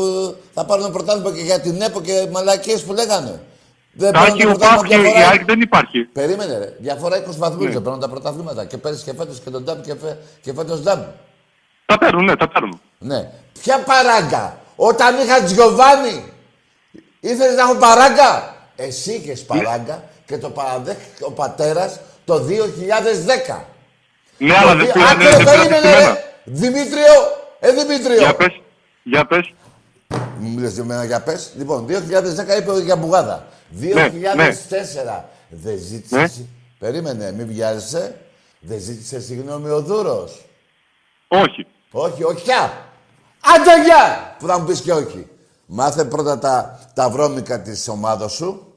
θα 0.54 0.66
πάρουν 0.66 0.92
πρωτάθλημα 0.92 1.32
και 1.36 1.42
για 1.42 1.60
την 1.60 1.82
ΕΠΟ 1.82 2.02
και 2.02 2.28
μαλακίες 2.32 2.82
που 2.84 2.94
λέγανε. 2.94 3.42
Δεν 3.94 4.12
παίρνουν 4.12 4.30
Τάκη, 4.30 4.42
το 4.44 4.50
ο 4.50 4.52
πρωτάθλημα 4.52 4.76
Πάοκ 4.82 4.88
και 4.88 4.96
η 4.96 5.00
διαφορά- 5.02 5.30
ΑΕΚ 5.30 5.46
δεν 5.46 5.62
υπάρχει. 5.62 6.00
Περίμενε, 6.04 6.58
ρε. 6.58 6.74
Διαφορά 6.80 7.18
20 7.18 7.38
βαθμούς 7.38 7.66
Ναι. 7.66 7.72
δεν 7.74 7.82
παίρνουν 7.82 8.00
τα 8.00 8.10
πρωταθλήματα. 8.10 8.66
Και 8.66 8.78
πέρυσι 8.78 9.04
και 9.04 9.14
φέτος 9.18 9.40
και 9.44 9.50
τον 9.50 9.64
Ντάμπ 9.64 9.82
και, 9.82 9.96
φε... 10.02 10.18
και 10.42 10.54
φέτος 10.54 10.82
Ντάμπ. 10.82 11.02
Τα 11.86 11.98
παίρνουν, 11.98 12.24
ναι, 12.26 12.36
τα 12.36 12.48
παίρνουν. 12.48 12.82
Ναι. 13.00 13.30
Ποια 13.62 13.78
παράγκα. 13.80 14.58
Όταν 14.76 15.16
είχα 15.24 15.44
Τζιοβάνι, 15.44 16.24
ήθελες 17.20 17.56
να 17.56 17.62
έχω 17.62 17.76
παράγκα; 17.76 18.56
Εσύ 18.76 19.12
είχες 19.14 19.44
παράγκα 19.46 20.04
και 20.26 20.38
το 20.38 20.50
παραδέχτηκε 20.50 21.24
ο 21.24 21.32
πατέρας 21.32 22.00
το 22.30 22.40
2010. 22.40 23.66
Ναι, 24.38 24.56
αλλά 24.58 24.76
δεν 24.76 24.86
δι- 24.86 24.92
πήραν 24.94 25.08
Άκου, 25.10 25.20
δεν 25.24 25.32
ρε, 25.32 25.38
πήραν 25.38 25.56
περίμενε, 25.58 25.82
κείμενα. 25.82 26.14
ρε. 26.14 26.24
Δημήτριο, 26.44 27.14
ε, 27.60 27.72
Δημήτριο. 27.72 28.18
Για 28.18 28.36
πες, 28.36 28.62
για 29.04 29.26
πες. 29.26 29.54
Μου 30.40 30.60
λες 30.60 30.74
για 30.74 30.84
μένα 30.84 31.04
για 31.06 31.22
πες. 31.22 31.52
Λοιπόν, 31.58 31.86
2010 31.86 32.58
είπε 32.58 32.80
για 32.82 32.96
Μπουγάδα. 32.96 33.48
2004 33.70 35.30
δεν 35.50 35.78
ζήτησε... 35.78 36.16
Ναι. 36.16 36.28
συ- 36.28 36.46
Περίμενε, 36.80 37.32
μην 37.32 37.48
βιάζεσαι. 37.48 38.16
Δεν 38.60 38.80
ζήτησε 38.80 39.22
συγγνώμη 39.22 39.70
ο 39.70 39.82
Δούρος. 39.82 40.46
Όχι. 41.28 41.68
Όχι, 41.92 42.24
όχι 42.24 42.44
πια. 42.44 42.72
Άντε 43.56 43.84
γεια! 43.84 44.36
Που 44.40 44.48
θα 44.48 44.60
μου 44.60 44.66
πεις 44.66 44.82
και 44.82 44.94
όχι. 44.94 45.28
Μάθε 45.66 46.04
πρώτα 46.06 46.40
τα, 46.40 46.80
τα 46.94 47.10
βρώμικα 47.10 47.62
της 47.62 47.88
ομάδας 47.88 48.32
σου 48.34 48.74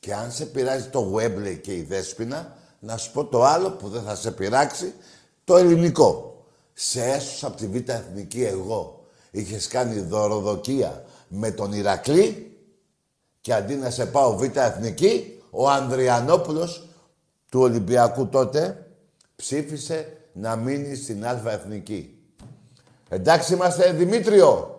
και 0.00 0.14
αν 0.14 0.30
σε 0.32 0.44
πειράζει 0.44 0.88
το 0.88 1.14
Webley 1.16 1.58
και 1.62 1.72
η 1.72 1.82
Δέσποινα, 1.88 2.56
να 2.86 2.96
σου 2.96 3.12
πω 3.12 3.24
το 3.24 3.44
άλλο 3.44 3.70
που 3.70 3.88
δεν 3.88 4.02
θα 4.02 4.14
σε 4.14 4.30
πειράξει, 4.30 4.94
το 5.44 5.56
ελληνικό. 5.56 6.40
Σε 6.72 7.04
έσωσα 7.04 7.46
από 7.46 7.56
τη 7.56 7.66
Β' 7.66 7.88
Εθνική 7.88 8.44
εγώ. 8.44 9.04
Είχες 9.30 9.68
κάνει 9.68 10.00
δωροδοκία 10.00 11.04
με 11.28 11.50
τον 11.50 11.72
Ηρακλή 11.72 12.58
και 13.40 13.54
αντί 13.54 13.74
να 13.74 13.90
σε 13.90 14.06
πάω 14.06 14.36
Β' 14.36 14.56
Εθνική, 14.56 15.42
ο 15.50 15.70
Ανδριανόπουλος 15.70 16.86
του 17.50 17.60
Ολυμπιακού 17.60 18.28
τότε 18.28 18.86
ψήφισε 19.36 20.16
να 20.32 20.56
μείνει 20.56 20.94
στην 20.94 21.26
Α 21.26 21.42
Εθνική. 21.46 22.18
Εντάξει 23.08 23.54
είμαστε, 23.54 23.92
Δημήτριο. 23.92 24.70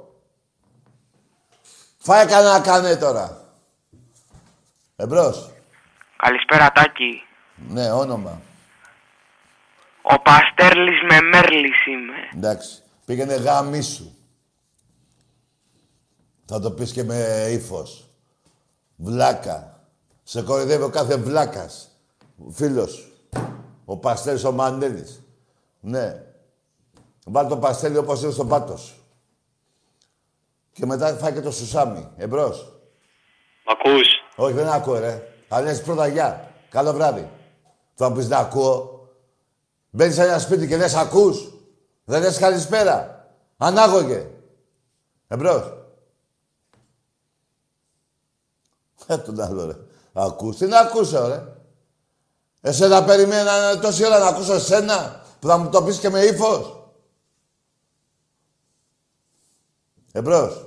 Φάε 1.97 2.25
κανένα 2.25 2.59
κάνε 2.59 2.95
τώρα. 2.95 3.53
Εμπρός. 4.95 5.51
Καλησπέρα 6.17 6.71
Τάκη. 6.71 7.26
Ναι, 7.69 7.91
όνομα. 7.91 8.41
Ο 10.01 10.21
Παστέρλης 10.21 11.01
με 11.09 11.21
Μέρλης 11.21 11.85
είμαι. 11.85 12.15
Εντάξει. 12.35 12.81
Πήγαινε 13.05 13.35
γάμι 13.35 13.81
σου. 13.81 14.15
Θα 16.45 16.59
το 16.59 16.71
πεις 16.71 16.91
και 16.91 17.03
με 17.03 17.47
ύφος. 17.49 18.09
Βλάκα. 18.95 19.81
Σε 20.23 20.41
κοροϊδεύει 20.41 20.83
ο 20.83 20.89
κάθε 20.89 21.17
βλάκας. 21.17 21.91
Φίλος 22.51 22.91
σου. 22.91 23.11
Ο 23.85 23.97
Παστέλης 23.97 24.43
ο 24.43 24.51
Μαντέλης. 24.51 25.21
Ναι. 25.79 26.21
Βάλ 27.25 27.47
το 27.47 27.57
παστέλι 27.57 27.97
όπως 27.97 28.21
είναι 28.21 28.31
στον 28.31 28.47
πάτο 28.47 28.77
σου. 28.77 28.95
Και 30.71 30.85
μετά 30.85 31.07
φάει 31.07 31.33
και 31.33 31.41
το 31.41 31.51
σουσάμι. 31.51 32.09
Εμπρός. 32.17 32.73
Μ' 33.65 33.69
ακούς; 33.69 34.07
Όχι, 34.35 34.53
δεν 34.53 34.67
ακούω, 34.67 34.99
ρε. 34.99 35.27
Θα 35.47 35.61
λες 35.61 35.81
πρώτα 35.81 36.07
γεια. 36.07 36.51
Καλό 36.69 36.93
βράδυ. 36.93 37.29
Θα 37.99 38.09
μου 38.09 38.15
πεις 38.15 38.27
να 38.27 38.37
ακούω. 38.37 39.09
Μπαίνεις 39.89 40.15
σε 40.15 40.23
ένα 40.23 40.39
σπίτι 40.39 40.67
και 40.67 40.77
λες 40.77 40.95
ακούς. 40.95 41.53
Δεν 42.05 42.21
λες 42.21 42.37
καλησπέρα. 42.37 43.27
Ανάγωγε. 43.57 44.29
Εμπρός. 45.27 45.73
Ε, 49.07 49.17
τον 49.17 49.41
άλλο, 49.41 49.65
ρε. 49.65 49.75
Ακούς. 50.13 50.57
Τι 50.57 50.65
να 50.65 50.79
ακούσω, 50.79 51.27
ρε. 51.27 51.43
Εσένα 52.61 53.03
περιμένα 53.03 53.79
τόση 53.79 54.05
ώρα 54.05 54.19
να 54.19 54.27
ακούσω 54.27 54.53
εσένα 54.53 55.25
που 55.39 55.47
θα 55.47 55.57
μου 55.57 55.69
το 55.69 55.83
πεις 55.83 55.99
και 55.99 56.09
με 56.09 56.19
ύφος. 56.19 56.91
Εμπρός. 60.11 60.66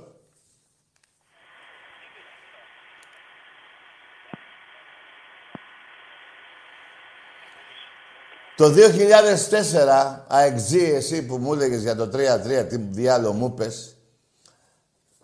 Το 8.61 8.73
2004, 8.73 10.25
αεξή 10.27 10.79
εσύ 10.79 11.25
που 11.25 11.37
μου 11.37 11.53
έλεγες 11.53 11.81
για 11.81 11.95
το 11.95 12.09
3-3, 12.13 12.65
τι 12.69 12.77
διάλογο 12.77 13.33
μου 13.33 13.53
πες, 13.53 13.95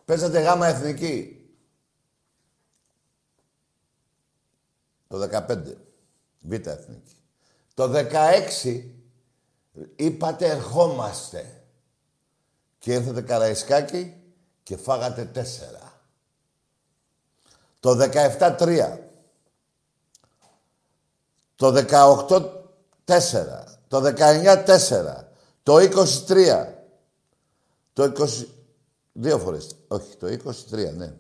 παίζατε 0.06 0.40
γάμα 0.40 0.68
εθνική. 0.68 1.46
Το 5.08 5.30
15, 5.32 5.78
β' 6.40 6.68
εθνική. 6.68 7.16
Το 7.74 7.92
16, 7.94 8.84
είπατε 9.96 10.48
ερχόμαστε. 10.48 11.62
Και 12.80 12.94
ήρθατε 12.94 13.22
Καραϊσκάκι 13.22 14.16
και 14.64 14.78
φάγατε 14.78 15.26
τέσσερα. 15.26 16.02
Το 17.80 17.98
17-3. 18.00 18.98
Το 21.56 21.72
18 21.72 22.57
4. 23.08 23.18
Το 23.88 24.02
19 24.02 24.64
4. 24.66 25.24
Το 25.64 25.76
23. 25.76 26.68
Το 27.94 28.04
20. 28.04 28.46
Δύο 29.12 29.40
φορές. 29.40 29.76
Όχι, 29.88 30.16
το 30.16 30.28
23, 30.28 30.94
ναι. 30.96 31.14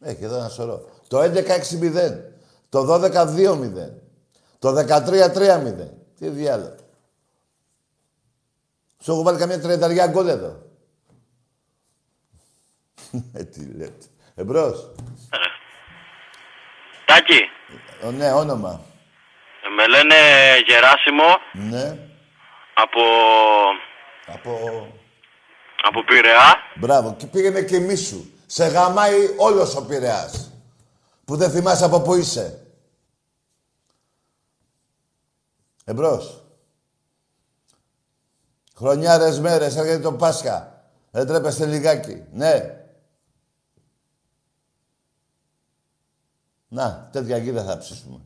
Έχει 0.00 0.24
εδώ 0.24 0.36
ένα 0.36 0.48
σωρό. 0.48 0.90
Το 1.08 1.20
11 1.20 1.46
6-0. 1.46 2.20
Το 2.68 2.86
12 2.86 3.26
2-0. 3.34 3.90
Το 4.58 4.76
13 4.76 5.32
3-0. 5.32 5.88
Τι 6.18 6.28
διάλογο. 6.28 6.74
Σου 9.02 9.12
έχω 9.12 9.22
βάλει 9.22 9.38
καμιά 9.38 9.60
τριανταριά 9.60 10.06
γκολ 10.06 10.28
εδώ. 10.28 10.62
Ε, 13.32 13.44
τι 13.44 13.64
λέτε. 13.64 14.06
Εμπρός. 14.34 14.90
Τάκη, 17.06 17.40
Ο, 18.04 18.10
ναι, 18.10 18.32
όνομα. 18.32 18.80
Με 19.76 19.86
λένε 19.86 20.14
Γεράσιμο 20.66 21.24
Ναι. 21.52 21.98
από, 22.74 23.00
Από... 24.26 24.52
από 25.82 26.04
Πειραιά. 26.04 26.56
Μπράβο. 26.76 27.14
Και 27.18 27.26
πήγαινε 27.26 27.62
και 27.62 27.78
μίσου. 27.78 28.24
Σε 28.46 28.66
γαμάει 28.66 29.34
όλος 29.38 29.76
ο 29.76 29.86
Πειραιάς. 29.86 30.52
Που 31.24 31.36
δεν 31.36 31.50
θυμάσαι 31.50 31.84
από 31.84 32.00
πού 32.00 32.14
είσαι. 32.14 32.66
Εμπρός. 35.84 36.42
Χρονιάρες 38.76 39.40
μέρες, 39.40 39.76
έρχεται 39.76 39.98
το 39.98 40.12
Πάσχα. 40.12 40.86
Δεν 41.10 41.26
τρέπεστε 41.26 41.66
λιγάκι. 41.66 42.24
Ναι. 42.32 42.76
Να, 46.68 47.08
τέτοια 47.12 47.36
γίδα 47.36 47.64
θα 47.64 47.78
ψήσουμε. 47.78 48.20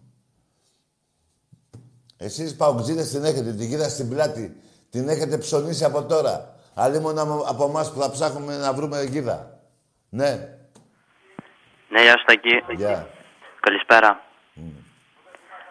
Εσείς 2.16 2.56
παουτζίδες 2.56 3.10
την 3.10 3.24
έχετε, 3.24 3.52
την 3.52 3.66
γίδα 3.66 3.88
στην 3.88 4.08
πλάτη. 4.08 4.60
Την 4.90 5.08
έχετε 5.08 5.38
ψωνίσει 5.38 5.84
από 5.84 6.02
τώρα. 6.04 6.54
Αλλή 6.74 7.00
μόνο 7.00 7.44
από 7.48 7.64
εμάς 7.64 7.92
που 7.92 8.00
θα 8.00 8.10
ψάχνουμε 8.10 8.56
να 8.56 8.72
βρούμε 8.72 9.02
γίδα. 9.02 9.58
Ναι. 10.08 10.30
Ναι, 11.88 12.02
γεια 12.02 12.18
σου 12.18 12.24
Τάκη. 12.26 12.74
Γεια. 12.76 13.08
Καλησπέρα. 13.60 14.20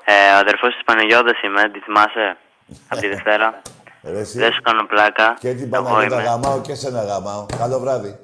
Ε, 0.05 0.33
ο 0.33 0.37
αδερφός 0.37 0.73
της 0.73 0.83
Παναγιώτας 0.85 1.41
είμαι, 1.41 1.69
τη 1.69 1.79
θυμάσαι, 1.79 2.37
από 2.89 3.01
τη 3.01 3.07
Δευτέρα. 3.07 3.61
Ρε, 4.03 4.19
εσύ. 4.19 4.37
Δεν 4.39 4.51
σου 4.53 4.61
κάνω 4.61 4.85
πλάκα. 4.85 5.35
Και 5.39 5.53
την 5.53 5.73
Εγώ 5.73 5.83
Παναγιώτα 5.83 6.15
είμαι. 6.15 6.23
γαμάω 6.29 6.61
και 6.61 6.75
σένα 6.75 7.03
γαμάω. 7.03 7.45
Καλό 7.57 7.79
βράδυ. 7.79 8.19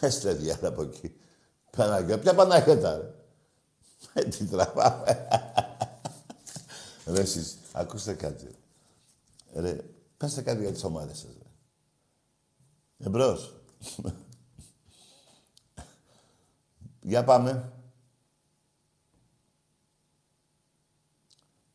Έστε 0.00 0.32
διάλα 0.32 0.68
από 0.68 0.82
εκεί. 0.82 1.16
Παναγιώτα. 1.76 2.20
Ποια 2.20 2.34
Παναγιώτα, 2.34 2.96
ρε. 2.96 3.10
Ε, 4.22 4.24
τι 4.24 4.44
τραβάμε. 4.48 5.28
Ρε, 7.12 7.20
εσείς, 7.20 7.58
ακούστε 7.72 8.14
κάτι. 8.14 8.46
Ρε, 9.54 9.80
πέστε 10.16 10.42
κάτι 10.42 10.62
για 10.62 10.72
τις 10.72 10.84
ομάδες 10.84 11.18
σας, 11.18 11.30
ρε. 11.42 11.48
Εμπρός. 13.06 13.54
για 17.00 17.24
πάμε. 17.24 17.72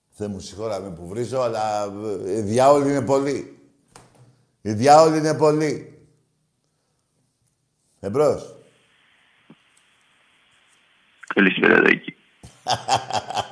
Θεέ 0.09 0.27
μου 0.27 0.39
συγχώρα 0.39 0.79
με 0.79 0.89
που 0.89 1.07
βρίζω, 1.07 1.41
αλλά 1.41 1.83
ε, 2.25 2.37
οι 2.37 2.41
διάολοι 2.41 2.89
είναι 2.89 3.05
πολλοί. 3.05 3.57
Οι 4.61 4.73
διάολοι 4.73 5.17
είναι 5.17 5.33
πολλοί. 5.33 6.07
Εμπρός. 7.99 8.55
Καλησπέρα, 11.27 11.81
Τάκη. 11.81 12.15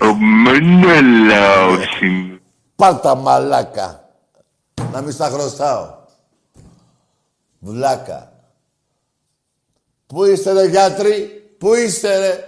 Ο 0.00 0.14
Μενέλαος 0.14 2.00
είμαι. 2.00 2.40
Πάρτα 2.76 3.14
μαλάκα. 3.14 4.10
Να 4.92 5.00
μην 5.00 5.12
στα 5.12 5.28
χρωστάω. 5.28 5.94
Βλάκα. 7.58 8.32
Πού 10.06 10.24
είστε 10.24 10.52
ρε 10.52 10.66
γιατροί, 10.68 11.26
πού 11.58 11.74
είστε 11.74 12.18
ρε; 12.18 12.46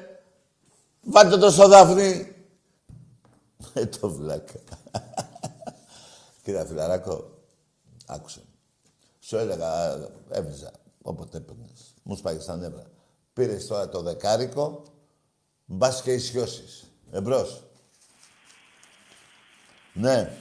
Βάλτε 1.02 1.36
το 1.36 1.50
στο 1.50 1.68
δάφνη. 1.68 2.32
Ε, 3.72 3.86
το 3.86 4.10
βλάκα. 4.10 4.58
Κύριε 6.42 6.64
Φιλαράκο, 6.64 7.30
άκουσε. 8.06 8.40
Σου 9.20 9.36
έλεγα, 9.36 9.98
έβριζα, 10.30 10.70
όποτε 11.02 11.36
έπαιρνες. 11.36 11.94
Μου 12.02 12.16
σπάγει 12.16 12.40
στα 12.40 12.56
νεύρα. 12.56 12.82
Πήρες 13.32 13.66
τώρα 13.66 13.88
το 13.88 14.02
δεκάρικο, 14.02 14.82
μπας 15.64 16.02
και 16.02 16.12
ισιώσεις. 16.12 16.84
Εμπρός. 17.14 17.62
Ναι. 19.92 20.36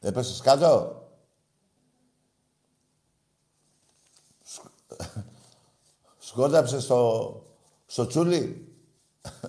Έπεσες 0.00 0.40
κάτω. 0.40 1.02
Σκ- 4.42 4.96
Σκόνταψε 6.18 6.80
στο, 6.80 7.42
στο 7.86 8.06
τσούλι. 8.06 8.74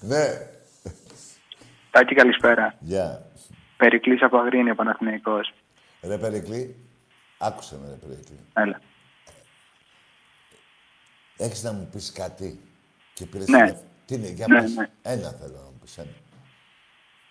ναι. 0.00 0.46
Τάκη, 1.92 2.14
καλησπέρα. 2.14 2.74
Γεια. 2.80 3.26
Περικλής 3.76 4.22
από 4.22 4.38
Αγρίνιο, 4.38 4.74
Παναθηναϊκός. 4.74 5.52
Ρε 6.02 6.18
Περικλή, 6.18 6.76
άκουσε 7.38 7.78
με 7.82 7.88
ρε 7.88 7.94
Περικλή. 8.06 8.38
Έλα. 8.52 8.80
Έχεις 11.36 11.62
να 11.62 11.72
μου 11.72 11.88
πεις 11.92 12.12
κάτι 12.12 12.60
και 13.14 13.26
πήρες 13.26 13.46
Ναι. 13.48 13.58
τηλέφωνο; 13.58 13.86
Τι 14.06 14.14
είναι, 14.14 14.28
για 14.28 14.46
Ναι, 14.48 14.60
πες. 14.60 14.74
ναι. 14.74 14.90
Ένα 15.02 15.28
θέλω 15.30 15.52
να 15.54 15.62
μου 15.70 15.78
πεις, 15.82 15.98
ένα. 15.98 16.08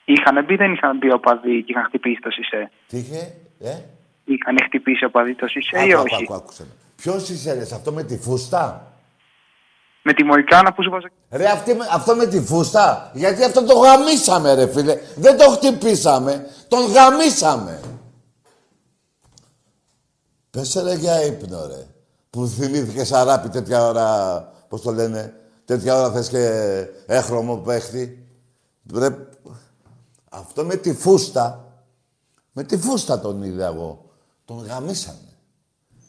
Είχαν 0.05 0.45
μπει, 0.45 0.55
δεν 0.55 0.73
είχαν 0.73 0.97
μπει 0.97 1.11
οπαδοί 1.11 1.63
και 1.63 1.71
είχαν 1.71 1.83
χτυπήσει 1.83 2.19
το 2.21 2.29
ΣΥΣΕ. 2.31 2.71
Τι 2.87 2.97
είχε, 2.97 3.35
ε; 3.59 3.79
Είχαν 4.25 4.57
χτυπήσει 4.65 5.05
οπαδοί 5.05 5.35
το 5.35 5.47
ΣΥΣΕ 5.47 5.85
ή 5.85 5.91
Άκου, 5.93 6.01
όχι; 6.01 6.15
άκου, 6.23 6.23
άκου, 6.23 6.33
άκουσε 6.33 6.63
με. 6.63 6.71
Ποιος 6.95 7.29
είσαι 7.29 7.53
ρε, 7.53 7.65
σε 7.65 7.75
αυτό 7.75 7.91
με 7.91 8.03
τη 8.03 8.17
φούστα; 8.17 8.90
Με 10.03 10.13
τη 10.13 10.23
Μοϊκάνα 10.23 10.73
που 10.73 10.83
σου 10.83 10.89
βάζω. 10.89 11.07
Ρε, 11.29 11.47
αυτή, 11.49 11.73
με- 11.73 11.87
αυτό 11.91 12.15
με 12.15 12.25
τη 12.27 12.41
φούστα. 12.41 13.11
Γιατί 13.13 13.43
αυτό 13.43 13.63
το 13.63 13.73
γαμίσαμε, 13.79 14.53
ρε 14.53 14.67
φίλε. 14.67 14.99
Δεν 15.15 15.37
το 15.37 15.49
χτυπήσαμε. 15.49 16.45
Τον 16.67 16.85
γαμίσαμε. 16.91 17.79
Πες 20.49 20.73
ρε 20.83 20.93
για 20.93 21.23
ύπνο, 21.25 21.67
ρε. 21.67 21.87
Που 22.29 22.47
θυμήθηκε 22.47 23.15
αράπη 23.15 23.49
τέτοια 23.49 23.85
ώρα, 23.85 24.39
πώς 24.67 24.81
το 24.81 24.91
λένε, 24.91 25.33
τέτοια 25.65 25.95
ώρα 25.95 26.11
θες 26.11 26.27
και 26.29 26.47
έχρωμο 27.05 27.57
παίχτη. 27.57 28.27
Ρε, 28.93 29.07
αυτό 30.29 30.63
με 30.65 30.75
τη 30.75 30.93
φούστα, 30.93 31.65
με 32.51 32.63
τη 32.63 32.77
φούστα 32.77 33.19
τον 33.19 33.43
είδα 33.43 33.65
εγώ. 33.65 34.05
Τον 34.45 34.65
γαμίσαμε. 34.65 35.17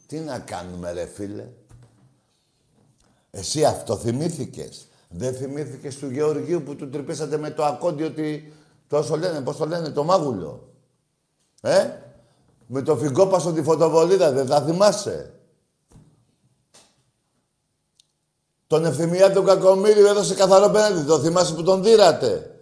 Τι 0.07 0.19
να 0.19 0.39
κάνουμε, 0.39 0.93
ρε 0.93 1.07
φίλε. 1.07 1.45
Εσύ 3.35 3.65
αυτό 3.65 3.97
θυμήθηκες. 3.97 4.87
Δεν 5.09 5.35
θυμήθηκες 5.35 5.97
του 5.97 6.11
Γεωργίου 6.11 6.63
που 6.63 6.77
του 6.77 6.89
τρυπήσατε 6.89 7.37
με 7.37 7.51
το 7.51 7.65
ακόντι 7.65 8.03
ότι... 8.03 8.53
Τόσο 8.89 9.17
λένε, 9.17 9.41
πώς 9.41 9.57
το 9.57 9.67
λένε, 9.67 9.91
το 9.91 10.05
μάγουλο. 10.05 10.73
Ε, 11.61 11.91
με 12.67 12.83
το 12.83 12.97
φυγκόπασο 12.97 13.53
τη 13.53 13.63
φωτοβολίδα, 13.63 14.33
δεν 14.33 14.47
θα 14.47 14.63
θυμάσαι. 14.63 15.35
Τον 18.67 18.85
ευθυμιά 18.85 19.33
του 19.33 19.43
Κακομίριου 19.43 20.07
έδωσε 20.07 20.35
καθαρό 20.35 20.71
πέναντι. 20.71 21.07
Το 21.07 21.21
θυμάσαι 21.21 21.55
που 21.55 21.63
τον 21.63 21.83
δίρατε. 21.83 22.61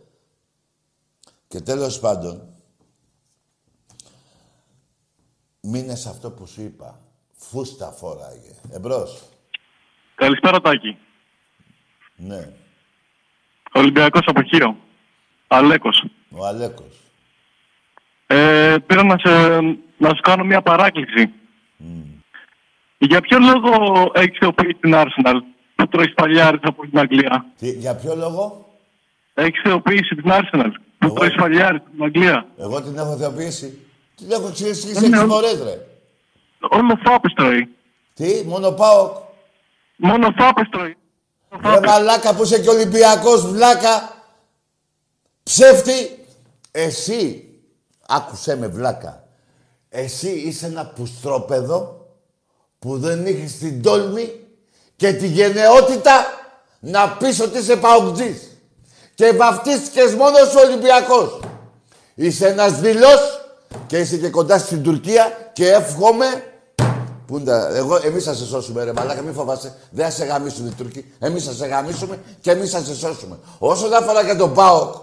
Και 1.48 1.60
τέλος 1.60 1.98
πάντων, 1.98 2.48
μείνες 5.60 6.00
σε 6.00 6.08
αυτό 6.08 6.30
που 6.30 6.46
σου 6.46 6.62
είπα. 6.62 7.00
Φούστα 7.32 7.90
φόραγε. 7.90 8.54
Εμπρός. 8.70 9.29
Καλησπέρα, 10.20 10.60
Τάκη. 10.60 10.96
Ναι. 12.16 12.48
Ολυμπιακός 13.72 14.22
από 14.26 14.42
Χείρο. 14.42 14.76
Αλέκος. 15.46 16.04
Ο 16.30 16.46
Αλέκος. 16.46 16.94
Ε, 18.26 18.76
πήρα 18.86 19.02
να, 19.04 19.18
σε, 19.18 19.60
να 19.96 20.08
σου 20.08 20.20
κάνω 20.22 20.44
μια 20.44 20.62
παράκληση. 20.62 21.32
Για 22.98 23.20
ποιο 23.20 23.38
λόγο 23.38 24.10
έχεις 24.14 24.38
θεοποιήσει 24.38 24.74
την 24.80 24.92
Arsenal 24.94 25.36
που 25.74 25.88
τρώεις 25.88 26.14
παλιάρες 26.14 26.60
από 26.62 26.86
την 26.86 26.98
Αγγλία; 26.98 27.46
Τι, 27.58 27.70
για 27.70 27.94
ποιο 27.96 28.14
λόγο; 28.16 28.68
Έχεις 29.34 29.60
θεοποιήσει 29.62 30.14
την 30.14 30.30
Arsenal 30.30 30.70
που 30.98 31.12
τρώεις 31.12 31.34
παλιάρες 31.34 31.80
από 31.80 31.90
την 31.90 32.04
Αγγλία; 32.04 32.46
Εγώ 32.58 32.82
την 32.82 32.98
έχω 32.98 33.16
θεοποιήσει. 33.16 33.78
Την 34.16 34.30
έχω 34.30 34.48
εξηγήσει 34.48 34.86
Ναι, 34.86 35.06
έξι 35.06 35.08
ναι. 35.10 35.32
φορές, 35.32 35.62
ρε. 35.62 35.86
Όλο 36.60 36.98
φάπες 37.04 37.32
τρώει. 37.32 37.68
Τι, 38.14 38.44
μόνο 38.46 38.70
πάω. 38.72 39.28
Μόνο 40.02 40.34
φάπες 40.38 40.68
τρώει. 40.70 40.96
Ρε 41.64 41.80
μαλάκα 41.86 42.34
που 42.34 42.42
είσαι 42.42 42.60
και 42.60 42.68
Ολυμπιακός, 42.68 43.50
βλάκα. 43.50 44.14
Ψεύτη. 45.42 46.24
Εσύ, 46.70 47.48
άκουσέ 48.08 48.56
με 48.56 48.66
βλάκα. 48.66 49.24
Εσύ 49.88 50.30
είσαι 50.30 50.66
ένα 50.66 50.86
πουστρόπεδο 50.86 52.06
που 52.78 52.98
δεν 52.98 53.26
είχες 53.26 53.58
την 53.58 53.82
τόλμη 53.82 54.40
και 54.96 55.12
τη 55.12 55.26
γενναιότητα 55.26 56.26
να 56.80 57.08
πεις 57.10 57.40
ότι 57.40 57.58
είσαι 57.58 57.76
παουτζής. 57.76 58.56
Και 59.14 59.32
βαφτίστηκες 59.32 60.14
μόνο 60.14 60.36
σου 60.36 60.58
Ολυμπιακός. 60.66 61.40
Είσαι 62.14 62.48
ένας 62.48 62.80
δειλός 62.80 63.40
και 63.86 63.98
είσαι 63.98 64.16
και 64.16 64.30
κοντά 64.30 64.58
στην 64.58 64.82
Τουρκία 64.82 65.50
και 65.52 65.68
εύχομαι 65.68 66.49
Πού 67.30 67.36
είναι 67.36 67.44
τα... 67.44 67.76
Εγώ, 67.76 67.96
εμείς 68.02 68.24
θα 68.24 68.34
σε 68.34 68.44
σώσουμε 68.44 68.84
ρε 68.84 68.92
μαλάκα, 68.92 69.22
μην 69.22 69.34
φοβάσαι. 69.34 69.74
Δεν 69.90 70.04
θα 70.04 70.10
σε 70.10 70.24
γαμίσουν 70.24 70.66
οι 70.66 70.70
Τούρκοι. 70.70 71.12
Εμείς 71.18 71.44
θα 71.44 71.52
σε 71.52 71.66
γαμίσουμε 71.66 72.18
και 72.40 72.50
εμείς 72.50 72.70
θα 72.70 72.82
σε 72.82 72.94
σώσουμε. 72.94 73.38
Όσον 73.58 73.94
αφορά 73.94 74.22
για 74.22 74.36
τον 74.36 74.54
ΠΑΟΚ, 74.54 74.94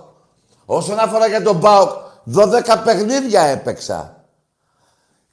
όσον 0.66 1.00
αφορά 1.00 1.28
για 1.28 1.42
τον 1.42 1.60
ΠΑΟΚ, 1.60 1.90
12 2.36 2.82
παιχνίδια 2.84 3.42
έπαιξα. 3.42 4.26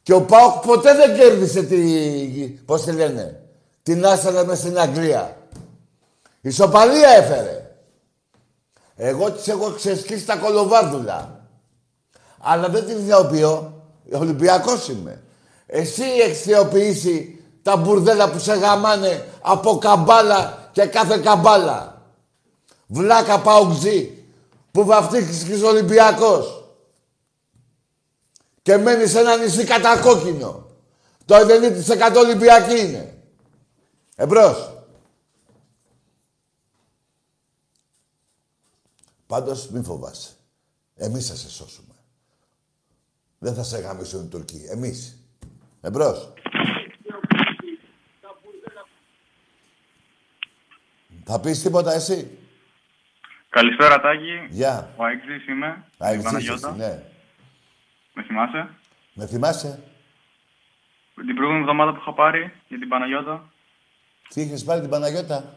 Και 0.02 0.12
ο 0.12 0.22
ΠΑΟΚ 0.22 0.66
ποτέ 0.66 0.94
δεν 0.94 1.16
κέρδισε 1.16 1.62
τη... 1.62 1.78
Πώς 2.64 2.82
τη 2.82 2.92
λένε, 2.92 3.40
την 3.82 4.06
Άσανα 4.06 4.44
μες 4.44 4.58
στην 4.58 4.78
Αγγλία. 4.78 5.36
Ισοπαλία 6.40 7.08
έφερε. 7.08 7.76
Εγώ 8.96 9.30
της 9.30 9.48
έχω 9.48 9.70
ξεσκίσει 9.70 10.26
τα 10.26 10.36
κολοβάρδουλα. 10.36 11.46
Αλλά 12.38 12.68
δεν 12.68 12.86
την 12.86 13.06
θεοποιώ. 13.06 13.82
Ολυμπιακός 14.12 14.88
είμαι. 14.88 15.22
Εσύ 15.66 16.02
έχεις 16.02 16.42
θεοποιήσει 16.42 17.44
τα 17.62 17.76
μπουρδέλα 17.76 18.30
που 18.30 18.38
σε 18.38 18.54
γαμάνε 18.54 19.28
από 19.40 19.78
καμπάλα 19.78 20.68
και 20.72 20.84
κάθε 20.86 21.18
καμπάλα. 21.18 22.02
Βλάκα 22.86 23.40
παουτζή 23.40 24.24
που 24.70 24.84
βαφτίστηκες 24.84 25.62
Ολυμπιακός. 25.62 26.64
Και 28.62 28.76
μένεις 28.76 29.10
σε 29.10 29.18
ένα 29.20 29.36
νησί 29.36 29.64
κατακόκκινο. 29.64 30.66
Το 31.24 31.34
90% 31.34 32.16
Ολυμπιακή 32.16 32.80
είναι. 32.80 33.22
Εμπρός. 34.16 34.74
Πάντως 39.26 39.68
μην 39.68 39.84
φοβάσαι. 39.84 40.30
Εμείς 40.94 41.26
θα 41.26 41.34
σε 41.34 41.50
σώσουμε. 41.50 41.94
Δεν 43.38 43.54
θα 43.54 43.62
σε 43.62 43.78
γαμίσουν 43.78 44.24
οι 44.24 44.28
Τουρκοί. 44.28 44.66
Εμείς. 44.68 45.16
Εμπρός. 45.84 46.32
Θα 51.24 51.40
πεις 51.40 51.62
τίποτα 51.62 51.92
εσύ; 51.92 52.38
Καλησπέρα, 53.48 54.00
Τάκη. 54.00 54.46
Γεια. 54.50 54.92
Ο 54.96 55.04
Αεξής 55.04 55.46
είμαι. 55.48 55.66
Α, 55.66 55.82
την 55.96 56.06
εξής 56.06 56.24
Παναγιώτα. 56.24 56.68
εσύ, 56.68 56.78
ναι. 56.78 57.02
Με 58.14 58.22
θυμάσαι; 58.22 58.68
Με 59.14 59.26
θυμάσαι; 59.26 59.82
Την 61.14 61.34
προηγούμενη 61.34 61.60
εβδομάδα 61.62 61.92
που 61.92 61.98
είχα 62.00 62.12
πάρει 62.12 62.52
για 62.68 62.78
την 62.78 62.88
Παναγιώτα. 62.88 63.52
Τι 64.28 64.40
είχες 64.40 64.64
πάρει 64.64 64.80
την 64.80 64.90
Παναγιώτα; 64.90 65.54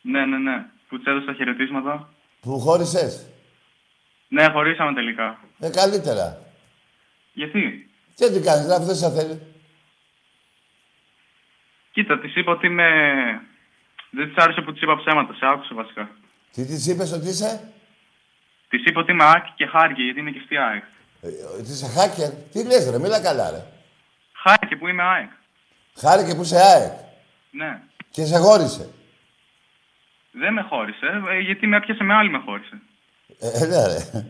Ναι, 0.00 0.26
ναι, 0.26 0.38
ναι. 0.38 0.66
Που 0.88 0.96
της 0.96 1.06
έδωσα 1.06 1.34
χαιρετίσματα. 1.34 2.12
Που 2.40 2.58
χώρισες; 2.58 3.26
Ναι, 4.28 4.48
χωρίσαμε 4.48 4.94
τελικά. 4.94 5.38
Ε, 5.58 5.70
καλύτερα. 5.70 6.42
Γιατί; 7.32 7.90
Τι 8.14 8.32
τι 8.32 8.40
κάνεις, 8.40 8.62
δηλαδή 8.64 8.84
δεν 8.84 8.94
σε 8.96 9.10
θέλεις. 9.10 9.38
Κοίτα, 11.98 12.18
της 12.18 12.36
είπα 12.36 12.52
ότι 12.52 12.66
είμαι. 12.66 12.88
Δεν 14.10 14.26
της 14.28 14.36
άρεσε 14.44 14.60
που 14.60 14.72
της 14.72 14.82
είπα 14.82 14.96
ψέματα. 14.96 15.34
Σε 15.34 15.46
άκουσε 15.46 15.74
βασικά. 15.74 16.10
Τι 16.52 16.64
της 16.64 16.86
είπες 16.86 17.12
ότι 17.12 17.28
είσαι; 17.28 17.72
Της 18.68 18.84
είπε 18.84 18.98
ότι 18.98 19.12
είμαι 19.12 19.24
ΑΕΚ 19.24 19.44
και 19.54 19.66
χάρηκε 19.66 20.02
γιατί 20.02 20.20
είναι 20.20 20.30
και 20.30 20.42
στη 20.44 20.56
ΑΕΚ. 20.56 20.82
Ε, 21.20 21.28
Τι 21.62 21.70
είσαι 21.72 21.86
hacker; 21.96 22.32
Τι 22.52 22.64
λες 22.64 22.90
ρε, 22.90 22.98
μίλα 22.98 23.20
καλά 23.20 23.50
ρε. 23.50 23.62
Χάρηκε 24.42 24.76
που 24.76 24.88
είμαι 24.88 25.02
ΑΕΚ. 25.02 25.30
Χάρηκε 26.00 26.34
που 26.34 26.42
είσαι 26.42 26.56
ΑΕΚ 26.56 26.92
Ναι. 27.50 27.80
και 28.10 28.24
σε 28.24 28.36
χώρισε. 28.38 28.88
Δεν 30.32 30.52
με 30.52 30.62
χώρισε, 30.62 31.06
ε, 31.30 31.38
γιατί 31.38 31.66
με 31.66 31.76
έπιασε 31.76 32.04
με 32.04 32.14
άλλη 32.14 32.30
με 32.30 32.38
χώρισε. 32.38 32.80
Ε, 33.40 33.66
ναι, 33.66 33.86
ρε. 33.86 34.26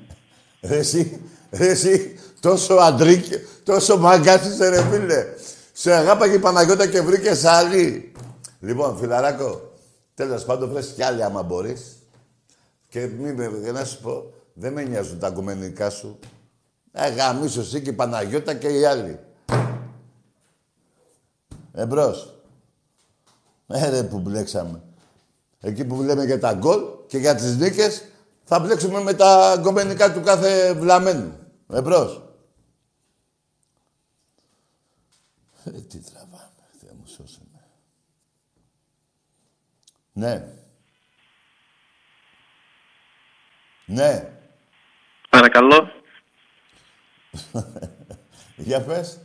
Ρε 0.68 0.76
εσύ, 0.76 1.30
ρε 1.58 1.66
εσύ, 1.66 2.18
τόσο 2.40 2.74
αντρίκ, 2.74 3.24
τόσο 3.64 3.98
μαγκάς 3.98 4.46
είσαι 4.46 4.68
ρε 4.68 4.82
φίλε. 4.90 5.24
Σε 5.80 5.92
αγάπαγε 5.92 6.34
η 6.34 6.38
Παναγιώτα 6.38 6.86
και 6.86 7.00
βρήκες 7.00 7.44
άλλη. 7.44 8.12
Λοιπόν, 8.60 8.96
φιλαράκο, 8.96 9.72
τέλος 10.14 10.44
πάντων 10.44 10.70
βρες 10.70 10.86
κι 10.86 11.02
άλλη 11.02 11.22
άμα 11.22 11.42
μπορείς. 11.42 11.96
Και 12.88 13.06
μη 13.06 13.32
με, 13.32 13.50
για 13.62 13.72
να 13.72 13.84
σου 13.84 14.00
πω, 14.00 14.32
δεν 14.52 14.72
με 14.72 14.82
νοιάζουν 14.82 15.18
τα 15.18 15.26
ακουμενικά 15.26 15.90
σου. 15.90 16.18
Ε, 16.92 17.08
γαμίσου 17.08 17.60
εσύ 17.60 17.80
και 17.80 17.90
η 17.90 17.92
Παναγιώτα 17.92 18.54
και 18.54 18.68
οι 18.68 18.84
άλλοι. 18.84 19.18
Εμπρός. 21.72 22.34
Ε, 23.66 23.88
ρε 23.88 24.02
που 24.02 24.18
μπλέξαμε. 24.18 24.82
Εκεί 25.60 25.84
που 25.84 26.02
λέμε 26.02 26.24
για 26.24 26.40
τα 26.40 26.52
γκολ 26.52 26.80
και 27.06 27.18
για 27.18 27.34
τις 27.34 27.56
νίκες, 27.56 28.04
θα 28.44 28.58
μπλέξουμε 28.58 29.00
με 29.00 29.14
τα 29.14 29.56
γκομενικά 29.60 30.12
του 30.12 30.20
κάθε 30.20 30.72
βλαμένου. 30.72 31.32
Εμπρός. 31.72 32.27
Ε, 35.74 35.80
τι 35.80 35.98
τραβάμε, 36.10 36.64
Θεέ 36.80 36.90
μου 36.98 37.06
σώσε 37.06 37.40
με. 37.52 37.60
Ναι. 40.12 40.44
Ναι. 43.86 44.32
Παρακαλώ. 45.30 45.90
Για 48.56 48.82
πες. 48.82 49.20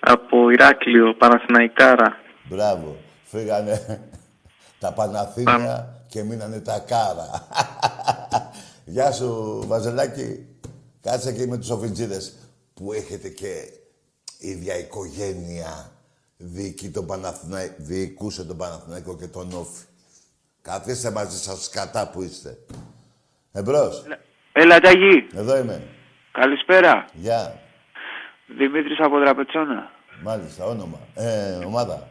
Από 0.00 0.50
Ηράκλειο, 0.50 1.14
Παναθηναϊκάρα. 1.14 2.16
Μπράβο. 2.48 2.96
Φύγανε 3.24 4.08
τα 4.78 4.92
Παναθήνια 4.92 6.04
και 6.08 6.22
μείνανε 6.22 6.60
τα 6.60 6.78
Κάρα. 6.78 7.48
Γεια 8.84 9.12
σου, 9.12 9.62
Βαζελάκη. 9.66 10.46
Κάτσε 11.00 11.28
εκεί 11.28 11.46
με 11.46 11.58
τους 11.58 11.70
οφιτζίδες 11.70 12.34
που 12.74 12.92
έχετε 12.92 13.28
και 13.28 13.79
ίδια 14.40 14.78
οικογένεια. 14.78 15.90
Διοικεί 16.36 16.90
τον 16.90 17.06
Παναθηναϊκό, 17.06 17.74
διοικούσε 17.78 18.44
τον 18.44 18.56
Παναθηναϊκό 18.56 19.16
και 19.16 19.26
τον 19.26 19.52
Όφη. 19.52 19.84
Καθίστε 20.62 21.10
μαζί 21.10 21.38
σας 21.38 21.64
σκατά 21.64 22.10
που 22.10 22.22
είστε. 22.22 22.58
Εμπρός. 23.52 24.04
Έλα, 24.52 24.80
Ταγί. 24.80 25.26
Εδώ 25.34 25.58
είμαι. 25.58 25.82
Καλησπέρα. 26.32 27.04
Γεια. 27.12 27.60
Δημήτρης 28.46 28.98
από 28.98 29.20
Τραπετσόνα. 29.20 29.90
Μάλιστα, 30.22 30.64
όνομα. 30.64 30.98
Ε, 31.14 31.64
ομάδα. 31.64 32.08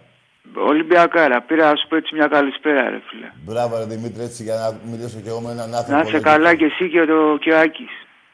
Ολυμπιακάρα. 0.55 1.41
Πήρα 1.41 1.69
να 1.69 1.75
σου 1.75 1.87
πω 1.87 1.95
έτσι 1.95 2.15
μια 2.15 2.27
καλησπέρα, 2.27 2.89
ρε 2.89 2.99
φίλε. 3.09 3.31
Μπράβο, 3.45 3.77
ρε 3.77 3.85
Δημήτρη, 3.85 4.23
έτσι 4.23 4.43
για 4.43 4.55
να 4.55 4.91
μιλήσω 4.91 5.19
κι 5.19 5.27
εγώ 5.27 5.39
με 5.39 5.51
έναν 5.51 5.75
άνθρωπο. 5.75 5.91
Να 5.91 5.99
είσαι 5.99 6.11
λογικό. 6.11 6.29
καλά 6.29 6.55
και 6.55 6.65
εσύ 6.65 6.89
και, 6.89 7.05
το, 7.05 7.37
και 7.39 7.51
ο 7.53 7.59
Άκης. 7.59 7.91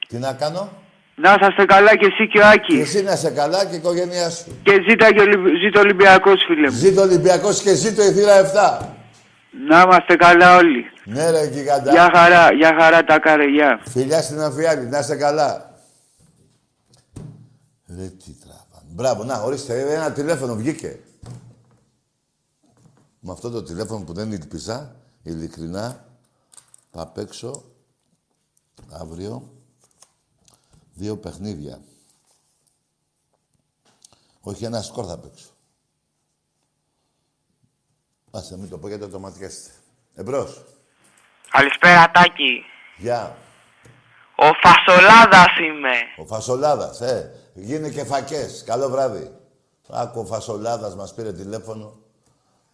Τι 0.07 0.17
να 0.17 0.33
κάνω; 0.33 0.69
Να 1.17 1.33
είσαστε 1.33 1.65
καλά 1.65 1.95
και 1.97 2.05
εσύ 2.05 2.27
και 2.27 2.39
ο 2.39 2.47
Άκης. 2.47 2.75
Και 2.75 2.81
εσύ 2.81 3.03
να 3.03 3.13
είσαι 3.13 3.29
καλά 3.29 3.65
και 3.65 3.73
η 3.73 3.77
οικογένειά 3.77 4.29
σου. 4.29 4.59
Και 4.63 4.71
ζήτα 4.89 5.13
και 5.13 5.21
Ολυ- 5.21 5.57
ζήτω 5.63 5.79
Ολυμπιακός, 5.79 6.43
φίλε 6.47 6.69
μου. 6.69 6.75
Ζήτω 6.77 7.01
Ολυμπιακός 7.01 7.61
και 7.61 7.73
ζήτω 7.75 8.03
η 8.03 8.11
θύρα 8.11 8.35
7. 8.39 8.95
Να 9.67 9.81
είμαστε 9.81 10.15
καλά 10.15 10.55
όλοι. 10.57 10.85
Ναι 11.05 11.29
ρε 11.29 11.45
γιγαντά. 11.47 11.91
Γεια 11.91 12.09
χαρά, 12.15 12.53
γεια 12.53 12.75
χαρά 12.79 13.03
τα 13.03 13.19
κάρε, 13.19 13.45
γεια. 13.45 13.81
Φιλιά 13.89 14.21
στην 14.21 14.41
Αφιάλη, 14.41 14.85
να 14.87 14.99
είστε 14.99 15.15
καλά. 15.15 15.79
Ρε 17.97 18.07
τι 18.07 18.31
τράβα. 18.43 18.83
Μπράβο, 18.87 19.23
να 19.23 19.41
ορίστε, 19.41 19.93
ένα 19.93 20.11
τηλέφωνο 20.11 20.55
βγήκε. 20.55 20.99
Με 23.19 23.31
αυτό 23.31 23.49
το 23.49 23.63
τηλέφωνο 23.63 24.03
που 24.03 24.13
δεν 24.13 24.31
ήλπιζα, 24.31 24.95
ειλικρινά, 25.23 26.05
θα 26.91 27.07
παίξω 27.07 27.63
αύριο 29.01 29.49
δύο 30.95 31.17
παιχνίδια. 31.17 31.81
Όχι 34.39 34.65
ένα 34.65 34.81
σκορ 34.81 35.05
θα 35.07 35.17
παίξω. 35.17 35.49
Άσε, 38.31 38.57
μην 38.57 38.69
το 38.69 38.77
πω 38.77 38.87
γιατί 38.87 39.07
το 39.07 39.19
ματιάστε. 39.19 39.71
Εμπρός. 40.13 40.63
Καλησπέρα 41.49 42.11
Τάκη. 42.11 42.63
Γεια. 42.97 43.37
Ο 44.35 44.45
Φασολάδας 44.61 45.57
είμαι. 45.59 45.93
Ο 46.17 46.25
Φασολάδας, 46.25 47.01
ε. 47.01 47.39
Γίνε 47.53 47.89
και 47.89 48.03
φακές. 48.03 48.63
Καλό 48.63 48.89
βράδυ. 48.89 49.37
Άκου 49.89 50.19
ο 50.19 50.25
Φασολάδας 50.25 50.95
μας 50.95 51.13
πήρε 51.13 51.33
τηλέφωνο. 51.33 51.99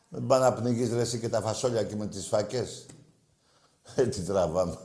Δεν 0.10 0.26
πάει 0.26 0.40
να 0.40 0.54
πνιγείς 0.54 0.94
ρε 0.94 1.02
εσύ 1.02 1.20
και 1.20 1.30
τα 1.30 1.42
φασόλια 1.42 1.80
εκεί 1.80 1.96
με 1.96 2.08
τις 2.08 2.28
φακές. 2.28 2.86
Ε, 3.96 4.08
τι 4.08 4.22
τραβάμε. 4.22 4.78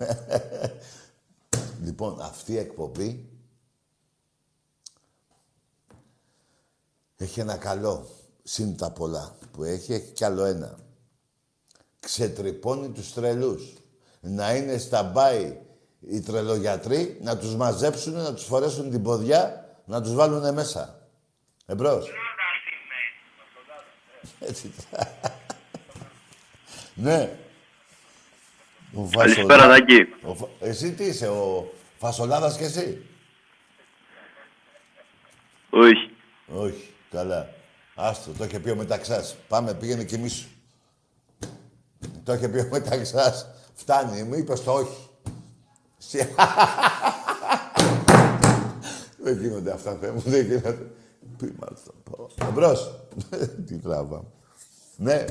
Λοιπόν, 1.83 2.21
αυτή 2.21 2.53
η 2.53 2.59
εκπομπή 2.59 3.29
έχει 7.17 7.41
ένα 7.41 7.57
καλό. 7.57 8.09
Συν 8.43 8.77
τα 8.77 8.91
πολλά 8.91 9.39
που 9.53 9.65
έχει, 9.65 9.93
έχει 9.93 10.13
κι 10.13 10.25
άλλο 10.25 10.45
ένα. 10.45 10.79
Ξετρυπώνει 12.01 12.89
τους 12.89 13.13
τρελούς. 13.13 13.73
Να 14.21 14.55
είναι 14.55 14.79
στα 14.79 15.03
μπάι 15.03 15.61
οι 16.01 16.21
τρελογιατροί, 16.21 17.19
να 17.23 17.39
τους 17.39 17.55
μαζέψουν, 17.55 18.13
να 18.13 18.35
τους 18.35 18.45
φορέσουν 18.45 18.91
την 18.91 19.03
ποδιά, 19.03 19.71
να 19.85 20.03
τους 20.03 20.15
βάλουν 20.15 20.55
μέσα. 20.55 21.09
Εμπρός. 21.67 22.09
Έτσι. 24.49 24.73
ναι. 26.95 27.46
Ο 28.97 29.09
Καλησπέρα, 29.19 29.47
Φασολά- 29.63 29.79
Τάκη. 29.79 30.07
ο 30.23 30.35
Φα- 30.35 30.49
Εσύ 30.61 30.93
τι 30.93 31.05
είσαι, 31.05 31.29
ο 31.29 31.73
Φασολάδας 31.99 32.57
κι 32.57 32.63
εσύ; 32.65 33.07
Όχι. 35.71 36.11
Όχι. 36.63 36.89
Καλά. 37.11 37.49
Άστο, 37.95 38.31
το 38.39 38.45
είχε 38.45 38.59
πει 38.61 38.71
ο 38.71 38.77
Μεταξάς. 38.77 39.37
Πάμε, 39.49 39.75
πήγαινε 39.75 40.05
κοιμήσου. 40.05 40.49
Το 42.25 42.33
είχε 42.33 42.49
πει 42.49 42.59
ο 42.59 42.69
Μεταξάς. 42.71 43.47
Φτάνει, 43.75 44.23
μου 44.23 44.35
είπες 44.35 44.63
το 44.65 44.73
όχι. 44.73 45.09
Συ- 45.99 46.29
δεν 49.23 49.41
γίνονται 49.41 49.73
αυτά, 49.73 49.97
Θεέ 50.01 50.11
μου, 50.11 50.21
δεν 50.25 50.45
γίνονται. 50.47 50.87
Πού 51.39 51.45
είμαστε, 51.45 51.91
πω. 52.11 52.29
Εμπρός. 52.49 53.01
Τι 53.67 53.79
τράβα. 53.79 54.25
Ναι. 54.97 55.25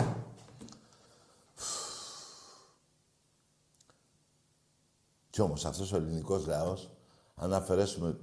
Κι 5.35 5.41
όμως 5.41 5.65
αυτός 5.65 5.91
ο 5.91 5.95
ελληνικός 5.95 6.47
λαός, 6.47 6.89
αν 7.35 7.53
αφαιρέσουμε... 7.53 8.17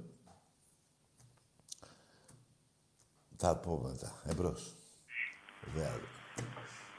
Θα 3.37 3.55
πω 3.55 3.81
μετά. 3.83 4.11
Εμπρός. 4.29 4.73
Δεν 5.73 5.85
άλλο. 5.85 6.07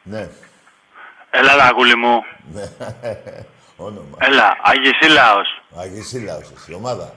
Ναι. 0.02 0.28
Έλα, 1.30 1.56
Ραγούλη 1.56 1.96
μου. 1.96 2.22
Ναι. 2.52 2.62
Όνομα. 3.86 4.16
Έλα, 4.20 4.56
Αγισίλαος. 4.62 5.48
Αγισίλαος 5.76 6.50
εσύ. 6.56 6.74
Ομάδα. 6.74 7.14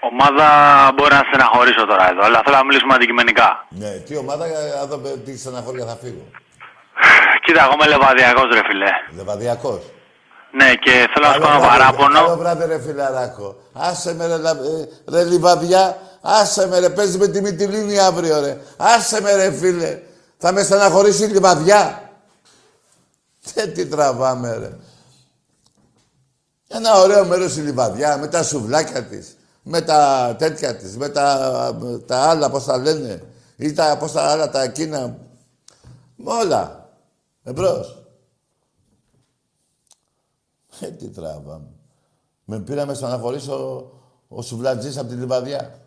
Ομάδα 0.00 0.46
μπορεί 0.94 1.14
να 1.14 1.22
στεναχωρήσω 1.28 1.86
τώρα 1.86 2.10
εδώ, 2.10 2.24
αλλά 2.24 2.42
θέλω 2.44 2.56
να 2.56 2.64
μιλήσουμε 2.64 2.94
αντικειμενικά. 2.94 3.66
Ναι. 3.70 3.90
Τι 3.90 4.16
ομάδα, 4.16 4.44
ε, 4.44 4.74
να 4.74 4.86
δω 4.86 5.08
ε, 5.08 5.16
τι 5.16 5.38
στεναχώρια 5.38 5.86
θα 5.86 5.96
φύγω. 5.96 6.26
Κοίτα, 7.44 7.62
εγώ 7.62 7.72
είμαι 7.72 7.86
λεβαδιακός, 7.86 8.48
ρε 8.52 8.62
φιλέ. 8.68 8.90
Λεβαδιακός. 9.16 9.82
Ναι, 10.52 10.74
και 10.74 10.90
θέλω 11.14 11.26
να 11.26 11.32
σου 11.32 11.40
Καλό 11.40 11.46
κάνω 11.46 11.60
βράδυ, 11.60 11.78
παράπονο. 11.78 12.20
Καλό 12.24 12.36
βράδυ, 12.36 12.64
ρε 12.66 12.80
φιλαράκο. 12.80 13.56
Άσε 13.72 14.14
με, 14.14 14.26
ρε, 14.26 14.36
λα- 14.36 14.50
ε, 14.50 14.88
ρε 15.10 15.24
λιβαδιά. 15.24 15.98
Άσε 16.20 16.66
με, 16.66 16.78
ρε. 16.78 16.90
Παίζει 16.90 17.18
με 17.18 17.26
τη 17.28 17.40
Μυτιλίνη 17.40 17.98
αύριο, 17.98 18.40
ρε. 18.40 18.58
Άσε 18.76 19.20
με, 19.20 19.34
ρε, 19.34 19.52
φίλε. 19.52 20.00
Θα 20.38 20.52
με 20.52 20.62
στεναχωρήσει 20.62 21.24
η 21.24 21.26
λιβαδιά. 21.28 22.10
Ε, 23.54 23.66
τι 23.66 23.86
τραβάμε, 23.86 24.56
ρε. 24.56 24.70
Ένα 26.68 26.98
ωραίο 27.00 27.24
μέρος 27.24 27.56
η 27.56 27.60
λιβαδιά, 27.60 28.16
με 28.18 28.28
τα 28.28 28.42
σουβλάκια 28.42 29.04
της, 29.04 29.36
με 29.62 29.80
τα 29.80 30.34
τέτοια 30.38 30.76
της, 30.76 30.96
με 30.96 31.08
τα, 31.08 31.76
με 31.80 31.98
τα 31.98 32.16
άλλα, 32.16 32.50
πώς 32.50 32.64
τα 32.64 32.76
λένε, 32.78 33.22
ή 33.56 33.72
τα, 33.72 33.96
πώς 33.98 34.12
τα 34.12 34.22
άλλα, 34.22 34.50
τα 34.50 34.62
εκείνα. 34.62 35.16
Με 36.16 36.32
όλα. 36.32 36.88
Εμπρός. 37.44 37.99
Ε, 40.80 40.90
τι 40.90 41.10
τράβαμε. 41.10 41.68
Με 42.44 42.60
πήραμε 42.60 42.94
στο 42.94 43.06
να 43.06 43.18
χωρίσω 43.18 43.54
ο, 43.76 43.92
ο 44.28 44.42
Σουβλατζής 44.42 44.98
από 44.98 45.08
τη 45.08 45.14
Λιβαδιά. 45.14 45.80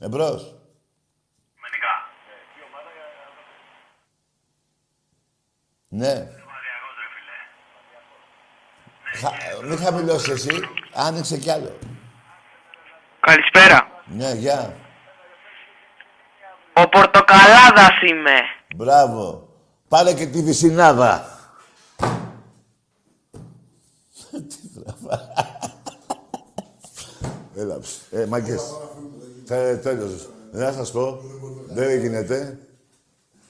Εμπρός. 0.00 0.54
Ναι. 5.88 6.26
Χα- 9.20 9.64
Μην 9.66 9.78
χαμηλώσεις 9.78 10.28
εσύ. 10.28 10.60
Άνοιξε 10.94 11.36
κι 11.38 11.50
άλλο. 11.50 11.78
Καλησπέρα. 13.20 13.88
Ναι, 14.06 14.32
γεια. 14.32 14.76
Ο 16.74 16.88
Πορτοκαλάδας 16.88 18.00
είμαι. 18.10 18.40
Μπράβο. 18.76 19.48
Πάρε 19.88 20.12
και 20.14 20.26
τη 20.26 20.42
βυσινάδα. 20.42 21.35
Έλα, 27.56 27.78
ψ. 27.78 27.90
ε, 28.10 28.26
μάγκες. 28.26 28.62
Τε, 29.46 29.76
τέλος. 29.76 30.28
Να 30.52 30.72
σας 30.72 30.90
πω, 30.90 31.18
δεν 31.68 32.00
γίνεται. 32.00 32.58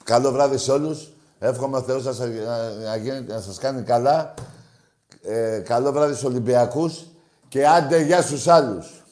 Καλό 0.05 0.31
βράδυ 0.33 0.57
σε 0.57 0.73
όλους. 0.73 1.09
Εύχομαι 1.39 1.77
ο 1.77 1.83
Θεός 1.83 2.05
να 2.05 2.13
σας, 2.13 2.29
να, 2.29 2.71
να 2.71 2.97
γίνει- 2.97 3.27
να 3.27 3.41
σας 3.41 3.59
κάνει 3.59 3.83
καλά. 3.83 4.35
Ε, 5.23 5.59
καλό 5.65 5.93
βράδυ 5.93 6.13
στους 6.15 6.25
Ολυμπιακούς. 6.25 7.05
Και 7.49 7.67
άντε, 7.69 8.01
γεια 8.03 8.23
στους 8.23 8.47
άλλους. 8.47 9.05